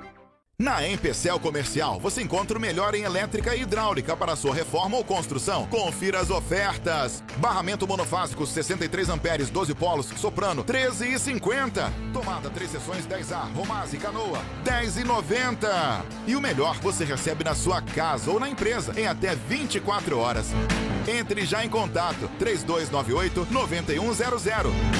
Na 0.59 0.87
Empecel 0.87 1.39
Comercial, 1.39 1.99
você 1.99 2.23
encontra 2.23 2.57
o 2.57 2.59
melhor 2.59 2.95
em 2.95 3.03
elétrica 3.03 3.55
e 3.55 3.61
hidráulica 3.61 4.17
para 4.17 4.35
sua 4.35 4.55
reforma 4.55 4.97
ou 4.97 5.03
construção. 5.03 5.67
Confira 5.67 6.19
as 6.19 6.31
ofertas. 6.31 7.23
Barramento 7.37 7.87
monofásico 7.87 8.43
63 8.43 9.07
amperes, 9.07 9.51
12 9.51 9.75
polos, 9.75 10.07
soprano 10.17 10.63
13,50. 10.63 11.91
Tomada 12.11 12.49
3 12.49 12.71
seções 12.71 13.05
10A, 13.05 13.53
Romase, 13.53 13.99
Canoa 13.99 14.41
10,90. 14.65 16.03
E 16.25 16.35
o 16.35 16.41
melhor 16.41 16.79
você 16.79 17.05
recebe 17.05 17.43
na 17.43 17.53
sua 17.53 17.79
casa 17.79 18.31
ou 18.31 18.39
na 18.39 18.49
empresa 18.49 18.99
em 18.99 19.05
até 19.05 19.35
24 19.35 20.17
horas. 20.17 20.47
Entre 21.07 21.45
já 21.45 21.63
em 21.63 21.69
contato 21.69 22.27
3298 22.39 23.47
9100. 23.51 24.97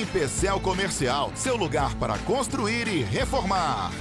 Empecel 0.00 0.58
Comercial, 0.58 1.30
seu 1.34 1.54
lugar 1.54 1.94
para 1.96 2.16
construir 2.20 2.88
e 2.88 3.02
reformar. 3.02 3.92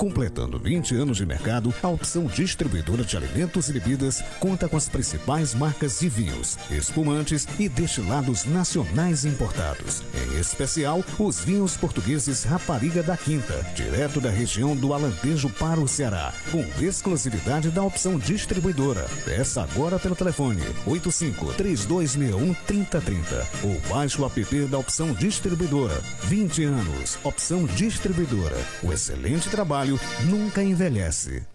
Completando 0.00 0.58
20 0.58 0.94
anos 0.94 1.18
de 1.18 1.26
mercado, 1.26 1.74
a 1.82 1.88
opção 1.88 2.24
distribuidora 2.24 3.04
de 3.04 3.18
alimentos 3.18 3.68
e 3.68 3.74
bebidas 3.74 4.24
conta 4.38 4.66
com 4.66 4.74
as 4.74 4.88
principais 4.88 5.54
marcas 5.54 6.00
de 6.00 6.08
vinhos, 6.08 6.56
espumantes 6.70 7.46
e 7.58 7.68
destilados 7.68 8.46
nacionais 8.46 9.26
importados. 9.26 10.02
Em 10.14 10.40
especial, 10.40 11.04
os 11.18 11.40
vinhos 11.40 11.76
portugueses 11.76 12.44
Rapariga 12.44 13.02
da 13.02 13.14
Quinta, 13.14 13.62
direto 13.76 14.22
da 14.22 14.30
região 14.30 14.74
do 14.74 14.94
Alentejo 14.94 15.50
para 15.50 15.78
o 15.78 15.86
Ceará, 15.86 16.32
com 16.50 16.64
exclusividade 16.82 17.68
da 17.68 17.82
opção 17.82 18.18
distribuidora. 18.18 19.06
Peça 19.26 19.62
agora 19.62 19.98
pelo 19.98 20.16
telefone 20.16 20.62
85 20.86 21.52
3261 21.52 22.54
3030 22.66 23.48
ou 23.64 23.78
baixe 23.94 24.18
o 24.18 24.24
app 24.24 24.64
da 24.64 24.78
opção 24.78 25.12
distribuidora. 25.12 26.00
20 26.22 26.64
anos, 26.64 27.18
opção 27.22 27.66
distribuidora. 27.66 28.56
O 28.82 28.94
excelente 28.94 29.50
trabalho 29.50 29.89
nunca 30.28 30.62
envelhece. 30.62 31.46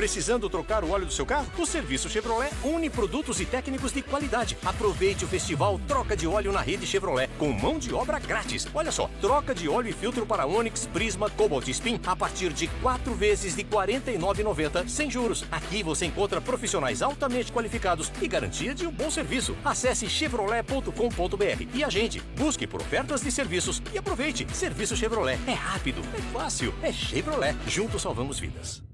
Precisando 0.00 0.48
trocar 0.48 0.82
o 0.82 0.92
óleo 0.92 1.04
do 1.04 1.12
seu 1.12 1.26
carro? 1.26 1.46
O 1.58 1.66
serviço 1.66 2.08
Chevrolet 2.08 2.50
une 2.64 2.88
produtos 2.88 3.38
e 3.38 3.44
técnicos 3.44 3.92
de 3.92 4.00
qualidade. 4.00 4.56
Aproveite 4.64 5.26
o 5.26 5.28
festival 5.28 5.78
Troca 5.86 6.16
de 6.16 6.26
Óleo 6.26 6.52
na 6.52 6.62
rede 6.62 6.86
Chevrolet 6.86 7.28
com 7.38 7.52
mão 7.52 7.78
de 7.78 7.92
obra 7.92 8.18
grátis. 8.18 8.66
Olha 8.72 8.90
só, 8.90 9.10
troca 9.20 9.54
de 9.54 9.68
óleo 9.68 9.90
e 9.90 9.92
filtro 9.92 10.24
para 10.24 10.46
Onix, 10.46 10.86
Prisma, 10.86 11.28
Cobalt 11.28 11.68
e 11.68 11.72
Spin 11.72 12.00
a 12.06 12.16
partir 12.16 12.50
de 12.50 12.66
quatro 12.80 13.12
vezes 13.12 13.54
de 13.54 13.60
R$ 13.60 13.68
49,90 13.68 14.88
sem 14.88 15.10
juros. 15.10 15.44
Aqui 15.52 15.82
você 15.82 16.06
encontra 16.06 16.40
profissionais 16.40 17.02
altamente 17.02 17.52
qualificados 17.52 18.10
e 18.22 18.26
garantia 18.26 18.74
de 18.74 18.86
um 18.86 18.90
bom 18.90 19.10
serviço. 19.10 19.54
Acesse 19.62 20.08
chevrolet.com.br 20.08 21.66
e 21.74 21.84
agende. 21.84 22.22
Busque 22.38 22.66
por 22.66 22.80
ofertas 22.80 23.20
de 23.20 23.30
serviços 23.30 23.82
e 23.92 23.98
aproveite. 23.98 24.46
Serviço 24.54 24.96
Chevrolet 24.96 25.38
é 25.46 25.52
rápido, 25.52 26.00
é 26.16 26.22
fácil, 26.32 26.72
é 26.82 26.90
Chevrolet. 26.90 27.54
Juntos 27.66 28.00
salvamos 28.00 28.40
vidas. 28.40 28.89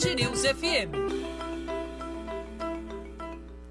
Band 0.00 0.14
News 0.14 0.42
FM. 0.46 0.96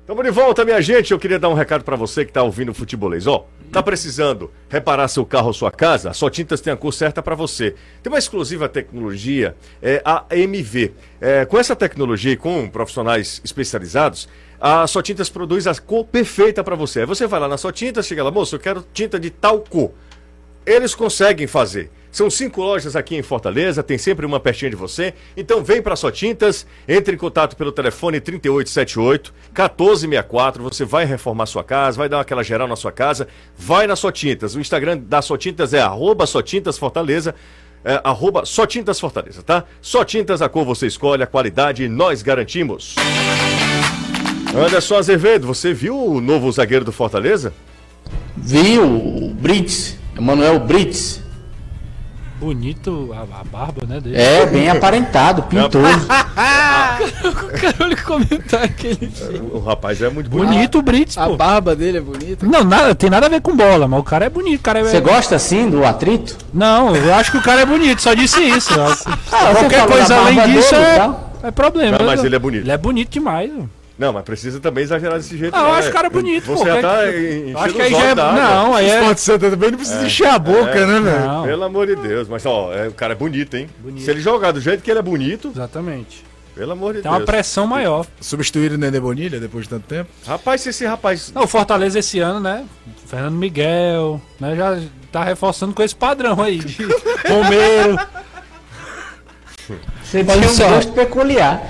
Tamo 0.06 0.24
de 0.24 0.32
volta, 0.32 0.64
minha 0.64 0.82
gente. 0.82 1.12
Eu 1.12 1.20
queria 1.20 1.40
dar 1.40 1.50
um 1.50 1.54
recado 1.54 1.84
pra 1.84 1.96
você 1.96 2.24
que 2.24 2.32
tá 2.32 2.44
ouvindo 2.44 2.70
o 2.70 2.74
futebolês. 2.74 3.26
Ó, 3.26 3.48
tá 3.72 3.82
precisando 3.82 4.52
reparar 4.70 5.08
seu 5.08 5.26
carro 5.26 5.48
ou 5.48 5.54
sua 5.54 5.72
casa? 5.72 6.12
A 6.12 6.14
Só 6.14 6.30
Tintas 6.30 6.62
tem 6.62 6.72
a 6.72 6.78
cor 6.78 6.94
certa 6.94 7.22
pra 7.24 7.36
você. 7.36 7.76
Tem 8.04 8.12
uma 8.12 8.20
exclusiva 8.20 8.70
tecnologia, 8.70 9.56
é 9.82 10.02
a 10.06 10.26
MV. 10.32 10.94
É, 11.20 11.46
com 11.46 11.58
essa 11.58 11.76
tecnologia 11.76 12.34
e 12.34 12.38
com 12.38 12.70
profissionais 12.70 13.42
especializados, 13.44 14.30
a 14.60 14.86
Só 14.86 15.02
Tintas 15.02 15.30
produz 15.30 15.66
a 15.66 15.76
cor 15.76 16.06
perfeita 16.06 16.64
pra 16.64 16.76
você. 16.76 17.02
Aí 17.02 17.06
você 17.06 17.26
vai 17.26 17.40
lá 17.40 17.48
na 17.48 17.58
Só 17.58 17.72
Tintas, 17.72 18.06
chega 18.06 18.24
lá, 18.24 18.30
moço, 18.30 18.56
eu 18.56 18.60
quero 18.60 18.86
tinta 18.94 19.20
de 19.20 19.30
tal 19.32 19.62
cor. 19.62 19.92
Eles 20.66 20.94
conseguem 20.94 21.48
fazer. 21.48 21.92
São 22.12 22.30
cinco 22.30 22.62
lojas 22.62 22.96
aqui 22.96 23.16
em 23.16 23.22
Fortaleza, 23.22 23.84
tem 23.84 23.98
sempre 23.98 24.26
uma 24.26 24.40
pertinho 24.40 24.72
de 24.72 24.76
você. 24.76 25.14
Então 25.38 25.64
vem 25.64 25.82
para 25.82 25.96
Só 25.96 26.10
Tintas, 26.10 26.66
entre 26.88 27.14
em 27.14 27.18
contato 27.18 27.56
pelo 27.56 27.72
telefone 27.72 28.20
3878 28.20 29.34
1464. 29.50 30.64
Você 30.64 30.86
vai 30.86 31.06
reformar 31.06 31.46
sua 31.46 31.64
casa, 31.64 31.98
vai 31.98 32.10
dar 32.10 32.20
aquela 32.20 32.44
geral 32.44 32.68
na 32.68 32.76
sua 32.76 32.92
casa. 32.92 33.28
Vai 33.56 33.86
na 33.86 33.96
Só 33.96 34.12
Tintas. 34.12 34.56
O 34.56 34.60
Instagram 34.60 34.98
da 34.98 35.22
Só 35.22 35.38
Tintas 35.38 35.74
é 35.74 35.82
arroba 35.82 36.26
Só 36.26 36.42
Tintas 36.42 36.80
Fortaleza. 36.80 37.36
É, 37.86 38.02
arroba 38.04 38.44
Só 38.44 38.66
Tintas 38.66 39.00
Fortaleza, 39.00 39.44
tá? 39.44 39.64
Só 39.80 40.04
Tintas, 40.04 40.42
a 40.42 40.50
cor 40.50 40.66
você 40.66 40.88
escolhe, 40.88 41.22
a 41.24 41.28
qualidade 41.28 41.88
nós 41.88 42.22
garantimos. 42.22 42.96
Anderson 44.54 44.96
Azevedo, 44.96 45.46
você 45.46 45.74
viu 45.74 45.96
o 45.96 46.20
novo 46.20 46.52
zagueiro 46.52 46.84
do 46.84 46.92
Fortaleza? 46.92 47.54
Viu 48.36 48.84
o 48.84 49.34
Brits, 49.34 49.99
Emanuel 50.18 50.60
Brits. 50.60 51.22
Bonito 52.40 53.10
a, 53.14 53.22
a 53.42 53.44
barba, 53.44 53.86
né? 53.86 54.00
Dele. 54.00 54.16
É, 54.18 54.46
bem 54.46 54.70
aparentado, 54.70 55.44
pintoso. 55.44 55.86
Olha 57.82 57.94
o 57.96 58.04
comentário 58.04 58.74
que 58.76 58.88
ele 58.88 59.10
fez. 59.14 59.42
O 59.52 59.60
rapaz 59.60 60.02
é 60.02 60.10
muito 60.10 60.30
bonito. 60.30 60.48
Bonito 60.50 60.80
o 60.80 60.82
Brits, 60.82 61.18
A 61.18 61.28
pô. 61.28 61.36
barba 61.36 61.76
dele 61.76 61.98
é 61.98 62.02
bonita. 62.02 62.46
Não, 62.46 62.64
nada, 62.64 62.96
tem 62.96 63.10
nada 63.10 63.26
a 63.26 63.30
ver 63.30 63.42
com 63.42 63.54
bola, 63.56 63.90
mas 63.90 64.00
o 64.00 64.04
cara 64.04 64.26
é 64.26 64.30
bonito. 64.30 64.60
o 64.62 64.64
Cara 64.64 64.80
é... 64.80 64.84
Você 64.86 65.02
gosta 65.02 65.36
assim 65.36 65.70
do 65.70 65.86
atrito? 65.86 66.38
Não, 66.54 66.96
eu 66.96 67.14
acho 67.16 67.32
que 67.32 67.38
o 67.38 67.42
cara 67.42 67.62
é 67.62 67.66
bonito, 67.66 68.02
só 68.02 68.14
disse 68.14 68.42
isso. 68.42 68.70
Ah, 68.80 69.54
Qualquer 69.56 69.86
coisa 69.86 70.16
além 70.18 70.36
disso 70.54 70.72
dele 70.72 70.86
é, 70.86 70.96
tal. 70.98 71.34
é 71.44 71.52
problema. 71.52 71.98
Não, 71.98 72.06
mas 72.06 72.24
ele 72.24 72.36
é 72.36 72.40
bonito. 72.40 72.64
Ele 72.64 72.72
é 72.72 72.78
bonito 72.78 73.10
demais. 73.10 73.52
ó. 73.60 73.64
Não, 74.00 74.14
mas 74.14 74.24
precisa 74.24 74.62
também 74.62 74.86
exagerar 74.86 75.18
desse 75.18 75.38
jeito. 75.38 75.54
Ah, 75.54 75.60
eu 75.60 75.66
né? 75.66 75.72
acho 75.80 75.90
o 75.90 75.92
cara 75.94 76.10
bonito, 76.10 76.46
Você 76.46 76.64
pô. 76.64 76.66
já 76.66 76.82
tá 76.82 77.06
Eu 77.06 77.40
enchendo 77.50 77.58
acho 77.60 77.74
que 77.74 77.82
os 77.82 77.86
aí 77.86 77.92
já 77.92 78.04
é. 78.12 78.16
Não, 78.16 78.74
aí 78.74 78.90
é. 78.90 79.02
Pode 79.04 79.20
ser 79.20 79.38
também, 79.38 79.72
não 79.72 79.78
precisa 79.78 80.06
encher 80.06 80.28
a 80.28 80.40
boca, 80.40 80.88
né, 80.88 81.00
velho? 81.02 81.28
Não, 81.28 81.44
Pelo 81.44 81.64
amor 81.66 81.86
de 81.86 81.96
Deus. 81.98 82.28
Mas, 82.30 82.46
ó, 82.46 82.74
é, 82.74 82.88
o 82.88 82.94
cara 82.94 83.12
é 83.12 83.16
bonito, 83.16 83.58
hein? 83.58 83.70
Se 83.98 84.10
ele 84.10 84.22
jogar 84.22 84.54
do 84.54 84.62
jeito 84.62 84.82
que 84.82 84.90
ele 84.90 85.00
é 85.00 85.04
bonito, 85.04 85.50
exatamente. 85.54 86.24
pelo 86.56 86.72
amor 86.72 86.94
de 86.94 87.02
Tem 87.02 87.12
uma 87.12 87.18
Deus. 87.18 87.30
pressão 87.30 87.68
maior. 87.68 88.06
Substituir 88.22 88.72
o 88.72 88.78
Nenê 88.78 89.02
Bonilha 89.02 89.38
depois 89.38 89.66
de 89.66 89.70
tanto 89.72 89.84
tempo. 89.86 90.10
Rapaz, 90.26 90.62
se 90.62 90.70
esse 90.70 90.86
rapaz. 90.86 91.32
Não, 91.36 91.44
o 91.44 91.48
Fortaleza 91.48 92.00
esse 92.00 92.20
ano, 92.20 92.40
né? 92.40 92.64
Fernando 93.06 93.36
Miguel, 93.36 94.22
né? 94.40 94.56
Já 94.56 94.80
tá 95.12 95.26
reforçando 95.26 95.74
com 95.74 95.84
esse 95.84 95.96
padrão 95.96 96.42
aí. 96.42 96.60
de 96.60 96.84
Romero. 97.28 98.00
Você 100.04 100.24
tinha 100.24 100.38
um 100.70 100.72
gosto 100.76 100.94
peculiar. 100.94 101.62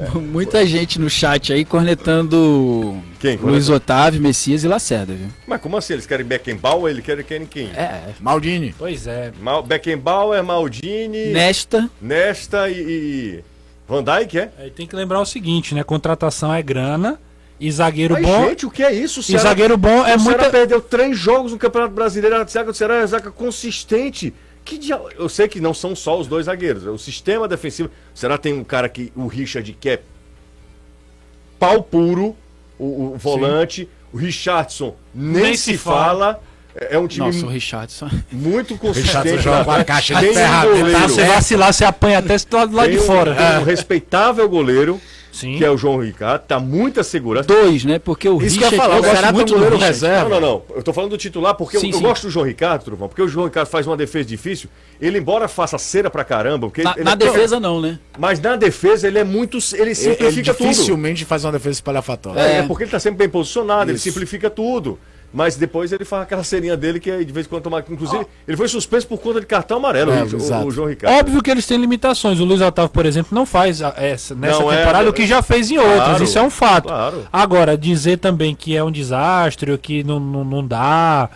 Muita 0.14 0.66
gente 0.66 0.98
no 1.00 1.08
chat 1.08 1.52
aí 1.52 1.64
cornetando 1.64 3.00
Quem? 3.20 3.36
Luiz 3.36 3.68
Otávio, 3.68 4.20
Messias 4.20 4.64
e 4.64 4.68
Lacerda, 4.68 5.12
viu? 5.14 5.28
Mas 5.46 5.60
como 5.60 5.76
assim? 5.76 5.92
Eles 5.94 6.06
querem 6.06 6.24
Beckenbauer? 6.26 6.92
Eles 6.92 7.04
querem, 7.04 7.24
querem 7.24 7.46
quem? 7.46 7.66
É. 7.68 8.10
Maldini. 8.20 8.74
Pois 8.78 9.06
é. 9.06 9.32
Mal, 9.40 9.62
Beckenbauer, 9.62 10.42
Maldini... 10.42 11.26
Nesta. 11.26 11.88
Nesta 12.00 12.68
e... 12.68 12.74
e... 12.74 13.44
Van 13.88 14.02
Dijk, 14.02 14.38
é? 14.38 14.50
Aí 14.58 14.70
tem 14.70 14.86
que 14.86 14.96
lembrar 14.96 15.20
o 15.20 15.26
seguinte, 15.26 15.74
né? 15.74 15.82
Contratação 15.82 16.52
é 16.54 16.62
grana 16.62 17.18
e 17.60 17.70
zagueiro 17.70 18.14
Mas, 18.14 18.24
bom. 18.24 18.48
gente, 18.48 18.66
o 18.66 18.70
que 18.70 18.82
é 18.82 18.92
isso? 18.92 19.20
O 19.20 19.34
E 19.34 19.38
zagueiro 19.38 19.76
bom 19.76 20.04
é 20.06 20.16
o 20.16 20.18
Ceará 20.18 20.22
muita- 20.22 20.50
perdeu 20.50 20.80
três 20.80 21.16
jogos 21.18 21.52
no 21.52 21.58
Campeonato 21.58 21.94
Brasileiro. 21.94 22.36
A 22.36 22.44
zaga 22.44 22.72
do 22.72 22.76
Ceará 22.76 22.94
é 22.96 23.00
uma 23.00 23.06
zaga 23.06 23.30
consistente. 23.30 24.32
Que 24.64 24.78
dia... 24.78 25.00
Eu 25.18 25.28
sei 25.28 25.48
que 25.48 25.60
não 25.60 25.74
são 25.74 25.94
só 25.96 26.18
os 26.18 26.26
dois 26.26 26.46
zagueiros. 26.46 26.84
O 26.86 26.96
sistema 26.98 27.48
defensivo. 27.48 27.90
O 28.14 28.18
Ceará 28.18 28.38
tem 28.38 28.52
um 28.52 28.62
cara 28.64 28.88
que. 28.88 29.12
O 29.16 29.26
Richard, 29.26 29.72
que 29.80 29.88
é 29.88 30.00
pau 31.58 31.82
puro. 31.82 32.36
O, 32.78 33.12
o 33.14 33.18
volante. 33.18 33.88
O 34.12 34.16
Richardson 34.16 34.94
nem, 35.14 35.42
Nem 35.42 35.56
se 35.56 35.72
se 35.72 35.78
fala. 35.78 36.40
É 36.74 36.94
é 36.96 36.98
um 36.98 37.06
time 37.06 37.26
Nossa, 37.26 37.44
o 37.44 37.48
Richardson. 37.50 38.08
muito 38.30 38.76
consistente. 38.78 39.08
Richardson 39.18 39.38
joga 39.42 39.64
com 39.64 39.70
a 39.72 39.84
caixa 39.84 40.14
de 40.14 40.20
Tem 40.20 40.30
um 40.30 40.62
goleiro. 40.62 40.90
Se 41.00 41.08
você 41.08 41.24
vacilar, 41.26 41.72
você 41.72 41.84
apanha 41.84 42.18
até 42.18 42.38
se 42.38 42.46
do 42.48 42.56
lado 42.56 42.72
Tem 42.88 42.90
de 42.96 42.98
um- 42.98 43.06
fora. 43.06 43.34
tem 43.34 43.58
um 43.58 43.64
respeitável 43.64 44.48
goleiro, 44.48 45.00
Sim. 45.32 45.56
que 45.58 45.64
é 45.64 45.70
o 45.70 45.76
João 45.76 45.98
Ricardo. 45.98 46.42
Tá 46.42 46.60
muita 46.60 47.02
segurança. 47.02 47.48
Dois, 47.48 47.84
né? 47.84 47.98
Porque 47.98 48.28
o 48.28 48.40
Isso 48.42 48.58
que 48.58 48.64
eu 48.64 48.68
Richard, 48.70 48.74
ia 48.76 48.80
falar, 48.82 48.94
eu 48.94 49.00
o 49.00 49.02
gosto 49.02 49.22
tem 49.22 49.32
muito 49.32 49.42
um 49.42 49.46
do 49.46 49.52
goleiro 49.54 49.76
Richard. 49.76 49.92
reserva. 49.94 50.28
Não, 50.28 50.40
não, 50.40 50.48
não. 50.68 50.76
Eu 50.76 50.82
tô 50.82 50.92
falando 50.92 51.10
do 51.10 51.16
titular 51.18 51.54
porque 51.54 51.78
Sim, 51.78 51.86
eu, 51.88 51.92
eu 51.92 51.98
sim. 51.98 52.02
gosto 52.04 52.22
do 52.24 52.30
João 52.30 52.46
Ricardo, 52.46 52.96
porque 52.96 53.22
o 53.22 53.26
João 53.28 53.46
Ricardo 53.46 53.66
faz 53.68 53.86
uma 53.86 53.96
defesa 53.96 54.28
difícil. 54.28 54.68
Ele, 55.00 55.18
embora 55.18 55.48
faça 55.48 55.78
cera 55.78 56.08
pra 56.10 56.22
caramba, 56.22 56.66
porque 56.68 56.82
Na, 56.82 56.92
ele 56.92 57.04
na 57.04 57.12
é- 57.12 57.16
defesa 57.16 57.58
não, 57.58 57.80
né? 57.80 57.98
Mas 58.18 58.38
na 58.40 58.54
defesa 58.56 59.08
ele 59.08 59.18
é 59.18 59.24
muito. 59.24 59.58
Ele 59.72 59.82
Ele, 59.82 59.94
simplifica 59.94 60.54
tudo. 60.54 60.68
dificilmente 60.68 61.24
faz 61.24 61.44
uma 61.44 61.52
defesa 61.52 61.76
espalhafatória. 61.78 62.38
É, 62.40 62.58
É. 62.58 62.62
porque 62.62 62.84
ele 62.84 62.90
tá 62.90 63.00
sempre 63.00 63.18
bem 63.18 63.28
posicionado, 63.28 63.90
ele 63.90 63.96
Isso. 63.96 64.04
simplifica 64.04 64.50
tudo. 64.50 64.98
Mas 65.34 65.56
depois 65.56 65.90
ele 65.92 66.04
faz 66.04 66.24
aquela 66.24 66.44
serinha 66.44 66.76
dele 66.76 67.00
que 67.00 67.10
é 67.10 67.24
de 67.24 67.32
vez 67.32 67.46
em 67.46 67.48
quando 67.48 67.62
toma. 67.62 67.82
Inclusive, 67.88 68.26
ele 68.46 68.56
foi 68.56 68.68
suspenso 68.68 69.06
por 69.06 69.18
conta 69.18 69.40
de 69.40 69.46
cartão 69.46 69.78
amarelo, 69.78 70.12
É, 70.12 70.22
o, 70.24 70.66
o- 70.66 70.70
João 70.70 70.88
Ricardo. 70.88 71.14
Óbvio 71.18 71.42
que 71.42 71.50
eles 71.50 71.66
têm 71.66 71.78
limitações. 71.78 72.38
O 72.38 72.44
Luiz 72.44 72.60
Otávio, 72.60 72.90
por 72.90 73.06
exemplo, 73.06 73.34
não 73.34 73.46
faz 73.46 73.80
a- 73.80 73.94
essa, 73.96 74.34
nessa 74.34 74.58
Não, 74.60 74.70
é- 74.70 74.76
temporada 74.78 75.08
o 75.08 75.12
que 75.12 75.26
já 75.26 75.40
fez 75.40 75.70
em 75.70 75.78
outras. 75.78 75.96
Claro, 76.04 76.24
Isso 76.24 76.38
é 76.38 76.42
um 76.42 76.50
fato. 76.50 76.88
claro. 76.88 77.26
Agora, 77.32 77.78
dizer 77.78 78.18
também 78.18 78.54
que 78.54 78.76
é 78.76 78.84
um 78.84 78.90
desastre, 78.90 79.72
ou 79.72 79.78
que 79.78 80.04
não, 80.04 80.20
não, 80.20 80.44
não 80.44 80.66
dá. 80.66 81.30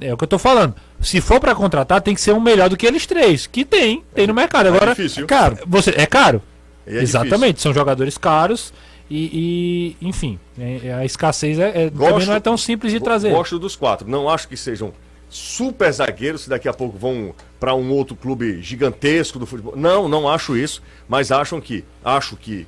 É 0.00 0.12
o 0.12 0.16
que 0.16 0.24
eu 0.24 0.28
tô 0.28 0.38
falando. 0.38 0.74
Se 1.00 1.20
for 1.20 1.38
pra 1.38 1.54
contratar, 1.54 2.00
tem 2.00 2.14
que 2.14 2.20
ser 2.22 2.32
um 2.32 2.40
melhor 2.40 2.70
do 2.70 2.76
que 2.76 2.86
eles 2.86 3.04
três. 3.06 3.46
Que 3.46 3.64
tem, 3.66 4.02
tem 4.14 4.26
no 4.26 4.32
mercado. 4.34 4.68
Agora, 4.68 4.92
é 4.92 4.94
difícil. 4.94 5.24
é 5.24 5.26
caro. 5.26 5.58
Você, 5.66 5.90
é 5.96 6.06
caro? 6.06 6.40
É 6.86 7.02
Exatamente, 7.02 7.60
são 7.60 7.74
jogadores 7.74 8.16
caros. 8.16 8.72
E, 9.08 9.94
e, 10.00 10.06
enfim, 10.08 10.38
é- 10.58 10.80
é- 10.88 10.94
a 10.94 11.04
escassez 11.04 11.58
é, 11.58 11.68
é- 11.68 11.72
também 11.90 12.10
Gosto- 12.10 12.26
não 12.26 12.34
é 12.34 12.40
tão 12.40 12.56
simples 12.56 12.92
de 12.92 12.98
trazer. 13.00 13.30
Gosto 13.30 13.58
dos 13.58 13.76
quatro. 13.76 14.08
Não 14.08 14.28
acho 14.28 14.48
que 14.48 14.56
sejam 14.56 14.92
super 15.30 15.92
zagueiros, 15.92 16.42
se 16.42 16.48
daqui 16.48 16.68
a 16.68 16.72
pouco 16.72 16.98
vão 16.98 17.34
para 17.60 17.74
um 17.74 17.90
outro 17.92 18.16
clube 18.16 18.60
gigantesco 18.62 19.38
do 19.38 19.46
futebol. 19.46 19.74
Não, 19.76 20.08
não 20.08 20.28
acho 20.28 20.56
isso. 20.56 20.82
Mas 21.08 21.30
acham 21.30 21.60
que, 21.60 21.84
acho 22.04 22.36
que 22.36 22.66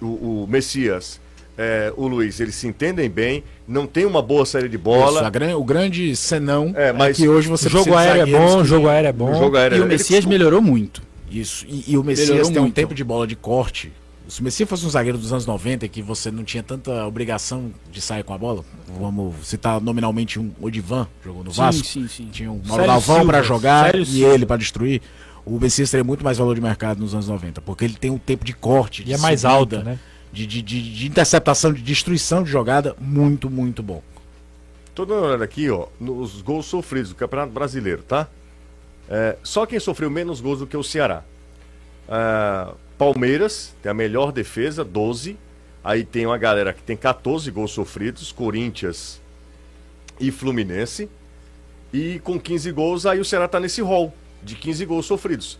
o, 0.00 0.42
o 0.44 0.46
Messias, 0.48 1.20
é, 1.58 1.92
o 1.96 2.06
Luiz, 2.06 2.38
eles 2.40 2.54
se 2.54 2.66
entendem 2.68 3.08
bem, 3.10 3.42
não 3.66 3.86
tem 3.86 4.04
uma 4.06 4.22
boa 4.22 4.46
série 4.46 4.68
de 4.68 4.78
bola. 4.78 5.16
Isso, 5.18 5.24
a 5.24 5.30
gran- 5.30 5.56
o 5.56 5.64
grande 5.64 6.14
senão 6.14 6.72
É, 6.76 6.88
é, 6.88 6.92
mas 6.92 7.16
que 7.16 7.28
hoje 7.28 7.48
você 7.48 7.68
jogo 7.68 7.94
aéreo 7.96 8.22
é 8.22 8.26
bom, 8.26 8.58
o 8.58 8.62
que- 8.62 8.68
jogo 8.68 8.88
aéreo 8.88 9.08
é 9.08 9.12
bom. 9.12 9.30
O 9.32 9.34
jogo 9.34 9.56
aéreo, 9.56 9.78
E 9.78 9.80
o 9.80 9.86
Messias 9.86 10.24
melhorou 10.24 10.62
muito. 10.62 11.02
Isso, 11.30 11.64
e, 11.68 11.84
e 11.92 11.96
o 11.98 12.02
Messias 12.02 12.28
Melhorou 12.30 12.50
tem 12.50 12.58
um 12.58 12.62
muito. 12.62 12.74
tempo 12.74 12.92
de 12.94 13.04
bola 13.04 13.24
de 13.26 13.36
corte. 13.36 13.92
Se 14.28 14.40
o 14.40 14.44
Messias 14.44 14.68
fosse 14.68 14.86
um 14.86 14.90
zagueiro 14.90 15.18
dos 15.18 15.32
anos 15.32 15.44
90, 15.44 15.88
que 15.88 16.00
você 16.02 16.30
não 16.30 16.44
tinha 16.44 16.62
tanta 16.62 17.04
obrigação 17.04 17.72
de 17.90 18.00
sair 18.00 18.22
com 18.22 18.32
a 18.32 18.38
bola, 18.38 18.64
vamos 18.98 19.34
citar 19.46 19.80
nominalmente 19.80 20.38
um 20.38 20.52
Odivan, 20.60 21.08
jogou 21.24 21.42
no 21.42 21.50
Sim, 21.50 21.56
Vasco. 21.56 21.84
sim, 21.84 22.06
sim. 22.08 22.28
Tinha 22.30 22.50
um 22.52 22.60
Mauro 22.64 22.86
Galvão 22.86 23.16
Silva, 23.16 23.32
pra 23.32 23.42
jogar 23.42 23.86
Célio 23.90 24.02
e 24.02 24.06
Silva. 24.06 24.34
ele 24.34 24.46
pra 24.46 24.56
destruir. 24.56 25.02
O 25.44 25.58
Messias 25.58 25.90
teria 25.90 26.04
muito 26.04 26.22
mais 26.22 26.38
valor 26.38 26.54
de 26.54 26.60
mercado 26.60 27.00
nos 27.00 27.12
anos 27.12 27.26
90, 27.26 27.60
porque 27.62 27.84
ele 27.84 27.94
tem 27.94 28.10
um 28.10 28.18
tempo 28.18 28.44
de 28.44 28.52
corte, 28.52 29.02
de 29.02 29.10
E 29.10 29.14
é 29.14 29.18
mais 29.18 29.40
subida, 29.40 29.56
alto, 29.56 29.78
né? 29.82 29.98
de, 30.32 30.46
de, 30.46 30.62
de, 30.62 30.94
de 30.94 31.06
interceptação, 31.08 31.72
de 31.72 31.82
destruição 31.82 32.44
de 32.44 32.50
jogada, 32.50 32.94
muito, 33.00 33.50
muito 33.50 33.82
bom. 33.82 34.00
Tô 34.94 35.04
dando 35.04 35.18
uma 35.22 35.28
olhada 35.28 35.44
aqui, 35.44 35.68
ó, 35.70 35.86
nos 35.98 36.40
gols 36.42 36.66
sofridos 36.66 37.08
do 37.10 37.16
Campeonato 37.16 37.52
Brasileiro, 37.52 38.02
tá? 38.02 38.28
É, 39.08 39.36
só 39.42 39.66
quem 39.66 39.80
sofreu 39.80 40.08
menos 40.10 40.40
gols 40.40 40.60
do 40.60 40.66
que 40.68 40.76
o 40.76 40.84
Ceará. 40.84 41.24
Ah, 42.08 42.74
Palmeiras 43.00 43.74
tem 43.82 43.88
a 43.88 43.94
melhor 43.94 44.30
defesa, 44.30 44.84
12. 44.84 45.34
Aí 45.82 46.04
tem 46.04 46.26
uma 46.26 46.36
galera 46.36 46.70
que 46.70 46.82
tem 46.82 46.94
14 46.94 47.50
gols 47.50 47.70
sofridos, 47.70 48.30
Corinthians 48.30 49.18
e 50.20 50.30
Fluminense. 50.30 51.08
E 51.94 52.18
com 52.18 52.38
15 52.38 52.70
gols, 52.72 53.06
aí 53.06 53.18
o 53.18 53.24
Ceará 53.24 53.48
tá 53.48 53.58
nesse 53.58 53.80
rol 53.80 54.12
de 54.42 54.54
15 54.54 54.84
gols 54.84 55.06
sofridos. 55.06 55.58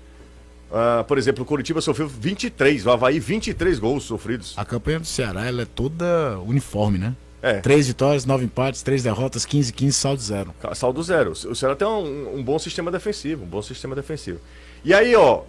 Ah, 0.71 1.03
por 1.09 1.17
exemplo, 1.17 1.43
o 1.43 1.47
Curitiba 1.47 1.81
sofreu 1.81 2.07
23, 2.07 2.85
o 2.85 2.91
Havaí 2.91 3.19
23 3.19 3.79
gols 3.79 4.05
sofridos. 4.05 4.53
A 4.59 4.65
campanha 4.67 5.01
do 5.01 5.07
Ceará 5.07 5.47
ela 5.47 5.63
é 5.63 5.67
toda 5.67 6.39
uniforme, 6.41 6.99
né? 6.99 7.17
É. 7.41 7.55
Três 7.55 7.89
vitórias, 7.89 8.27
nove 8.27 8.45
empates, 8.45 8.83
três 8.83 9.03
derrotas, 9.03 9.47
15, 9.47 9.73
15, 9.73 9.97
saldo 9.97 10.21
zero. 10.21 10.55
Saldo 10.75 11.03
zero. 11.03 11.31
O 11.31 11.55
Ceará 11.55 11.75
tem 11.75 11.89
um, 11.89 12.37
um 12.37 12.43
bom 12.43 12.59
sistema 12.59 12.91
defensivo, 12.91 13.45
um 13.45 13.49
bom 13.49 13.63
sistema 13.63 13.97
defensivo. 13.97 14.39
E 14.85 14.93
aí, 14.93 15.17
ó, 15.17 15.45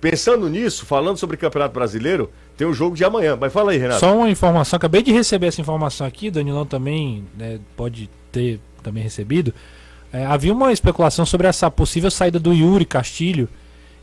pensando 0.00 0.48
nisso, 0.48 0.86
falando 0.86 1.16
sobre 1.16 1.36
Campeonato 1.36 1.74
Brasileiro, 1.74 2.30
tem 2.56 2.66
o 2.66 2.72
jogo 2.72 2.96
de 2.96 3.04
amanhã. 3.04 3.36
Mas 3.40 3.52
fala 3.52 3.72
aí, 3.72 3.78
Renato. 3.78 4.00
Só 4.00 4.14
uma 4.16 4.30
informação, 4.30 4.76
acabei 4.76 5.02
de 5.02 5.12
receber 5.12 5.46
essa 5.48 5.60
informação 5.60 6.06
aqui, 6.06 6.30
Danilão 6.30 6.64
também 6.66 7.24
né, 7.36 7.58
pode 7.76 8.08
ter 8.32 8.60
também 8.82 9.02
recebido. 9.02 9.52
É, 10.12 10.24
havia 10.24 10.52
uma 10.52 10.72
especulação 10.72 11.26
sobre 11.26 11.46
essa 11.46 11.70
possível 11.70 12.10
saída 12.10 12.38
do 12.38 12.52
Yuri 12.52 12.84
Castilho. 12.84 13.48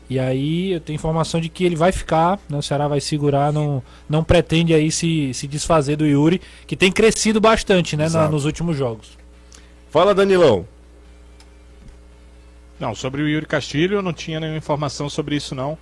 E 0.08 0.20
aí 0.20 0.70
eu 0.72 0.80
tenho 0.80 0.94
informação 0.94 1.40
de 1.40 1.48
que 1.48 1.64
ele 1.64 1.74
vai 1.74 1.90
ficar, 1.90 2.38
né, 2.48 2.56
o 2.56 2.62
Ceará 2.62 2.86
vai 2.86 3.00
segurar, 3.00 3.52
não, 3.52 3.82
não 4.08 4.22
pretende 4.22 4.72
aí 4.72 4.92
se, 4.92 5.34
se 5.34 5.48
desfazer 5.48 5.96
do 5.96 6.06
Yuri, 6.06 6.40
que 6.64 6.76
tem 6.76 6.92
crescido 6.92 7.40
bastante 7.40 7.96
né, 7.96 8.08
na- 8.08 8.28
nos 8.28 8.44
últimos 8.44 8.76
jogos. 8.76 9.18
Fala, 9.90 10.14
Danilão. 10.14 10.64
Não, 12.78 12.94
sobre 12.94 13.22
o 13.22 13.28
Yuri 13.28 13.46
Castilho 13.46 13.96
eu 13.96 14.02
não 14.02 14.12
tinha 14.12 14.38
nenhuma 14.38 14.58
informação 14.58 15.08
sobre 15.08 15.36
isso 15.36 15.54
não. 15.54 15.78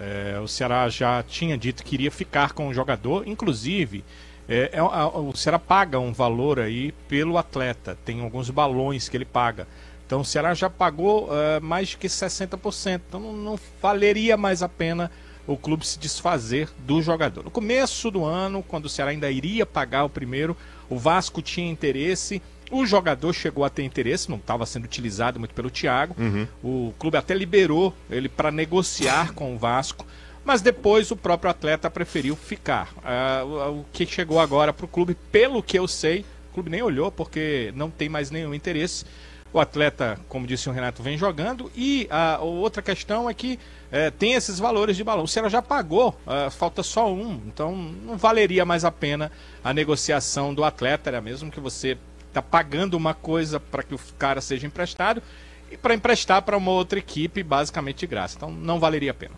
É, 0.00 0.38
o 0.42 0.46
Ceará 0.46 0.88
já 0.88 1.22
tinha 1.22 1.58
dito 1.58 1.82
que 1.84 1.94
iria 1.94 2.10
ficar 2.10 2.52
com 2.52 2.68
o 2.68 2.74
jogador, 2.74 3.26
inclusive 3.26 4.04
é, 4.48 4.70
é, 4.72 4.82
o 4.82 5.34
Ceará 5.34 5.58
paga 5.58 5.98
um 5.98 6.12
valor 6.12 6.58
aí 6.58 6.92
pelo 7.06 7.36
atleta, 7.36 7.98
tem 8.04 8.22
alguns 8.22 8.48
balões 8.48 9.08
que 9.08 9.16
ele 9.16 9.26
paga. 9.26 9.68
Então 10.06 10.20
o 10.20 10.24
Ceará 10.24 10.54
já 10.54 10.70
pagou 10.70 11.28
é, 11.30 11.60
mais 11.60 11.94
que 11.94 12.06
60%, 12.06 13.02
então 13.08 13.20
não, 13.20 13.32
não 13.32 13.60
valeria 13.82 14.36
mais 14.38 14.62
a 14.62 14.68
pena 14.68 15.10
o 15.46 15.56
clube 15.56 15.86
se 15.86 15.98
desfazer 15.98 16.68
do 16.78 17.00
jogador. 17.02 17.44
No 17.44 17.50
começo 17.50 18.10
do 18.10 18.24
ano, 18.24 18.62
quando 18.62 18.84
o 18.84 18.88
Ceará 18.88 19.10
ainda 19.10 19.30
iria 19.30 19.64
pagar 19.64 20.04
o 20.04 20.10
primeiro, 20.10 20.56
o 20.88 20.98
Vasco 20.98 21.40
tinha 21.40 21.70
interesse, 21.70 22.40
o 22.70 22.84
jogador 22.86 23.32
chegou 23.32 23.64
a 23.64 23.70
ter 23.70 23.82
interesse, 23.82 24.30
não 24.30 24.36
estava 24.36 24.66
sendo 24.66 24.84
utilizado 24.84 25.38
muito 25.38 25.54
pelo 25.54 25.70
Thiago. 25.70 26.14
O 26.62 26.92
clube 26.98 27.16
até 27.16 27.34
liberou 27.34 27.94
ele 28.10 28.28
para 28.28 28.50
negociar 28.50 29.32
com 29.32 29.54
o 29.54 29.58
Vasco, 29.58 30.06
mas 30.44 30.62
depois 30.62 31.10
o 31.10 31.16
próprio 31.16 31.50
atleta 31.50 31.90
preferiu 31.90 32.34
ficar. 32.34 32.92
Ah, 33.04 33.42
o, 33.44 33.84
que 33.92 34.06
chegou 34.06 34.40
agora 34.40 34.72
para 34.72 34.84
o 34.84 34.88
clube, 34.88 35.14
pelo 35.30 35.62
que 35.62 35.78
eu 35.78 35.86
sei, 35.86 36.24
o 36.50 36.54
clube 36.54 36.70
nem 36.70 36.82
olhou 36.82 37.10
porque 37.10 37.72
não 37.76 37.90
tem 37.90 38.08
mais 38.08 38.30
nenhum 38.30 38.54
interesse. 38.54 39.04
O 39.52 39.58
atleta, 39.58 40.18
como 40.28 40.46
disse 40.46 40.68
o 40.68 40.72
Renato, 40.72 41.02
vem 41.02 41.16
jogando. 41.16 41.70
E 41.74 42.06
a 42.10 42.38
outra 42.40 42.82
questão 42.82 43.30
é 43.30 43.34
que 43.34 43.58
eh, 43.90 44.10
tem 44.10 44.34
esses 44.34 44.58
valores 44.58 44.94
de 44.94 45.02
balão. 45.02 45.24
O 45.24 45.28
Ceará 45.28 45.48
já 45.48 45.62
pagou, 45.62 46.14
ah, 46.26 46.50
falta 46.50 46.82
só 46.82 47.10
um. 47.10 47.40
Então 47.46 47.74
não 47.74 48.18
valeria 48.18 48.64
mais 48.66 48.84
a 48.84 48.90
pena 48.90 49.32
a 49.64 49.72
negociação 49.72 50.52
do 50.52 50.64
atleta. 50.64 51.08
Era 51.08 51.20
mesmo 51.20 51.50
que 51.50 51.60
você 51.60 51.96
está 52.28 52.40
pagando 52.42 52.94
uma 52.94 53.14
coisa 53.14 53.58
para 53.58 53.82
que 53.82 53.94
o 53.94 54.00
cara 54.18 54.40
seja 54.40 54.66
emprestado 54.66 55.22
e 55.70 55.76
para 55.76 55.94
emprestar 55.94 56.42
para 56.42 56.56
uma 56.56 56.70
outra 56.70 56.98
equipe, 56.98 57.42
basicamente 57.42 57.98
de 57.98 58.06
graça. 58.06 58.36
Então 58.36 58.50
não 58.50 58.78
valeria 58.78 59.10
a 59.10 59.14
pena. 59.14 59.34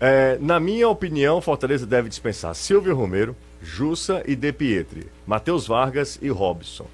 É, 0.00 0.38
na 0.40 0.60
minha 0.60 0.88
opinião, 0.88 1.40
Fortaleza 1.40 1.84
deve 1.84 2.08
dispensar 2.08 2.54
Silvio 2.54 2.94
Romero, 2.94 3.36
Jussa 3.60 4.22
e 4.26 4.36
De 4.36 4.52
Pietri, 4.52 5.08
Matheus 5.26 5.66
Vargas 5.66 6.18
e 6.22 6.28
Robson. 6.28 6.86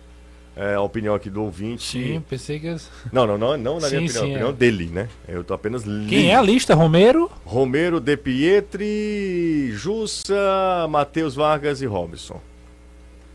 É 0.57 0.75
a 0.75 0.81
opinião 0.81 1.17
aqui 1.17 1.29
do 1.29 1.43
ouvinte. 1.43 1.83
Sim, 1.83 2.23
pensei 2.29 2.61
que. 2.61 2.77
Não, 3.13 3.27
não, 3.27 3.37
não, 3.37 3.57
não 3.57 3.81
na 3.81 3.89
Sim, 3.89 3.97
minha 3.97 4.07
opinião, 4.07 4.13
sim, 4.13 4.19
a 4.19 4.23
opinião 4.23 4.51
é. 4.51 4.53
dele, 4.53 4.87
né? 4.87 5.09
Eu 5.27 5.43
tô 5.43 5.53
apenas 5.53 5.85
lendo. 5.85 6.09
Quem 6.09 6.31
é 6.31 6.37
a 6.37 6.41
lista? 6.41 6.77
Romero? 6.77 7.29
Romero, 7.45 7.99
De 7.99 8.17
Pietri, 8.17 9.73
Jussa, 9.73 10.87
Matheus 10.89 11.35
Vargas 11.35 11.83
e 11.83 11.87
Robson. 11.87 12.41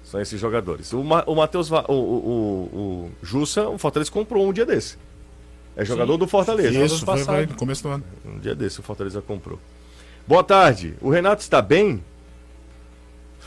São 0.09 0.19
esses 0.19 0.39
jogadores. 0.39 0.91
O, 0.91 1.03
Ma 1.03 1.23
o 1.27 1.35
Matheus 1.35 1.69
Va- 1.69 1.85
o, 1.87 1.93
o, 1.93 1.95
o, 1.95 2.79
o 2.79 3.11
Jussa, 3.21 3.69
o 3.69 3.77
Fortaleza 3.77 4.11
comprou 4.11 4.47
um 4.47 4.51
dia 4.51 4.65
desse. 4.65 4.97
É 5.75 5.85
jogador 5.85 6.13
Sim. 6.13 6.19
do 6.19 6.27
Fortaleza. 6.27 6.83
Isso, 6.83 7.05
foi, 7.05 7.23
foi 7.23 7.45
no 7.45 7.55
começo 7.55 7.83
do 7.83 7.89
ano. 7.89 8.03
Um 8.25 8.39
dia 8.39 8.55
desse 8.55 8.79
o 8.79 8.83
Fortaleza 8.83 9.21
comprou. 9.21 9.59
Boa 10.27 10.43
tarde. 10.43 10.95
O 10.99 11.09
Renato 11.09 11.41
está 11.41 11.61
bem? 11.61 12.03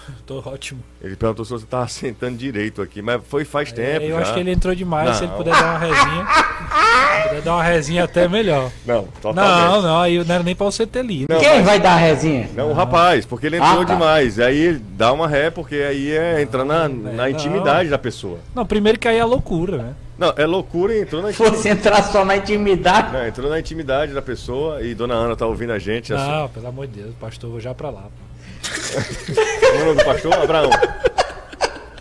Tô 0.26 0.38
ótimo. 0.44 0.80
Ele 1.03 1.16
perguntou 1.16 1.44
se 1.44 1.50
você 1.50 1.64
estava 1.64 1.86
sentando 1.88 2.36
direito 2.36 2.80
aqui, 2.82 3.00
mas 3.03 3.20
foi 3.28 3.44
faz 3.44 3.70
tempo. 3.72 4.03
É, 4.03 4.07
eu 4.07 4.16
já. 4.16 4.22
acho 4.22 4.34
que 4.34 4.40
ele 4.40 4.50
entrou 4.53 4.74
demais. 4.74 5.09
Não. 5.09 5.14
Se 5.14 5.24
ele 5.24 5.32
puder 5.32 5.55
dar 5.55 5.64
uma 5.64 5.78
resinha. 5.78 6.26
se 6.26 7.28
puder 7.28 7.42
dar 7.42 7.55
uma 7.55 7.62
resinha 7.62 8.05
até 8.05 8.28
melhor. 8.28 8.70
Não, 8.86 9.05
totalmente. 9.20 9.72
Não, 9.72 9.82
não, 9.82 10.00
aí 10.00 10.24
não 10.24 10.34
era 10.34 10.44
nem 10.44 10.55
pra 10.55 10.66
você 10.66 10.86
ter 10.86 11.05
lido. 11.05 11.26
Não, 11.32 11.38
Quem 11.40 11.57
mas- 11.57 11.64
vai 11.66 11.80
dar 11.80 11.92
a 11.94 11.96
resinha? 11.98 12.48
Não, 12.55 12.70
o 12.70 12.72
rapaz, 12.72 13.24
porque 13.26 13.46
ele 13.46 13.57
entrou 13.57 13.82
Ah, 13.82 13.84
tá. 13.86 13.92
demais. 13.94 14.38
Aí 14.38 14.59
ele 14.59 14.78
dá 14.78 15.12
uma 15.12 15.26
ré, 15.28 15.50
porque 15.50 15.76
aí 15.76 16.11
é 16.12 16.42
entrar 16.42 16.64
na, 16.64 16.88
na 16.88 17.30
intimidade 17.30 17.88
da 17.88 17.98
pessoa. 17.98 18.38
Não, 18.55 18.64
primeiro 18.66 18.98
que 18.98 19.09
aí 19.09 19.16
é 19.18 19.24
loucura, 19.24 19.76
né? 19.78 19.94
Não, 20.18 20.32
é 20.36 20.46
loucura 20.46 20.94
e 20.94 21.00
entrou 21.03 21.20
na 21.22 21.28
Se 21.28 21.34
fosse 21.34 21.68
entrar 21.68 22.03
só 22.05 22.24
na 22.24 22.36
intimidade. 22.36 23.12
Não, 23.12 23.26
entrou 23.26 23.50
na 23.50 23.59
intimidade 23.59 24.12
da 24.12 24.22
pessoa 24.22 24.80
e 24.82 24.94
Dona 24.94 25.14
Ana 25.14 25.34
tá 25.34 25.46
ouvindo 25.46 25.72
a 25.72 25.78
gente. 25.78 26.12
assim. 26.14 26.28
Não, 26.30 26.48
pelo 26.48 26.68
amor 26.68 26.86
de 26.86 27.00
Deus, 27.03 27.14
pastor, 27.20 27.50
vou 27.50 27.61
já 27.61 27.74
pra 27.74 27.90
lá. 27.90 28.03
pô. 28.03 28.32
O 29.75 29.85
nome 29.85 29.99
do 29.99 30.05
pastor? 30.05 30.33
Abraão. 30.35 30.71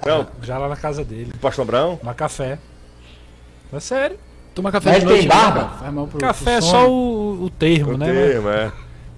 Não, 0.05 0.27
Já 0.41 0.57
lá 0.57 0.67
na 0.69 0.75
casa 0.75 1.03
dele. 1.03 1.31
pastor 1.41 1.63
Abraão? 1.63 1.95
Tomar 1.97 2.13
café. 2.15 2.57
É 3.71 3.79
sério. 3.79 4.17
Toma 4.53 4.71
café 4.71 4.89
Mas 4.91 4.99
de 4.99 5.05
noite. 5.05 5.19
tem 5.21 5.29
né, 5.29 5.33
barba? 5.35 5.91
mal 5.91 6.07
pro- 6.07 6.19
Café 6.19 6.51
é 6.55 6.57
pro 6.57 6.65
só 6.65 6.81
sono. 6.81 6.89
o, 6.91 7.43
o 7.45 7.49
termo, 7.49 7.93
O 7.93 7.97
né? 7.97 8.05
termo, 8.05 8.49
é. 8.49 8.71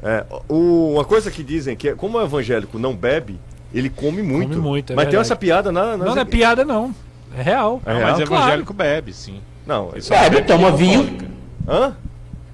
É, 0.04 0.26
o- 0.48 0.91
uma 0.94 1.06
coisa 1.06 1.32
que 1.32 1.44
dizem 1.44 1.76
que 1.76 1.89
é, 1.89 1.96
como 1.96 2.18
o 2.18 2.22
evangélico 2.22 2.78
não 2.78 2.96
bebe, 2.96 3.39
ele 3.74 3.89
come 3.89 4.22
muito. 4.22 4.50
Come 4.50 4.62
muito, 4.62 4.94
é 4.94 4.96
Mas 4.96 5.06
tem 5.06 5.12
verdade. 5.14 5.26
essa 5.28 5.36
piada 5.36 5.72
na. 5.72 5.98
nas- 5.98 6.08
Não, 6.08 6.16
não 6.16 6.22
é 6.22 6.26
piada, 6.26 6.64
não. 6.64 6.94
É 7.36 7.41
real. 7.41 7.82
É 7.86 7.91
Não, 7.94 8.00
real? 8.00 8.12
mas 8.12 8.20
evangélico 8.20 8.74
bebe, 8.74 9.12
sim. 9.14 9.41
Não, 9.66 9.89
Ele 9.94 10.02
só 10.02 10.14
Bebe, 10.14 10.41
toma 10.44 10.70
bebida 10.72 11.02
vinho. 11.02 11.18
Hã? 11.68 11.96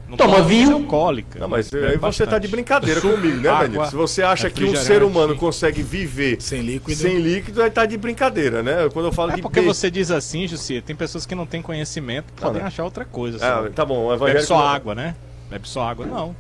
Não 0.10 0.18
Toma 0.18 0.42
vinho. 0.42 0.74
alcoólica. 0.74 1.38
Não, 1.40 1.48
mas 1.48 1.70
Bebe 1.70 1.86
aí 1.86 1.92
você 1.98 2.24
tá 2.26 2.32
bastante. 2.32 2.42
de 2.42 2.48
brincadeira 2.48 3.00
comigo, 3.00 3.38
né, 3.38 3.48
Água, 3.50 3.68
Danilo? 3.68 3.86
Se 3.86 3.96
você 3.96 4.24
acha 4.24 4.50
que 4.50 4.64
um 4.66 4.76
ser 4.76 5.04
humano 5.04 5.36
consegue 5.36 5.84
viver 5.84 6.42
Sem 6.42 6.62
líquido. 6.62 6.96
sem 7.00 7.18
líquido, 7.20 7.62
aí 7.62 7.70
tá 7.70 7.86
de 7.86 7.96
brincadeira, 7.98 8.64
né? 8.64 8.90
Quando 8.92 9.06
eu 9.06 9.12
falo 9.12 9.32
É 9.32 9.36
que. 9.36 9.42
porque 9.42 9.62
be- 9.62 9.68
você 9.68 9.92
diz 9.92 10.10
assim, 10.10 10.48
Jussi, 10.48 10.82
tem 10.82 10.96
pessoas 10.96 11.26
que 11.26 11.36
não 11.36 11.46
têm 11.46 11.62
conhecimento, 11.62 12.34
podem 12.34 12.62
né? 12.62 12.68
achar 12.68 12.84
outra 12.84 13.06
coisa. 13.06 13.38
Ah, 13.46 13.70
tá 13.74 13.86
bom, 13.86 14.18
Bebe 14.18 14.42
só 14.42 14.58
água, 14.66 14.96
né? 14.96 15.16
Bebe 15.50 15.68
só 15.68 15.84
água, 15.88 16.06
não. 16.06 16.36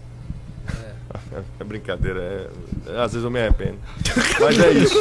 É 1.59 1.63
brincadeira, 1.63 2.19
é- 2.87 3.01
às 3.01 3.11
vezes 3.13 3.23
eu 3.23 3.29
me 3.31 3.39
arrependo. 3.39 3.77
Mas 4.39 4.59
é 4.59 4.71
isso. 4.71 4.99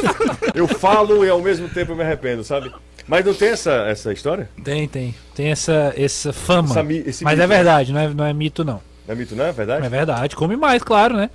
Eu 0.53 0.67
falo 0.67 1.25
e 1.25 1.29
ao 1.29 1.41
mesmo 1.41 1.67
tempo 1.69 1.91
eu 1.91 1.95
me 1.95 2.03
arrependo, 2.03 2.43
sabe? 2.43 2.71
Mas 3.09 3.25
não 3.25 3.33
tem 3.33 3.49
essa, 3.49 3.71
essa 3.87 4.13
história? 4.13 4.47
Tem, 4.63 4.87
tem. 4.87 5.15
Tem 5.33 5.47
essa, 5.47 5.91
essa 5.97 6.31
fama. 6.31 6.69
Essa 6.69 6.83
Mas 6.83 7.17
mito. 7.19 7.41
é 7.41 7.47
verdade, 7.47 7.91
não 7.91 7.99
é, 7.99 8.07
não 8.07 8.23
é 8.23 8.31
mito, 8.31 8.63
não. 8.63 8.79
Não 9.07 9.13
é 9.13 9.15
mito, 9.15 9.35
não? 9.35 9.45
É 9.45 9.51
verdade? 9.51 9.83
É 9.83 9.89
verdade. 9.89 10.35
Come 10.35 10.55
mais, 10.55 10.83
claro, 10.83 11.17
né? 11.17 11.31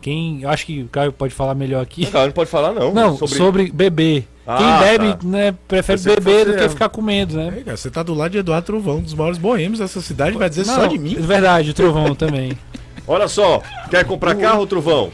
Quem. 0.00 0.42
Eu 0.42 0.50
acho 0.50 0.66
que 0.66 0.82
o 0.82 0.88
Caio 0.88 1.12
pode 1.12 1.32
falar 1.32 1.54
melhor 1.54 1.80
aqui. 1.80 2.08
Não, 2.12 2.24
não 2.26 2.32
pode 2.32 2.50
falar, 2.50 2.72
não. 2.72 2.92
Não, 2.92 3.16
sobre, 3.28 3.70
beber. 3.70 4.26
Ah, 4.44 4.58
Quem 4.58 4.88
bebe, 4.88 5.14
tá. 5.14 5.18
né, 5.22 5.54
prefere 5.68 6.00
beber 6.00 6.46
do 6.46 6.56
que 6.56 6.68
ficar 6.68 6.88
comendo, 6.88 7.36
né? 7.36 7.52
Ei, 7.58 7.62
cara, 7.62 7.76
você 7.76 7.88
tá 7.88 8.02
do 8.02 8.12
lado 8.12 8.32
de 8.32 8.38
Eduardo 8.38 8.66
Trovão, 8.66 8.96
um 8.96 9.02
dos 9.02 9.14
maiores 9.14 9.38
boêmios 9.38 9.78
dessa 9.78 10.00
cidade, 10.00 10.36
vai 10.36 10.48
dizer 10.48 10.66
Não, 10.66 10.74
só 10.74 10.86
de 10.86 10.98
mim. 10.98 11.14
É 11.16 11.20
verdade, 11.20 11.70
o 11.70 11.74
Trovão 11.74 12.12
também. 12.16 12.58
Olha 13.06 13.28
só, 13.28 13.62
quer 13.88 14.04
comprar 14.04 14.34
carro, 14.34 14.66
Truvão? 14.66 15.12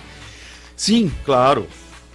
Sim. 0.75 1.12
Claro. 1.27 1.66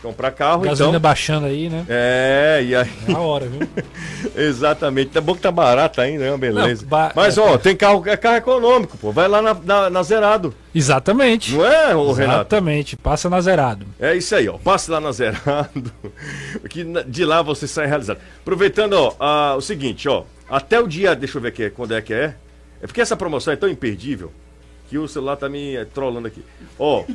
Comprar 0.03 0.31
carro, 0.31 0.63
Gasolina 0.63 0.97
então. 0.97 1.01
baixando 1.01 1.45
aí, 1.47 1.69
né? 1.69 1.85
É, 1.87 2.61
e 2.61 2.75
aí. 2.75 2.91
Na 3.07 3.19
hora, 3.19 3.45
viu? 3.47 3.65
Exatamente. 4.35 5.11
Tá 5.11 5.21
bom 5.21 5.33
que 5.33 5.39
tá 5.41 5.49
barato 5.49 6.01
ainda, 6.01 6.25
é 6.25 6.29
uma 6.29 6.37
beleza. 6.37 6.81
Não, 6.81 6.89
ba- 6.89 7.13
Mas, 7.15 7.37
é, 7.37 7.41
ó, 7.41 7.57
tem 7.57 7.73
carro, 7.73 8.03
é 8.05 8.17
carro 8.17 8.35
econômico, 8.35 8.97
pô. 8.97 9.13
Vai 9.13 9.29
lá 9.29 9.41
na, 9.41 9.53
na, 9.53 9.89
na 9.89 10.03
Zerado. 10.03 10.53
Exatamente. 10.75 11.53
Não 11.55 11.65
é, 11.65 11.95
ô 11.95 12.11
Renato? 12.11 12.39
Exatamente. 12.39 12.97
Passa 12.97 13.29
na 13.29 13.39
zerado. 13.39 13.85
É 13.97 14.13
isso 14.13 14.35
aí, 14.35 14.49
ó. 14.49 14.57
Passe 14.57 14.91
lá 14.91 14.99
na 14.99 15.13
Zerado. 15.13 15.91
que 16.69 16.83
de 17.07 17.23
lá 17.23 17.41
você 17.41 17.65
sai 17.65 17.87
realizado. 17.87 18.19
Aproveitando, 18.41 18.93
ó, 18.93 19.15
ah, 19.19 19.55
o 19.55 19.61
seguinte, 19.61 20.09
ó. 20.09 20.23
Até 20.49 20.81
o 20.81 20.87
dia. 20.87 21.15
Deixa 21.15 21.37
eu 21.37 21.41
ver 21.41 21.47
aqui, 21.47 21.69
quando 21.69 21.93
é 21.95 22.01
que 22.01 22.13
é. 22.13 22.35
É 22.81 22.87
porque 22.87 22.99
essa 22.99 23.15
promoção 23.15 23.53
é 23.53 23.55
tão 23.55 23.69
imperdível 23.69 24.33
que 24.89 24.97
o 24.97 25.07
celular 25.07 25.37
tá 25.37 25.47
me 25.47 25.77
eh, 25.77 25.85
trollando 25.85 26.27
aqui. 26.27 26.43
Ó. 26.77 27.05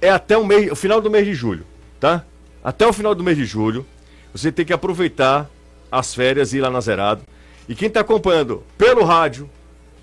É 0.00 0.10
até 0.10 0.36
o, 0.36 0.44
mês, 0.44 0.70
o 0.70 0.76
final 0.76 1.00
do 1.00 1.10
mês 1.10 1.24
de 1.24 1.34
julho, 1.34 1.64
tá? 1.98 2.24
Até 2.62 2.86
o 2.86 2.92
final 2.92 3.14
do 3.14 3.24
mês 3.24 3.36
de 3.36 3.44
julho. 3.44 3.86
Você 4.32 4.52
tem 4.52 4.64
que 4.64 4.72
aproveitar 4.72 5.48
as 5.90 6.14
férias 6.14 6.52
e 6.52 6.58
ir 6.58 6.60
lá 6.60 6.70
na 6.70 6.80
Zerado. 6.80 7.22
E 7.68 7.74
quem 7.74 7.88
tá 7.88 8.00
acompanhando 8.00 8.62
pelo 8.76 9.04
rádio 9.04 9.48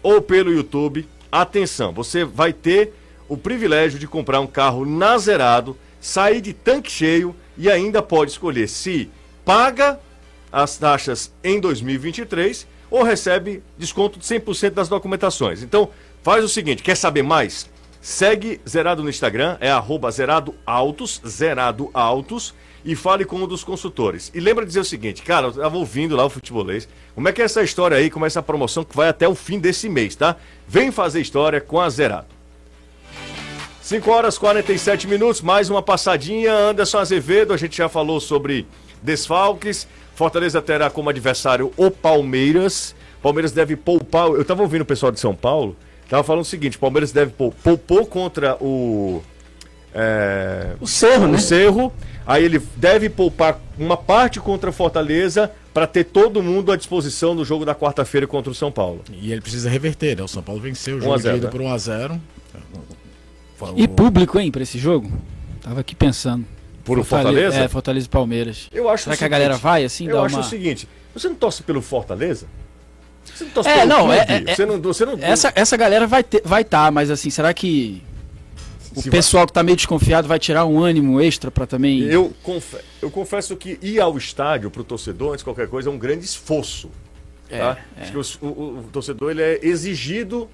ou 0.02 0.22
pelo 0.22 0.52
YouTube, 0.52 1.08
atenção, 1.32 1.94
você 1.94 2.26
vai 2.26 2.52
ter 2.52 2.94
o 3.30 3.38
privilégio 3.38 4.00
de 4.00 4.08
comprar 4.08 4.40
um 4.40 4.48
carro 4.48 4.86
na 4.86 5.18
Zerado, 5.18 5.78
sair 6.02 6.42
de 6.42 6.54
tanque 6.54 6.92
cheio 6.92 7.36
e 7.58 7.70
ainda 7.70 8.02
pode 8.02 8.32
escolher 8.32 8.68
se 8.68 9.10
paga 9.46 10.00
as 10.52 10.78
taxas 10.78 11.32
em 11.44 11.60
2023 11.60 12.68
ou 12.92 13.02
recebe 13.02 13.64
desconto 13.78 14.20
de 14.20 14.26
100% 14.26 14.72
das 14.72 14.88
documentações. 14.88 15.64
Então, 15.64 15.90
faz 16.22 16.44
o 16.44 16.50
seguinte, 16.50 16.84
quer 16.84 16.96
saber 16.96 17.24
mais? 17.24 17.68
Segue 18.04 18.60
Zerado 18.68 19.02
no 19.02 19.10
Instagram, 19.10 19.56
é 19.62 19.72
arroba 19.72 20.12
Zerado 20.12 20.54
Autos, 20.66 21.22
Zerado 21.26 21.90
Autos, 21.94 22.54
e 22.84 22.98
fale 22.98 23.24
com 23.24 23.38
um 23.38 23.48
dos 23.48 23.64
consultores. 23.64 24.30
E 24.34 24.42
lembra 24.42 24.66
de 24.66 24.72
dizer 24.72 24.82
o 24.82 24.84
seguinte, 24.84 25.22
cara, 25.22 25.48
eu 25.48 25.54
tava 25.54 25.78
ouvindo 25.78 26.14
lá 26.14 26.26
o 26.26 26.30
futebolês, 26.30 26.86
como 27.16 27.30
é 27.30 27.32
que 27.32 27.42
é 27.42 27.46
essa 27.46 27.64
história 27.64 27.96
aí, 27.96 28.10
como 28.10 28.26
é 28.26 28.28
essa 28.28 28.44
promoção 28.44 28.84
que 28.84 28.94
vai 28.94 29.08
até 29.08 29.26
o 29.26 29.34
fim 29.34 29.58
desse 29.58 29.88
mês, 29.88 30.18
tá? 30.18 30.36
Vem 30.68 30.92
fazer 30.92 31.22
história 31.22 31.62
com 31.62 31.80
a 31.80 31.90
Zerado. 31.90 32.28
5 33.82 34.12
horas 34.12 34.36
e 34.36 34.40
47 34.42 35.08
minutos, 35.08 35.42
mais 35.42 35.70
uma 35.70 35.82
passadinha. 35.82 36.54
Anderson 36.54 36.98
Azevedo, 36.98 37.54
a 37.54 37.58
gente 37.58 37.78
já 37.78 37.88
falou 37.88 38.20
sobre 38.20 38.68
desfalques. 39.02 39.88
Fortaleza 40.14 40.62
terá 40.62 40.90
como 40.90 41.10
adversário 41.10 41.72
o 41.78 41.90
Palmeiras. 41.90 42.94
Palmeiras 43.22 43.54
deve 43.54 43.78
poupar. 43.78 44.28
Eu 44.28 44.44
tava 44.44 44.62
ouvindo 44.62 44.82
o 44.82 44.86
pessoal 44.86 45.10
de 45.10 45.22
São 45.22 45.34
Paulo, 45.34 45.78
tava 46.10 46.24
falando 46.24 46.42
o 46.42 46.46
seguinte: 46.46 46.78
Palmeiras 46.78 47.12
deve 47.12 47.32
pou- 47.32 47.54
poupou 47.64 48.06
contra 48.06 48.56
o. 48.62 49.22
é, 49.94 50.76
O 50.80 50.88
Cerro, 50.88 51.28
né? 51.28 51.38
o 51.38 51.40
Cerro. 51.40 51.92
Aí 52.26 52.44
ele 52.46 52.62
deve 52.78 53.10
poupar 53.10 53.60
uma 53.78 53.98
parte 53.98 54.40
contra 54.40 54.70
a 54.70 54.74
Fortaleza 54.74 55.52
para 55.74 55.86
ter 55.86 56.06
todo 56.06 56.42
mundo 56.42 56.72
à 56.72 56.78
disposição 56.78 57.36
no 57.36 57.44
jogo 57.44 57.66
da 57.66 57.76
quarta-feira 57.76 58.26
contra 58.26 58.50
o 58.50 58.56
São 58.56 58.72
Paulo. 58.72 59.02
E 59.12 59.32
ele 59.32 59.42
precisa 59.42 59.70
reverter, 59.70 60.16
né? 60.16 60.24
O 60.24 60.28
São 60.28 60.42
Paulo 60.42 60.62
venceu 60.62 60.96
o 60.96 61.00
1 61.00 61.02
a 61.02 61.04
jogo 61.04 61.18
de 61.18 61.24
0, 61.24 61.38
ida 61.38 61.46
né? 61.48 61.52
por 61.52 61.62
1x0. 61.62 62.20
E 63.76 63.88
público, 63.88 64.40
hein, 64.40 64.52
pra 64.52 64.64
esse 64.64 64.78
jogo? 64.78 65.12
Tava 65.62 65.80
aqui 65.82 65.96
pensando. 65.96 66.46
Por 66.84 67.00
o 67.00 67.04
Fortaleza? 67.04 67.58
É, 67.58 67.68
Fortaleza 67.68 68.08
e 68.08 68.10
Palmeiras. 68.10 68.68
Eu 68.72 68.90
acho 68.90 69.04
Será 69.06 69.16
o 69.16 69.18
que 69.18 69.24
a 69.24 69.28
seguinte, 69.28 69.32
galera 69.32 69.58
vai 69.58 69.84
assim? 69.86 70.08
Eu 70.08 70.22
acho 70.24 70.36
uma... 70.36 70.42
o 70.42 70.46
seguinte: 70.46 70.88
você 71.14 71.30
não 71.30 71.36
torce 71.36 71.64
pelo 71.64 71.82
Fortaleza? 71.82 72.46
Você 73.26 73.44
não 73.46 73.52
torce 73.52 73.70
É, 73.70 73.76
pelo 73.80 73.88
não, 73.90 73.98
clube? 74.06 74.14
é- 74.14 74.44
é- 74.52 74.56
você 74.56 74.66
não, 74.66 74.82
você 74.82 75.06
não 75.06 75.14
Essa, 75.22 75.52
essa 75.56 75.78
galera 75.78 76.06
vai 76.08 76.22
estar, 76.22 76.40
vai 76.44 76.64
tá, 76.64 76.92
mas 76.92 77.10
assim, 77.10 77.30
será 77.30 77.54
que 77.54 78.02
o 78.96 79.02
Se 79.02 79.10
pessoal 79.10 79.48
que 79.48 79.54
tá 79.54 79.64
meio 79.64 79.76
desconfiado 79.76 80.28
vai 80.28 80.38
tirar 80.38 80.66
um 80.66 80.80
ânimo 80.80 81.20
extra 81.20 81.50
pra 81.50 81.66
também. 81.66 82.02
Eu, 82.04 82.32
confe- 82.44 82.78
eu 83.02 83.10
confesso 83.10 83.56
que 83.56 83.80
ir 83.82 84.00
ao 84.00 84.16
estádio 84.18 84.70
pro 84.70 84.84
torcedor, 84.84 85.30
antes 85.30 85.40
de 85.40 85.46
qualquer 85.46 85.68
coisa, 85.68 85.90
é 85.90 85.92
um 85.92 85.98
grande 85.98 86.24
esforço. 86.26 86.92
É, 87.50 87.58
tá? 87.60 87.78
Acho 88.00 88.12
que 88.12 88.18
o, 88.18 88.48
o- 88.48 88.80
o 88.80 88.84
torcedor 88.92 89.32
ele 89.32 89.42
é 89.42 89.60
exigido 89.64 90.48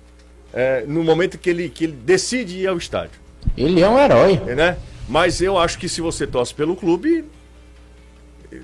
é, 0.53 0.83
no 0.87 1.03
momento 1.03 1.37
que 1.37 1.49
ele, 1.49 1.69
que 1.69 1.83
ele 1.83 1.93
decide 1.93 2.59
ir 2.59 2.67
ao 2.67 2.77
estádio. 2.77 3.19
Ele 3.57 3.81
é 3.81 3.89
um 3.89 3.99
herói. 3.99 4.37
Né? 4.55 4.77
Mas 5.07 5.41
eu 5.41 5.57
acho 5.57 5.77
que 5.77 5.87
se 5.89 6.01
você 6.01 6.25
torce 6.25 6.53
pelo 6.53 6.75
clube, 6.75 7.25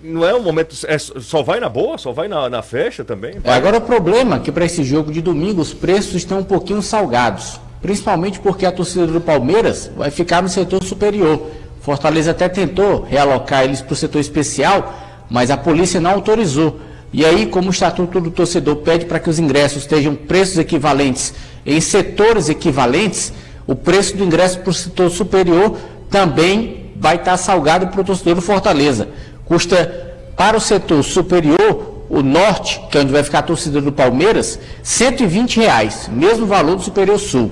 não 0.04 0.26
é 0.26 0.34
um 0.34 0.42
momento. 0.42 0.76
é, 0.88 0.98
só 0.98 1.44
vai 1.44 1.60
na 1.60 1.70
boa, 1.70 1.98
só 1.98 2.12
vai 2.12 2.28
na, 2.28 2.50
na 2.50 2.62
festa 2.62 3.04
também. 3.04 3.36
É, 3.44 3.54
agora 3.54 3.78
o 3.78 3.82
problema 3.82 4.38
é 4.38 4.40
que 4.40 4.52
para 4.52 4.66
esse 4.66 4.84
jogo 4.84 5.12
de 5.12 5.22
domingo 5.22 5.62
os 5.62 5.74
preços 5.74 6.16
estão 6.16 6.40
um 6.40 6.44
pouquinho 6.44 6.82
salgados. 6.82 7.60
Principalmente 7.82 8.40
porque 8.40 8.66
a 8.66 8.72
torcida 8.72 9.06
do 9.06 9.22
Palmeiras 9.22 9.92
vai 9.96 10.10
ficar 10.10 10.42
no 10.42 10.50
setor 10.50 10.84
superior. 10.84 11.52
Fortaleza 11.82 12.32
até 12.32 12.50
tentou 12.50 13.04
realocar 13.04 13.64
eles 13.64 13.80
para 13.80 13.94
o 13.94 13.96
setor 13.96 14.20
especial, 14.20 14.92
mas 15.30 15.52
a 15.52 15.58
polícia 15.58 16.02
não 16.02 16.12
autorizou. 16.12 16.80
E 17.14 17.24
aí, 17.24 17.46
como 17.46 17.68
o 17.68 17.72
Estatuto 17.72 18.20
do 18.20 18.32
Torcedor 18.32 18.78
pede 18.78 19.06
para 19.06 19.20
que 19.20 19.30
os 19.30 19.38
ingressos 19.38 19.84
estejam 19.84 20.16
preços 20.16 20.58
equivalentes 20.58 21.34
em 21.66 21.80
setores 21.80 22.50
equivalentes, 22.50 23.32
o 23.68 23.76
preço 23.76 24.18
do 24.18 24.24
ingresso 24.24 24.60
para 24.60 24.72
o 24.72 24.74
setor 24.74 25.10
superior 25.10 25.78
também 26.10 26.92
vai 26.96 27.18
estar 27.18 27.38
salgado 27.38 27.88
para 27.88 28.02
o 28.02 28.04
torcedor 28.04 28.36
do 28.36 28.42
Fortaleza. 28.42 29.10
Custa 29.46 30.16
para 30.36 30.58
o 30.58 30.62
setor 30.62 31.04
superior, 31.04 32.04
o 32.10 32.22
norte, 32.22 32.82
que 32.92 32.98
é 32.98 33.02
onde 33.02 33.12
vai 33.12 33.24
ficar 33.24 33.40
a 33.40 33.44
torcida 33.44 33.80
do 33.82 33.92
Palmeiras, 33.92 34.60
120 34.84 35.58
reais, 35.58 36.10
mesmo 36.12 36.46
valor 36.46 36.76
do 36.76 36.82
superior 36.82 37.20
sul. 37.20 37.52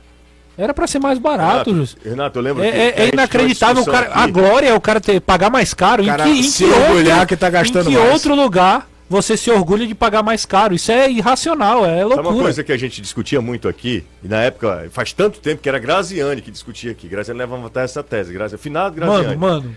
Era 0.56 0.74
pra 0.74 0.86
ser 0.86 0.98
mais 0.98 1.18
barato, 1.18 1.72
Renato. 1.72 1.96
Renato, 2.04 2.38
eu 2.38 2.42
lembro 2.42 2.62
É, 2.62 2.70
que- 2.70 2.76
é- 2.76 3.04
é 3.06 3.08
inacreditável. 3.12 3.82
O 3.82 3.86
cara, 3.86 4.11
a 4.12 4.26
glória 4.26 4.68
é 4.68 4.74
o 4.74 4.80
cara 4.80 5.00
ter, 5.00 5.18
pagar 5.20 5.50
mais 5.50 5.72
caro. 5.72 6.04
cara 6.04 6.28
em 6.28 6.34
que, 6.34 6.40
em 6.40 6.42
se 6.42 6.64
que 6.64 6.70
orgulhar 6.70 7.20
outro, 7.20 7.28
que 7.28 7.36
tá 7.36 7.48
gastando 7.50 7.88
em 7.88 7.92
que 7.94 7.98
mais. 7.98 8.12
outro 8.12 8.34
lugar 8.34 8.86
você 9.11 9.36
se 9.36 9.50
orgulha 9.50 9.88
de 9.88 9.94
pagar 9.94 10.22
mais 10.22 10.46
caro? 10.46 10.72
Isso 10.72 10.92
é 10.92 11.11
irracional, 11.11 11.84
é 11.84 11.98
Sabe 11.98 12.14
uma 12.14 12.22
loucura. 12.22 12.44
coisa 12.44 12.62
que 12.62 12.70
a 12.70 12.76
gente 12.76 13.02
discutia 13.02 13.40
muito 13.40 13.66
aqui, 13.68 14.04
e 14.22 14.28
na 14.28 14.40
época, 14.40 14.88
faz 14.92 15.12
tanto 15.12 15.40
tempo 15.40 15.61
que 15.61 15.68
era 15.68 15.80
Graziani 15.80 16.40
que 16.40 16.48
discutia 16.48 16.92
aqui. 16.92 17.08
Graziani 17.08 17.40
levava 17.40 17.68
essa 17.80 18.04
tese. 18.04 18.32
Graziani, 18.32 18.62
finado 18.62 18.94
Graziani. 18.94 19.36
Mano, 19.36 19.64
mano. 19.64 19.76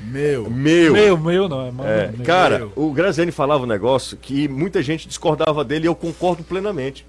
Meu. 0.00 0.48
Meu. 0.48 0.92
Meu, 0.92 1.18
meu 1.18 1.48
não, 1.48 1.66
é 1.66 1.70
mano. 1.72 1.90
É, 1.90 2.12
meu. 2.16 2.24
cara, 2.24 2.68
o 2.76 2.92
Graziani 2.92 3.32
falava 3.32 3.64
um 3.64 3.66
negócio 3.66 4.16
que 4.16 4.46
muita 4.46 4.80
gente 4.84 5.08
discordava 5.08 5.64
dele 5.64 5.86
e 5.86 5.88
eu 5.88 5.94
concordo 5.96 6.44
plenamente. 6.44 7.04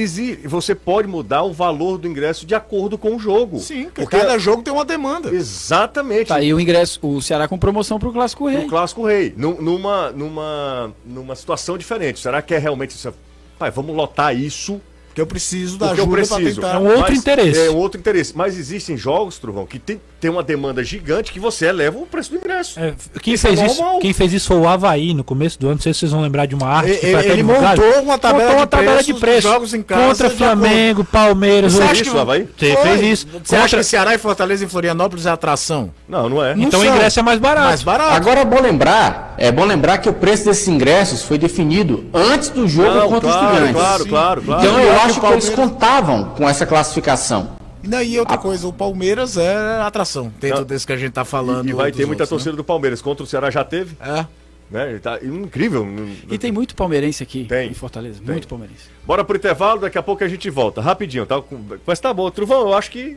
Exi 0.00 0.34
você 0.44 0.74
pode 0.74 1.08
mudar 1.08 1.42
o 1.42 1.52
valor 1.52 1.98
do 1.98 2.06
ingresso 2.08 2.44
de 2.46 2.54
acordo 2.54 2.96
com 2.98 3.16
o 3.16 3.18
jogo. 3.18 3.58
Sim, 3.60 3.88
porque 3.94 4.16
cada 4.16 4.38
jogo 4.38 4.62
tem 4.62 4.72
uma 4.72 4.84
demanda. 4.84 5.30
Exatamente. 5.30 6.28
Tá 6.28 6.36
aí 6.36 6.52
o 6.52 6.60
ingresso, 6.60 6.98
o 7.02 7.20
Ceará 7.22 7.48
com 7.48 7.58
promoção 7.58 7.98
pro 7.98 8.12
Clássico 8.12 8.46
Rei. 8.48 8.62
No 8.62 8.68
Clássico 8.68 9.06
Rei. 9.06 9.32
Nu- 9.36 9.60
Numa, 9.60 10.10
numa, 10.12 10.92
numa 11.04 11.34
situação 11.34 11.76
diferente. 11.78 12.20
Será 12.20 12.40
que 12.42 12.54
é 12.54 12.58
realmente 12.58 12.90
isso? 12.90 13.12
Pai, 13.58 13.70
vamos 13.70 13.94
lotar 13.96 14.36
isso. 14.36 14.80
Porque 15.16 15.22
eu 15.22 15.26
preciso 15.26 15.78
da 15.78 15.86
Porque 15.86 16.02
ajuda 16.02 16.16
preciso. 16.16 16.60
tentar. 16.60 16.74
É 16.74 16.78
um 16.78 16.86
outro 16.88 17.00
Mas- 17.08 17.18
interesse. 17.18 17.58
É 17.58 17.70
um 17.70 17.76
outro 17.76 17.98
interesse. 17.98 18.36
Mas 18.36 18.58
existem 18.58 18.98
jogos, 18.98 19.38
Truvão, 19.38 19.64
que 19.64 19.78
tem, 19.78 19.98
tem 20.20 20.30
uma 20.30 20.42
demanda 20.42 20.84
gigante 20.84 21.32
que 21.32 21.40
você 21.40 21.64
eleva 21.64 21.96
o 21.98 22.04
preço 22.04 22.32
do 22.32 22.36
ingresso. 22.36 22.78
É, 22.78 22.92
quem, 23.22 23.32
Isso 23.32 23.46
é 23.48 23.56
fez 23.56 23.70
isso, 23.72 23.80
normal. 23.80 23.98
quem 24.00 24.12
fez 24.12 24.34
isso 24.34 24.46
foi 24.48 24.58
o 24.58 24.68
Havaí 24.68 25.14
no 25.14 25.24
começo 25.24 25.58
do 25.58 25.68
ano. 25.68 25.76
Não 25.76 25.80
sei 25.80 25.94
se 25.94 26.00
vocês 26.00 26.12
vão 26.12 26.20
lembrar 26.20 26.44
de 26.44 26.54
uma 26.54 26.66
arte. 26.68 26.90
Ele- 26.90 26.98
que 26.98 27.14
até 27.14 27.26
ele 27.28 27.36
divulgada. 27.36 27.80
montou 27.82 28.02
uma 28.02 28.18
tabela 28.18 28.42
Montou 28.44 28.56
uma 28.58 28.64
de 28.66 28.70
tabela 28.70 28.92
preços 28.92 29.06
de 29.06 29.14
preço 29.20 29.48
jogos 29.48 29.72
em 29.72 29.82
casa 29.82 30.06
contra 30.06 30.28
Flamengo, 30.36 31.02
Palmeiras. 31.02 31.72
Você 31.72 31.82
acha 31.82 31.94
que 32.02 32.08
isso, 32.08 32.18
Havaí? 32.18 32.48
Você 32.58 32.76
fez 32.76 33.00
isso. 33.02 33.26
Você 33.42 33.56
acha 33.56 33.62
Contra- 33.64 33.78
que 33.78 33.84
Ceará 33.84 34.14
e 34.14 34.18
Fortaleza 34.18 34.64
em 34.66 34.68
Florianópolis 34.68 35.24
é 35.24 35.30
atração? 35.30 35.90
Não, 36.06 36.28
não 36.28 36.44
é. 36.44 36.52
Então 36.58 36.78
o 36.78 36.84
são. 36.84 36.94
ingresso 36.94 37.20
é 37.20 37.22
mais 37.22 37.40
barato. 37.40 37.68
Mais 37.68 37.82
barato. 37.82 38.12
Agora 38.16 38.40
é 38.40 38.44
bom 38.44 38.60
lembrar, 38.60 39.34
é 39.38 39.50
bom 39.50 39.64
lembrar 39.64 39.96
que 39.96 40.10
o 40.10 40.12
preço 40.12 40.44
desses 40.44 40.68
ingressos 40.68 41.22
foi 41.22 41.38
definido 41.38 42.04
antes 42.12 42.50
do 42.50 42.68
jogo 42.68 42.90
Não, 42.94 43.08
contra 43.08 43.30
claro, 43.30 43.46
os 43.46 43.52
estudantes. 43.54 43.80
claro, 43.80 44.06
claro, 44.06 44.42
claro. 44.42 44.62
Então 44.66 44.78
E 44.78 44.82
eu 44.84 44.90
olha 44.90 45.05
acho 45.06 45.20
que 45.20 45.26
eles 45.26 45.48
contavam 45.50 46.30
com 46.34 46.48
essa 46.48 46.66
classificação. 46.66 47.56
E 47.82 47.88
daí 47.88 48.18
outra 48.18 48.36
coisa, 48.38 48.66
o 48.66 48.72
Palmeiras 48.72 49.36
é 49.36 49.80
atração, 49.80 50.32
dentro 50.40 50.60
Não. 50.60 50.66
desse 50.66 50.86
que 50.86 50.92
a 50.92 50.96
gente 50.96 51.12
tá 51.12 51.24
falando. 51.24 51.66
E, 51.66 51.70
e 51.70 51.72
vai 51.72 51.92
ter 51.92 52.04
muita 52.06 52.22
outros, 52.24 52.30
né? 52.30 52.36
torcida 52.36 52.56
do 52.56 52.64
Palmeiras. 52.64 53.00
Contra 53.00 53.22
o 53.22 53.26
Ceará 53.26 53.50
já 53.50 53.62
teve. 53.64 53.96
É. 54.00 54.26
Né? 54.68 54.90
Ele 54.90 54.98
Tá 54.98 55.18
incrível. 55.22 55.86
E 56.28 56.36
tem 56.38 56.50
muito 56.50 56.74
palmeirense 56.74 57.22
aqui 57.22 57.44
Tem. 57.44 57.70
em 57.70 57.74
Fortaleza. 57.74 58.18
Tem. 58.18 58.32
Muito 58.32 58.48
palmeirense. 58.48 58.82
Bora 59.06 59.22
pro 59.24 59.36
intervalo, 59.36 59.80
daqui 59.82 59.96
a 59.96 60.02
pouco 60.02 60.24
a 60.24 60.28
gente 60.28 60.50
volta. 60.50 60.80
Rapidinho, 60.80 61.24
tá? 61.24 61.40
Com- 61.40 61.60
Mas 61.86 62.00
tá 62.00 62.12
bom. 62.12 62.28
Truvão, 62.30 62.62
eu 62.62 62.74
acho 62.74 62.90
que 62.90 63.16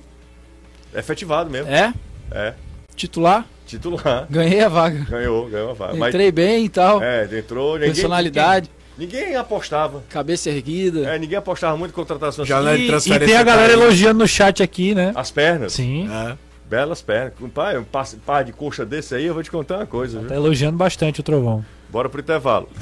é 0.94 1.00
efetivado 1.00 1.50
mesmo. 1.50 1.72
É? 1.72 1.92
É. 2.32 2.54
Titular, 2.96 3.46
Titular. 3.66 4.28
ganhei 4.30 4.62
a 4.62 4.70
vaga. 4.70 5.06
Ganhou, 5.10 5.50
ganhou 5.50 5.72
a 5.72 5.74
vaga. 5.74 5.96
Mas- 5.96 6.10
Entrei 6.10 6.32
bem 6.32 6.66
e 6.66 6.70
tal. 6.70 7.02
É, 7.02 7.24
entrou. 7.36 7.74
Ninguém, 7.76 7.90
Personalidade, 7.94 8.70
Ninguém, 8.70 8.79
ninguém 9.00 9.36
apostava. 9.36 10.04
cabeça 10.10 10.50
erguida. 10.50 11.08
É, 11.10 11.18
ninguém 11.18 11.38
apostava 11.38 11.76
muito 11.78 11.92
em 11.92 11.96
contratação. 11.96 12.46
Janela 12.46 12.76
de 12.76 12.84
E, 12.84 12.86
e 12.86 12.90
transferência 12.90 13.28
tem 13.28 13.38
a 13.38 13.44
galera 13.44 13.70
caiu. 13.74 13.84
elogiando 13.84 14.20
no 14.20 14.28
chat 14.28 14.62
aqui, 14.62 14.94
né? 14.94 15.12
As 15.16 15.32
pernas. 15.32 15.74
Sim. 15.74 16.08
É. 16.12 16.38
Belas 16.70 17.02
pernas. 17.02 17.34
Um 17.42 17.50
pai, 17.50 17.78
um 17.80 17.84
par 17.84 18.44
de 18.44 18.52
coxa 18.54 18.86
desse 18.86 19.16
aí, 19.16 19.26
eu 19.26 19.34
vou 19.34 19.42
te 19.42 19.50
contar 19.50 19.78
uma 19.78 19.88
coisa. 19.88 20.22
Tá 20.24 20.36
elogiando 20.36 20.78
bastante 20.78 21.20
o 21.20 21.24
Trovão. 21.24 21.66
Bora 21.90 22.08
pro 22.10 22.22
intervalo. 22.22 22.70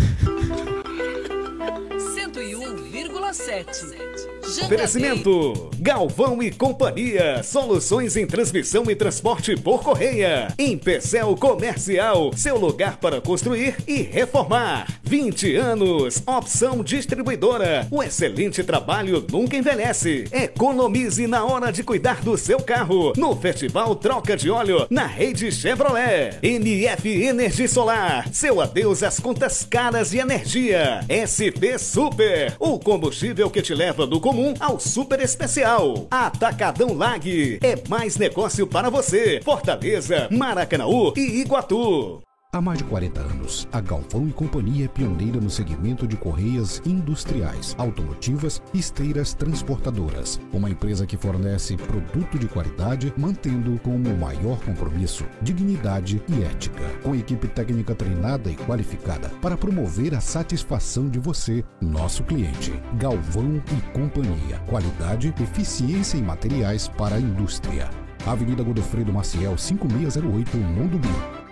101,7. 1.97 4.06
Oferecimento 4.47 5.69
Galvão 5.77 6.41
e 6.41 6.49
Companhia, 6.49 7.43
soluções 7.43 8.15
em 8.15 8.25
transmissão 8.25 8.89
e 8.89 8.95
transporte 8.95 9.57
por 9.57 9.83
correia. 9.83 10.47
Empecel 10.57 11.35
Comercial, 11.35 12.31
seu 12.33 12.57
lugar 12.57 12.95
para 12.95 13.19
construir 13.19 13.75
e 13.85 14.01
reformar. 14.01 14.87
20 15.03 15.55
anos, 15.57 16.23
opção 16.25 16.81
distribuidora. 16.81 17.85
O 17.91 18.01
excelente 18.01 18.63
trabalho 18.63 19.25
nunca 19.29 19.57
envelhece. 19.57 20.25
Economize 20.31 21.27
na 21.27 21.43
hora 21.43 21.69
de 21.69 21.83
cuidar 21.83 22.21
do 22.21 22.37
seu 22.37 22.59
carro. 22.59 23.11
No 23.17 23.35
Festival 23.35 23.95
Troca 23.97 24.37
de 24.37 24.49
Óleo, 24.49 24.87
na 24.89 25.05
rede 25.05 25.51
Chevrolet. 25.51 26.37
NF 26.41 27.23
Energia 27.23 27.67
Solar, 27.67 28.29
seu 28.31 28.61
adeus 28.61 29.03
às 29.03 29.19
contas 29.19 29.65
caras 29.65 30.11
de 30.11 30.19
energia. 30.19 31.01
SP 31.09 31.77
Super, 31.77 32.55
o 32.59 32.79
combustível 32.79 33.49
que 33.49 33.61
te 33.61 33.73
leva 33.73 34.07
do 34.07 34.21
comum 34.21 34.36
ao 34.59 34.79
super 34.79 35.19
especial. 35.21 36.07
Atacadão 36.11 36.93
Lag, 36.93 37.59
é 37.63 37.89
mais 37.89 38.17
negócio 38.17 38.67
para 38.67 38.89
você. 38.89 39.41
Fortaleza, 39.43 40.27
Maracanaú 40.31 41.13
e 41.15 41.41
Iguatu. 41.41 42.26
Há 42.57 42.61
mais 42.61 42.79
de 42.79 42.85
40 42.85 43.21
anos, 43.21 43.67
a 43.71 43.79
Galvão 43.79 44.27
e 44.27 44.33
Companhia 44.33 44.85
é 44.85 44.87
pioneira 44.87 45.39
no 45.39 45.47
segmento 45.47 46.07
de 46.07 46.17
correias 46.17 46.81
industriais, 46.87 47.75
automotivas 47.77 48.63
e 48.73 48.79
esteiras 48.79 49.31
transportadoras. 49.31 50.39
Uma 50.51 50.67
empresa 50.67 51.05
que 51.05 51.15
fornece 51.15 51.77
produto 51.77 52.39
de 52.39 52.47
qualidade, 52.47 53.13
mantendo 53.15 53.79
como 53.83 54.17
maior 54.17 54.59
compromisso 54.61 55.23
dignidade 55.39 56.19
e 56.27 56.43
ética. 56.45 56.81
Com 57.03 57.15
equipe 57.15 57.47
técnica 57.47 57.93
treinada 57.93 58.49
e 58.49 58.55
qualificada 58.55 59.29
para 59.39 59.55
promover 59.55 60.15
a 60.15 60.19
satisfação 60.19 61.07
de 61.07 61.19
você, 61.19 61.63
nosso 61.79 62.23
cliente. 62.23 62.73
Galvão 62.95 63.61
e 63.71 63.91
Companhia. 63.91 64.57
Qualidade, 64.65 65.31
eficiência 65.39 66.17
em 66.17 66.23
materiais 66.23 66.87
para 66.87 67.17
a 67.17 67.19
indústria. 67.19 67.87
Avenida 68.25 68.63
Godofredo 68.63 69.13
Maciel, 69.13 69.55
5608, 69.59 70.57
Mundo 70.57 70.97
Bim. 70.97 71.46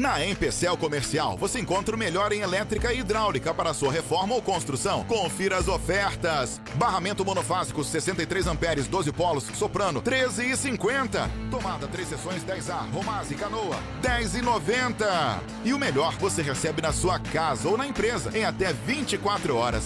Na 0.00 0.24
Empecel 0.24 0.78
Comercial, 0.78 1.36
você 1.36 1.60
encontra 1.60 1.94
o 1.94 1.98
melhor 1.98 2.32
em 2.32 2.40
elétrica 2.40 2.90
e 2.90 3.00
hidráulica 3.00 3.52
para 3.52 3.74
sua 3.74 3.92
reforma 3.92 4.34
ou 4.34 4.40
construção. 4.40 5.04
Confira 5.04 5.58
as 5.58 5.68
ofertas. 5.68 6.58
Barramento 6.76 7.22
monofásico 7.22 7.84
63 7.84 8.46
amperes, 8.46 8.86
12 8.86 9.12
polos, 9.12 9.44
soprano 9.52 10.00
13,50. 10.00 11.28
Tomada 11.50 11.86
3 11.86 12.08
seções 12.08 12.42
10A, 12.42 12.90
Romase, 12.90 13.34
Canoa 13.34 13.78
10,90. 14.02 15.38
E 15.66 15.74
o 15.74 15.78
melhor 15.78 16.16
você 16.16 16.40
recebe 16.40 16.80
na 16.80 16.94
sua 16.94 17.18
casa 17.18 17.68
ou 17.68 17.76
na 17.76 17.86
empresa 17.86 18.30
em 18.34 18.46
até 18.46 18.72
24 18.72 19.54
horas. 19.54 19.84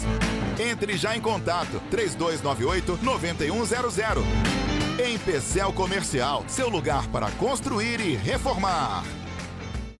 Entre 0.61 0.97
já 0.97 1.17
em 1.17 1.21
contato 1.21 1.83
3298 1.91 3.01
9100. 3.03 5.13
Empecel 5.13 5.73
Comercial, 5.73 6.45
seu 6.47 6.69
lugar 6.69 7.05
para 7.09 7.33
construir 7.33 7.99
e 7.99 8.15
reformar. 8.15 9.03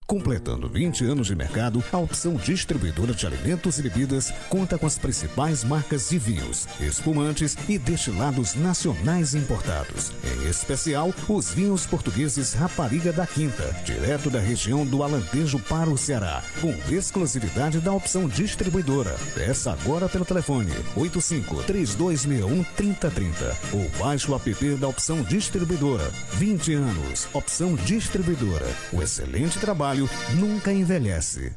Completando 0.07 0.69
20 0.69 1.03
anos 1.05 1.25
de 1.25 1.35
mercado, 1.35 1.83
a 1.91 1.97
opção 1.97 2.35
distribuidora 2.35 3.11
de 3.11 3.25
alimentos 3.25 3.79
e 3.79 3.81
bebidas 3.81 4.31
conta 4.49 4.77
com 4.77 4.85
as 4.85 4.99
principais 4.99 5.63
marcas 5.63 6.09
de 6.09 6.19
vinhos, 6.19 6.67
espumantes 6.79 7.57
e 7.67 7.79
destilados 7.79 8.53
nacionais 8.53 9.33
importados. 9.33 10.11
Em 10.23 10.47
especial, 10.47 11.11
os 11.27 11.51
vinhos 11.51 11.87
portugueses 11.87 12.53
Rapariga 12.53 13.11
da 13.11 13.25
Quinta, 13.25 13.75
direto 13.83 14.29
da 14.29 14.39
região 14.39 14.85
do 14.85 15.01
Alentejo 15.01 15.57
para 15.57 15.89
o 15.89 15.97
Ceará, 15.97 16.43
com 16.61 16.71
exclusividade 16.93 17.79
da 17.79 17.91
opção 17.91 18.27
distribuidora. 18.27 19.15
Peça 19.33 19.71
agora 19.71 20.07
pelo 20.07 20.23
telefone 20.23 20.71
85 20.95 21.63
3261 21.63 22.63
3030 22.75 23.57
ou 23.73 23.89
baixe 23.97 24.29
o 24.29 24.35
app 24.35 24.75
da 24.75 24.87
opção 24.87 25.23
distribuidora. 25.23 26.11
20 26.33 26.73
anos, 26.75 27.27
opção 27.33 27.73
distribuidora. 27.73 28.67
O 28.93 29.01
excelente 29.01 29.57
trabalho 29.57 29.94
nunca 30.35 30.71
envelhece. 30.71 31.55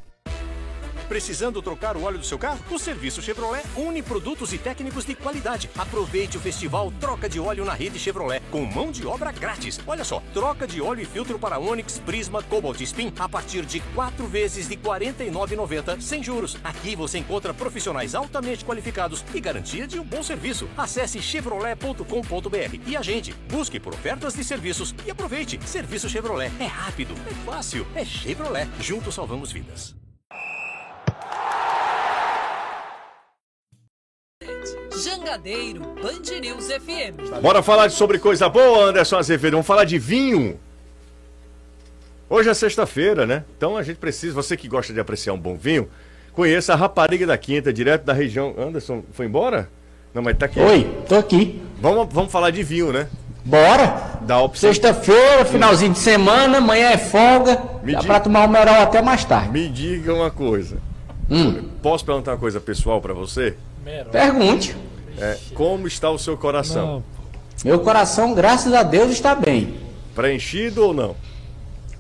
Precisando 1.09 1.63
trocar 1.63 1.97
o 1.97 2.03
óleo 2.03 2.19
do 2.19 2.25
seu 2.25 2.39
carro? 2.39 2.61
O 2.71 2.79
serviço 2.79 3.23
Chevrolet 3.23 3.63
une 3.77 4.03
produtos 4.03 4.53
e 4.53 4.59
técnicos 4.59 5.07
de 5.07 5.15
qualidade. 5.15 5.71
Aproveite 5.77 6.37
o 6.37 6.41
festival 6.41 6.93
Troca 7.01 7.29
de 7.29 7.41
Óleo 7.41 7.65
na 7.65 7.73
rede 7.73 7.99
Chevrolet 7.99 8.43
com 8.51 8.65
mão 8.65 8.93
de 8.93 9.07
obra 9.07 9.33
grátis. 9.33 9.81
Olha 9.87 10.05
só, 10.05 10.23
troca 10.35 10.67
de 10.67 10.83
óleo 10.83 11.03
e 11.03 11.07
filtro 11.07 11.39
para 11.39 11.59
Onix, 11.59 11.99
Prisma, 11.99 12.43
Cobalt 12.43 12.81
e 12.81 12.85
Spin 12.85 13.13
a 13.19 13.29
partir 13.29 13.65
de 13.65 13.81
quatro 13.95 14.27
vezes 14.27 14.69
de 14.69 14.75
R$ 14.75 14.83
49,90 14.83 16.01
sem 16.01 16.23
juros. 16.23 16.59
Aqui 16.63 16.95
você 16.95 17.19
encontra 17.19 17.55
profissionais 17.55 18.15
altamente 18.15 18.65
qualificados 18.65 19.25
e 19.33 19.41
garantia 19.41 19.87
de 19.87 19.99
um 19.99 20.05
bom 20.05 20.23
serviço. 20.23 20.69
Acesse 20.77 21.23
chevrolet.com.br 21.23 22.81
e 22.87 22.97
agende. 22.97 23.33
Busque 23.49 23.81
por 23.81 23.95
ofertas 23.95 24.35
de 24.35 24.45
serviços 24.45 24.95
e 25.07 25.11
aproveite. 25.11 25.59
Serviço 25.67 26.09
Chevrolet 26.09 26.53
é 26.61 26.67
rápido, 26.67 27.15
é 27.27 27.35
fácil, 27.51 27.87
é 27.95 28.05
Chevrolet. 28.05 28.69
Juntos 28.81 29.15
salvamos 29.15 29.51
vidas. 29.51 30.08
Jangadeiro, 35.03 35.81
Band 35.81 36.41
News 36.41 36.67
FM. 36.67 37.41
Bora 37.41 37.63
falar 37.63 37.91
sobre 37.91 38.19
coisa 38.19 38.49
boa, 38.49 38.87
Anderson 38.87 39.17
Azevedo. 39.17 39.53
Vamos 39.53 39.67
falar 39.67 39.85
de 39.85 39.99
vinho. 39.99 40.59
Hoje 42.29 42.49
é 42.51 42.55
sexta-feira, 42.55 43.25
né? 43.27 43.45
Então 43.57 43.77
a 43.77 43.83
gente 43.83 43.97
precisa, 43.99 44.35
você 44.35 44.57
que 44.57 44.69
gosta 44.69 44.93
de 44.93 45.01
apreciar 45.01 45.33
um 45.33 45.39
bom 45.39 45.57
vinho, 45.57 45.89
conheça 46.33 46.73
a 46.73 46.77
Rapariga 46.77 47.27
da 47.27 47.39
Quinta, 47.39 47.73
direto 47.73 48.05
da 48.05 48.13
região. 48.13 48.55
Anderson, 48.59 49.03
foi 49.13 49.27
embora? 49.27 49.69
Não, 50.13 50.23
mas 50.23 50.37
tá 50.37 50.47
aqui. 50.47 50.61
Oi, 50.61 50.85
tô 51.09 51.15
aqui. 51.17 51.63
Vamos, 51.81 52.13
vamos 52.13 52.33
falar 52.33 52.51
de 52.51 52.63
vinho, 52.63 52.93
né? 52.93 53.09
Bora! 53.45 54.19
Da 54.23 54.41
opção. 54.41 54.69
Sexta-feira, 54.69 55.45
finalzinho 55.45 55.93
de 55.93 55.99
semana, 55.99 56.59
amanhã 56.59 56.91
é 56.91 56.99
folga. 56.99 57.63
Me 57.83 57.93
dá 57.93 58.01
diga- 58.01 58.13
pra 58.15 58.21
tomar 58.21 58.47
um 58.47 58.51
merol 58.51 58.75
até 58.83 59.01
mais 59.01 59.25
tarde. 59.25 59.51
Me 59.51 59.69
diga 59.69 60.13
uma 60.13 60.31
coisa. 60.31 60.79
Hum. 61.31 61.69
Posso 61.83 62.05
perguntar 62.05 62.33
uma 62.33 62.39
coisa 62.39 62.61
pessoal 62.61 63.01
pra 63.01 63.15
você? 63.15 63.55
Pergunte. 64.11 64.77
É, 65.19 65.37
como 65.55 65.87
está 65.87 66.11
o 66.11 66.19
seu 66.19 66.37
coração? 66.37 67.03
Meu 67.65 67.81
coração, 67.81 68.35
graças 68.35 68.73
a 68.73 68.83
Deus, 68.83 69.11
está 69.11 69.35
bem. 69.35 69.75
Preenchido 70.15 70.85
ou 70.85 70.95
não? 70.95 71.17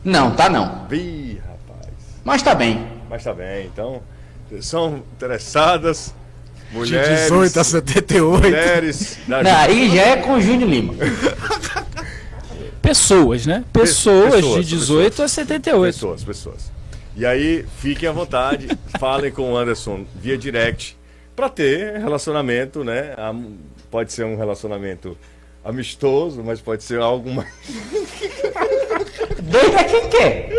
Não, 0.04 0.30
tá 0.30 0.48
não. 0.48 0.86
Ih, 0.92 1.40
rapaz. 1.44 1.94
Mas 2.24 2.42
tá 2.42 2.54
bem. 2.54 2.86
Mas 3.10 3.24
tá 3.24 3.32
bem, 3.32 3.66
então. 3.66 4.00
São 4.60 5.02
interessadas. 5.16 6.14
Mulheres. 6.70 7.22
18 7.22 7.60
a 7.60 7.64
78. 7.64 8.42
Mulheres. 8.42 9.18
Da 9.26 9.42
Não, 9.42 9.56
aí 9.56 9.94
já 9.94 10.02
é 10.02 10.16
com 10.16 10.34
o 10.34 10.40
Júnior 10.40 10.68
Lima. 10.68 10.94
Pessoas, 12.82 13.46
né? 13.46 13.64
Pessoas, 13.72 14.34
Pessoas, 14.34 14.66
de 14.66 14.76
18 14.76 15.10
pessoas. 15.10 15.30
a 15.32 15.34
78. 15.34 15.94
Pessoas, 15.94 16.24
pessoas. 16.24 16.72
E 17.16 17.26
aí, 17.26 17.66
fiquem 17.78 18.08
à 18.08 18.12
vontade, 18.12 18.68
falem 18.98 19.32
com 19.32 19.52
o 19.52 19.56
Anderson 19.56 20.04
via 20.14 20.38
direct 20.38 20.97
para 21.38 21.48
ter 21.48 22.00
relacionamento, 22.00 22.82
né? 22.82 23.14
Pode 23.92 24.12
ser 24.12 24.24
um 24.24 24.36
relacionamento 24.36 25.16
amistoso, 25.64 26.42
mas 26.42 26.60
pode 26.60 26.82
ser 26.82 26.98
algo 26.98 27.30
mais. 27.30 27.48
Doido 29.40 29.76
é 29.76 29.84
quem 29.84 30.08
quer. 30.08 30.50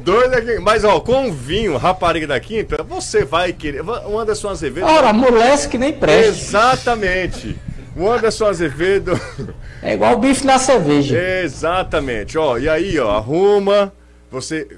Doido 0.00 0.34
aqui. 0.34 0.60
Mas, 0.60 0.84
ó, 0.84 1.00
com 1.00 1.32
vinho, 1.32 1.76
rapariga 1.76 2.28
da 2.28 2.38
quinta, 2.38 2.84
você 2.84 3.24
vai 3.24 3.52
querer. 3.52 3.82
O 3.82 4.16
Anderson 4.16 4.50
Azevedo. 4.50 4.86
Ora, 4.86 5.08
amolece 5.08 5.68
que 5.68 5.76
nem 5.76 5.92
presta. 5.92 6.28
Exatamente. 6.28 7.58
O 7.96 8.08
Anderson 8.08 8.46
Azevedo. 8.46 9.20
É 9.82 9.94
igual 9.94 10.16
o 10.16 10.18
bife 10.18 10.44
na 10.44 10.58
cerveja. 10.58 11.18
Exatamente. 11.42 12.36
Ó, 12.36 12.58
e 12.58 12.68
aí, 12.68 12.98
ó, 12.98 13.12
arruma. 13.12 13.90
Você. 14.30 14.68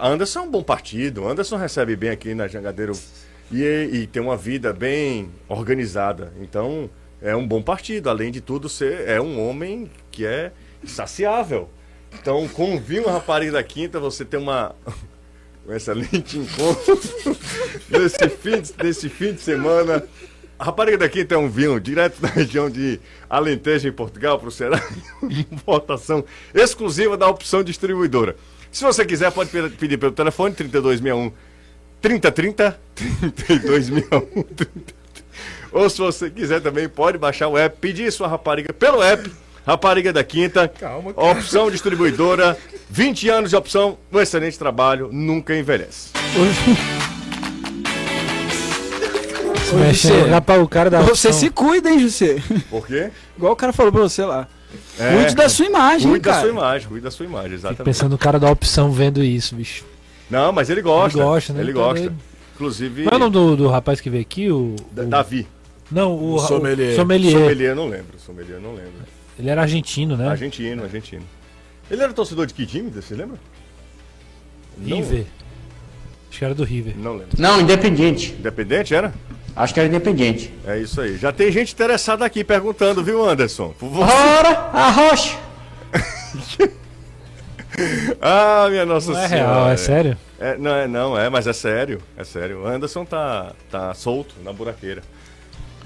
Anderson 0.00 0.38
é 0.38 0.42
um 0.42 0.50
bom 0.50 0.62
partido. 0.62 1.26
Anderson 1.26 1.56
recebe 1.56 1.96
bem 1.96 2.10
aqui 2.10 2.32
na 2.32 2.46
Jangadeiro 2.46 2.92
e, 3.50 3.62
e 3.92 4.06
tem 4.06 4.22
uma 4.22 4.36
vida 4.36 4.72
bem 4.72 5.30
organizada. 5.48 6.32
Então, 6.40 6.90
é 7.20 7.34
um 7.34 7.46
bom 7.46 7.62
partido. 7.62 8.08
Além 8.10 8.30
de 8.30 8.40
tudo, 8.40 8.68
você 8.68 9.04
é 9.06 9.20
um 9.20 9.46
homem 9.48 9.90
que 10.10 10.24
é 10.26 10.52
saciável. 10.84 11.68
Então, 12.20 12.46
com 12.48 12.74
o 12.76 12.80
vinho 12.80 13.06
rapariga 13.08 13.52
da 13.52 13.62
quinta, 13.62 13.98
você 14.00 14.24
tem 14.24 14.40
uma. 14.40 14.74
Um 15.68 15.72
excelente 15.74 16.38
encontro 16.38 16.96
nesse 17.90 18.28
fim, 18.28 18.60
de, 18.60 18.72
nesse 18.82 19.08
fim 19.08 19.32
de 19.32 19.40
semana. 19.40 20.02
Rapariga 20.58 20.96
da 20.96 21.08
quinta 21.08 21.34
é 21.34 21.38
um 21.38 21.48
vinho 21.50 21.78
direto 21.80 22.20
da 22.20 22.28
região 22.28 22.70
de 22.70 23.00
Alentejo, 23.28 23.88
em 23.88 23.92
Portugal, 23.92 24.38
para 24.38 24.48
o 24.48 24.52
Ceará. 24.52 24.80
Importação 25.22 26.24
exclusiva 26.54 27.16
da 27.16 27.28
opção 27.28 27.62
distribuidora. 27.64 28.36
Se 28.70 28.84
você 28.84 29.04
quiser, 29.04 29.30
pode 29.32 29.50
pe- 29.50 29.70
pedir 29.70 29.98
pelo 29.98 30.12
telefone 30.12 30.54
3261 30.54 31.32
3030 32.06 32.78
3261 33.34 34.42
30. 34.42 34.70
Ou 35.72 35.90
se 35.90 35.98
você 35.98 36.30
quiser 36.30 36.60
também, 36.60 36.88
pode 36.88 37.18
baixar 37.18 37.48
o 37.48 37.58
app, 37.58 37.76
pedir 37.80 38.10
sua 38.12 38.28
rapariga 38.28 38.72
pelo 38.72 39.02
app, 39.02 39.28
Rapariga 39.66 40.12
da 40.12 40.22
Quinta. 40.22 40.68
Calma, 40.68 41.12
cara. 41.12 41.32
Opção 41.32 41.68
distribuidora, 41.68 42.56
20 42.88 43.28
anos 43.28 43.50
de 43.50 43.56
opção, 43.56 43.98
um 44.12 44.20
excelente 44.20 44.56
trabalho, 44.56 45.08
nunca 45.12 45.56
envelhece. 45.58 46.10
Pra 50.46 50.62
o 50.62 50.68
cara 50.68 50.88
da 50.88 51.00
Você 51.00 51.28
opção. 51.28 51.32
se 51.32 51.50
cuida, 51.50 51.90
hein, 51.90 51.98
José? 51.98 52.36
Por 52.70 52.86
quê? 52.86 53.10
Igual 53.36 53.52
o 53.54 53.56
cara 53.56 53.72
falou 53.72 53.90
pra 53.90 54.02
você 54.02 54.24
lá. 54.24 54.46
É, 54.98 55.16
Cuide 55.16 55.34
da 55.34 55.48
sua 55.48 55.66
imagem, 55.66 56.08
Cuide 56.10 56.24
da 56.24 56.30
cara. 56.30 56.42
sua 56.42 56.50
imagem, 56.50 56.88
cuide 56.88 57.04
da 57.04 57.10
sua 57.10 57.26
imagem, 57.26 57.50
Fico 57.50 57.60
exatamente. 57.60 57.84
pensando 57.84 58.10
no 58.12 58.18
cara 58.18 58.38
da 58.38 58.50
opção 58.50 58.92
vendo 58.92 59.22
isso, 59.24 59.54
bicho. 59.56 59.84
Não, 60.30 60.52
mas 60.52 60.68
ele 60.70 60.82
gosta. 60.82 61.18
Ele 61.18 61.24
gosta, 61.26 61.52
né? 61.52 61.60
Ele 61.60 61.72
Tá 61.72 61.78
gosta. 61.78 62.00
doido. 62.00 62.16
Inclusive. 62.54 63.02
Qual 63.04 63.12
é 63.12 63.16
o 63.16 63.18
nome 63.18 63.32
do, 63.32 63.56
do 63.56 63.68
rapaz 63.68 64.00
que 64.00 64.08
veio 64.10 64.22
aqui? 64.22 64.50
O, 64.50 64.74
Da- 64.92 65.02
o- 65.02 65.06
Davi. 65.06 65.46
Não, 65.90 66.12
o, 66.14 66.34
O 66.34 66.38
sommelier. 66.40 66.92
o 66.92 66.96
sommelier. 66.96 67.32
Sommelier, 67.40 67.76
não 67.76 67.88
lembro. 67.88 68.18
Sommelier, 68.18 68.58
não 68.60 68.70
lembro. 68.74 68.92
Ele 69.38 69.50
era 69.50 69.62
argentino, 69.62 70.16
né? 70.16 70.28
Argentino, 70.28 70.82
argentino. 70.82 71.22
Ele 71.90 72.02
era 72.02 72.12
torcedor 72.12 72.46
de 72.46 72.54
que 72.54 72.66
time? 72.66 72.90
Você 72.90 73.14
lembra? 73.14 73.36
Não- 74.78 74.96
River. 74.96 75.26
Acho 76.28 76.38
que 76.40 76.44
era 76.44 76.54
do 76.54 76.64
River. 76.64 76.94
Não 76.98 77.12
lembro. 77.12 77.28
Não, 77.38 77.60
independente. 77.60 78.34
Independente 78.38 78.94
era? 78.94 79.14
Acho 79.54 79.72
que 79.72 79.80
era 79.80 79.88
independente. 79.88 80.52
É 80.66 80.78
isso 80.78 81.00
aí. 81.00 81.16
Já 81.16 81.32
tem 81.32 81.50
gente 81.52 81.72
interessada 81.72 82.24
aqui 82.24 82.42
perguntando, 82.42 83.02
viu, 83.04 83.24
Anderson? 83.26 83.72
Por 83.78 83.88
você. 83.88 84.12
Ora, 84.12 84.48
arrocha. 84.72 85.38
Ah, 88.20 88.66
minha 88.70 88.84
nossa 88.86 89.12
Não 89.12 89.20
é 89.20 89.28
senhora. 89.28 89.46
real, 89.54 89.68
é 89.70 89.76
sério? 89.76 90.18
É, 90.40 90.56
não, 90.58 90.74
é, 90.74 90.86
não, 90.88 91.18
é, 91.18 91.28
mas 91.28 91.46
é 91.46 91.52
sério. 91.52 92.00
É 92.16 92.24
sério. 92.24 92.62
O 92.62 92.66
Anderson 92.66 93.04
tá, 93.04 93.52
tá 93.70 93.92
solto 93.94 94.34
na 94.44 94.52
buraqueira. 94.52 95.02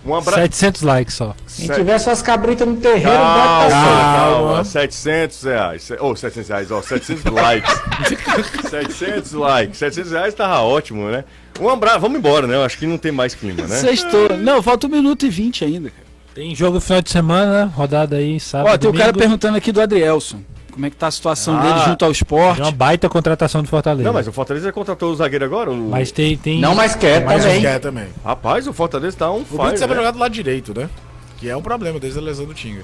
Um 0.05 0.15
abraço. 0.15 0.39
700 0.41 0.83
likes 0.83 1.15
só. 1.15 1.35
Se 1.47 1.69
tiver 1.69 1.99
suas 1.99 2.23
cabritas 2.23 2.67
no 2.67 2.77
terreiro, 2.77 3.07
vai 3.11 3.17
Calma, 3.19 3.65
passar. 3.65 4.17
calma, 4.17 4.65
700 4.65 5.43
reais. 5.43 5.91
Ou 6.01 6.17
700 6.17 6.49
reais, 6.49 6.71
ó, 6.71 6.81
700 6.81 7.25
likes. 7.33 7.83
700 8.71 9.33
likes. 9.33 9.79
700 9.79 10.13
reais 10.13 10.35
tava 10.35 10.61
ótimo, 10.63 11.09
né? 11.11 11.25
Um 11.61 11.69
abraço, 11.69 12.01
vamos 12.01 12.19
embora, 12.19 12.47
né? 12.47 12.55
Eu 12.55 12.65
acho 12.65 12.79
que 12.79 12.87
não 12.87 12.97
tem 12.97 13.13
mais 13.13 13.35
clima, 13.35 13.67
né? 13.67 13.77
Sextou. 13.77 14.31
Não, 14.39 14.63
falta 14.63 14.87
um 14.87 14.91
minuto 14.91 15.27
e 15.27 15.29
vinte 15.29 15.65
ainda, 15.65 15.91
cara. 15.91 16.07
Tem 16.35 16.55
jogo 16.55 16.81
final 16.81 17.03
de 17.03 17.11
semana, 17.11 17.67
rodada 17.67 18.17
aí, 18.17 18.41
sábado. 18.41 18.73
Ó, 18.73 18.79
tem 18.79 18.89
o 18.89 18.93
cara 18.95 19.13
domingo. 19.13 19.19
perguntando 19.19 19.59
aqui 19.59 19.71
do 19.71 19.83
Adrielson. 19.83 20.41
Como 20.81 20.87
é 20.87 20.91
que 20.91 20.97
tá 20.97 21.09
a 21.09 21.11
situação 21.11 21.59
Ah. 21.59 21.61
dele 21.61 21.79
junto 21.91 22.05
ao 22.07 22.11
É 22.11 22.13
esporte? 22.13 22.63
uma 22.63 22.71
baita 22.71 23.07
contratação 23.07 23.63
do 23.63 23.69
Fortaleza. 23.69 24.03
Não, 24.03 24.15
mas 24.15 24.27
o 24.27 24.33
Fortaleza 24.33 24.73
contratou 24.73 25.13
o 25.13 25.15
zagueiro 25.15 25.45
agora? 25.45 25.71
O... 25.71 25.77
Mas 25.91 26.11
tem, 26.11 26.39
tem. 26.39 26.59
Não, 26.59 26.75
mas 26.75 26.95
quer 26.95 27.23
Mas 27.23 27.43
também. 27.45 27.61
quer 27.61 27.79
também. 27.81 28.07
Rapaz, 28.25 28.67
o 28.67 28.73
Fortaleza 28.73 29.15
tá 29.15 29.31
um 29.31 29.41
O 29.43 29.45
Brito 29.45 29.57
fire, 29.63 29.77
sempre 29.79 29.89
né? 29.91 29.97
jogado 29.97 30.15
do 30.15 30.21
lado 30.21 30.33
direito, 30.33 30.73
né? 30.75 30.89
Que 31.37 31.51
é 31.51 31.55
um 31.57 31.61
problema 31.61 32.01
desde 32.01 32.19
a 32.19 32.23
lesão 32.23 32.47
do 32.47 32.55
Tinga. 32.55 32.81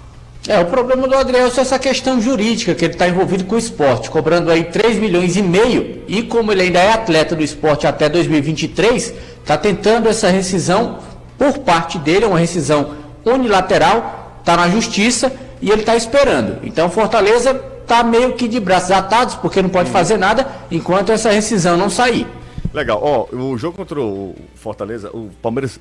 É, 0.46 0.58
o 0.60 0.66
problema 0.66 1.08
do 1.08 1.16
Adrielson 1.16 1.60
é 1.60 1.62
essa 1.62 1.78
questão 1.78 2.20
jurídica, 2.20 2.74
que 2.74 2.84
ele 2.84 2.92
está 2.92 3.08
envolvido 3.08 3.44
com 3.44 3.54
o 3.54 3.58
esporte, 3.58 4.10
cobrando 4.10 4.50
aí 4.50 4.64
3 4.64 4.98
milhões 4.98 5.34
e 5.34 5.42
meio, 5.42 6.02
e 6.06 6.22
como 6.22 6.52
ele 6.52 6.60
ainda 6.64 6.78
é 6.80 6.92
atleta 6.92 7.34
do 7.34 7.42
esporte 7.42 7.86
até 7.86 8.10
2023, 8.10 9.14
está 9.40 9.56
tentando 9.56 10.06
essa 10.06 10.28
rescisão 10.28 10.98
por 11.38 11.60
parte 11.60 11.98
dele, 11.98 12.26
é 12.26 12.28
uma 12.28 12.38
rescisão 12.38 12.90
unilateral, 13.24 14.36
está 14.40 14.54
na 14.54 14.68
justiça 14.68 15.32
e 15.62 15.70
ele 15.70 15.80
está 15.80 15.96
esperando. 15.96 16.58
Então 16.62 16.90
Fortaleza 16.90 17.58
tá 17.86 18.02
meio 18.02 18.34
que 18.34 18.48
de 18.48 18.58
braços 18.60 18.90
atados, 18.90 19.34
porque 19.36 19.62
não 19.62 19.68
pode 19.70 19.90
fazer 19.90 20.16
nada 20.16 20.46
enquanto 20.70 21.12
essa 21.12 21.30
rescisão 21.30 21.76
não 21.76 21.88
sair. 21.88 22.26
Legal. 22.72 23.00
Ó, 23.02 23.34
o 23.34 23.56
jogo 23.56 23.76
contra 23.76 24.00
o 24.00 24.34
Fortaleza, 24.54 25.10
o 25.14 25.30
Palmeiras 25.40 25.80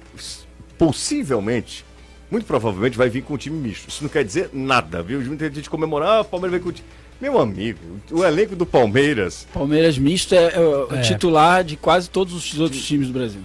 possivelmente, 0.78 1.86
muito 2.30 2.46
provavelmente 2.46 2.98
vai 2.98 3.10
vir 3.10 3.22
com 3.24 3.34
um 3.34 3.38
time 3.38 3.58
misto. 3.58 3.90
Isso 3.90 4.04
não 4.04 4.10
quer 4.10 4.24
dizer 4.24 4.50
nada, 4.54 5.02
viu? 5.02 5.20
Muita 5.22 5.52
gente 5.52 5.70
comemorar, 5.70 6.10
ah, 6.18 6.22
o 6.22 6.26
Palmeiras 6.26 6.54
vem 6.54 6.62
com 6.64 6.70
o 6.70 6.72
time. 6.72 6.88
Meu 7.20 7.40
amigo, 7.40 7.80
o 8.12 8.24
elenco 8.26 8.56
do 8.58 8.66
Palmeiras. 8.66 9.48
Palmeiras 9.54 9.98
misto 9.98 10.36
é, 10.36 10.54
é 10.54 10.60
o 10.60 10.94
É. 10.96 11.02
titular 11.02 11.64
de 11.64 11.78
quase 11.78 12.10
todos 12.10 12.34
os 12.34 12.60
outros 12.60 12.86
times 12.86 13.08
do 13.08 13.14
Brasil. 13.14 13.42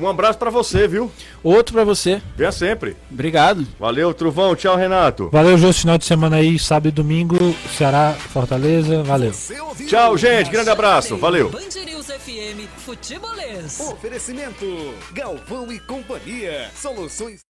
Um 0.00 0.08
abraço 0.08 0.38
pra 0.38 0.50
você, 0.50 0.88
viu? 0.88 1.10
Outro 1.42 1.74
pra 1.74 1.84
você. 1.84 2.22
Venha 2.36 2.52
sempre. 2.52 2.96
Obrigado. 3.10 3.66
Valeu, 3.78 4.12
Truvão. 4.14 4.54
Tchau, 4.56 4.76
Renato. 4.76 5.28
Valeu, 5.30 5.58
Jô, 5.58 5.72
final 5.72 5.98
de 5.98 6.04
semana 6.04 6.36
aí, 6.36 6.58
sábado 6.58 6.88
e 6.88 6.92
domingo, 6.92 7.36
Ceará, 7.76 8.14
Fortaleza, 8.14 9.02
valeu. 9.02 9.32
Tchau, 9.86 10.16
gente. 10.16 10.50
Grande 10.50 10.70
abraço. 10.70 11.16
Valeu. 11.16 11.50
Band 11.50 11.84
News 11.84 12.06
FM 12.06 12.68
Futebolês. 12.78 13.80
Oferecimento 13.80 14.64
Galvão 15.12 15.70
e 15.72 15.78
Companhia. 15.80 16.70
Soluções 16.74 17.49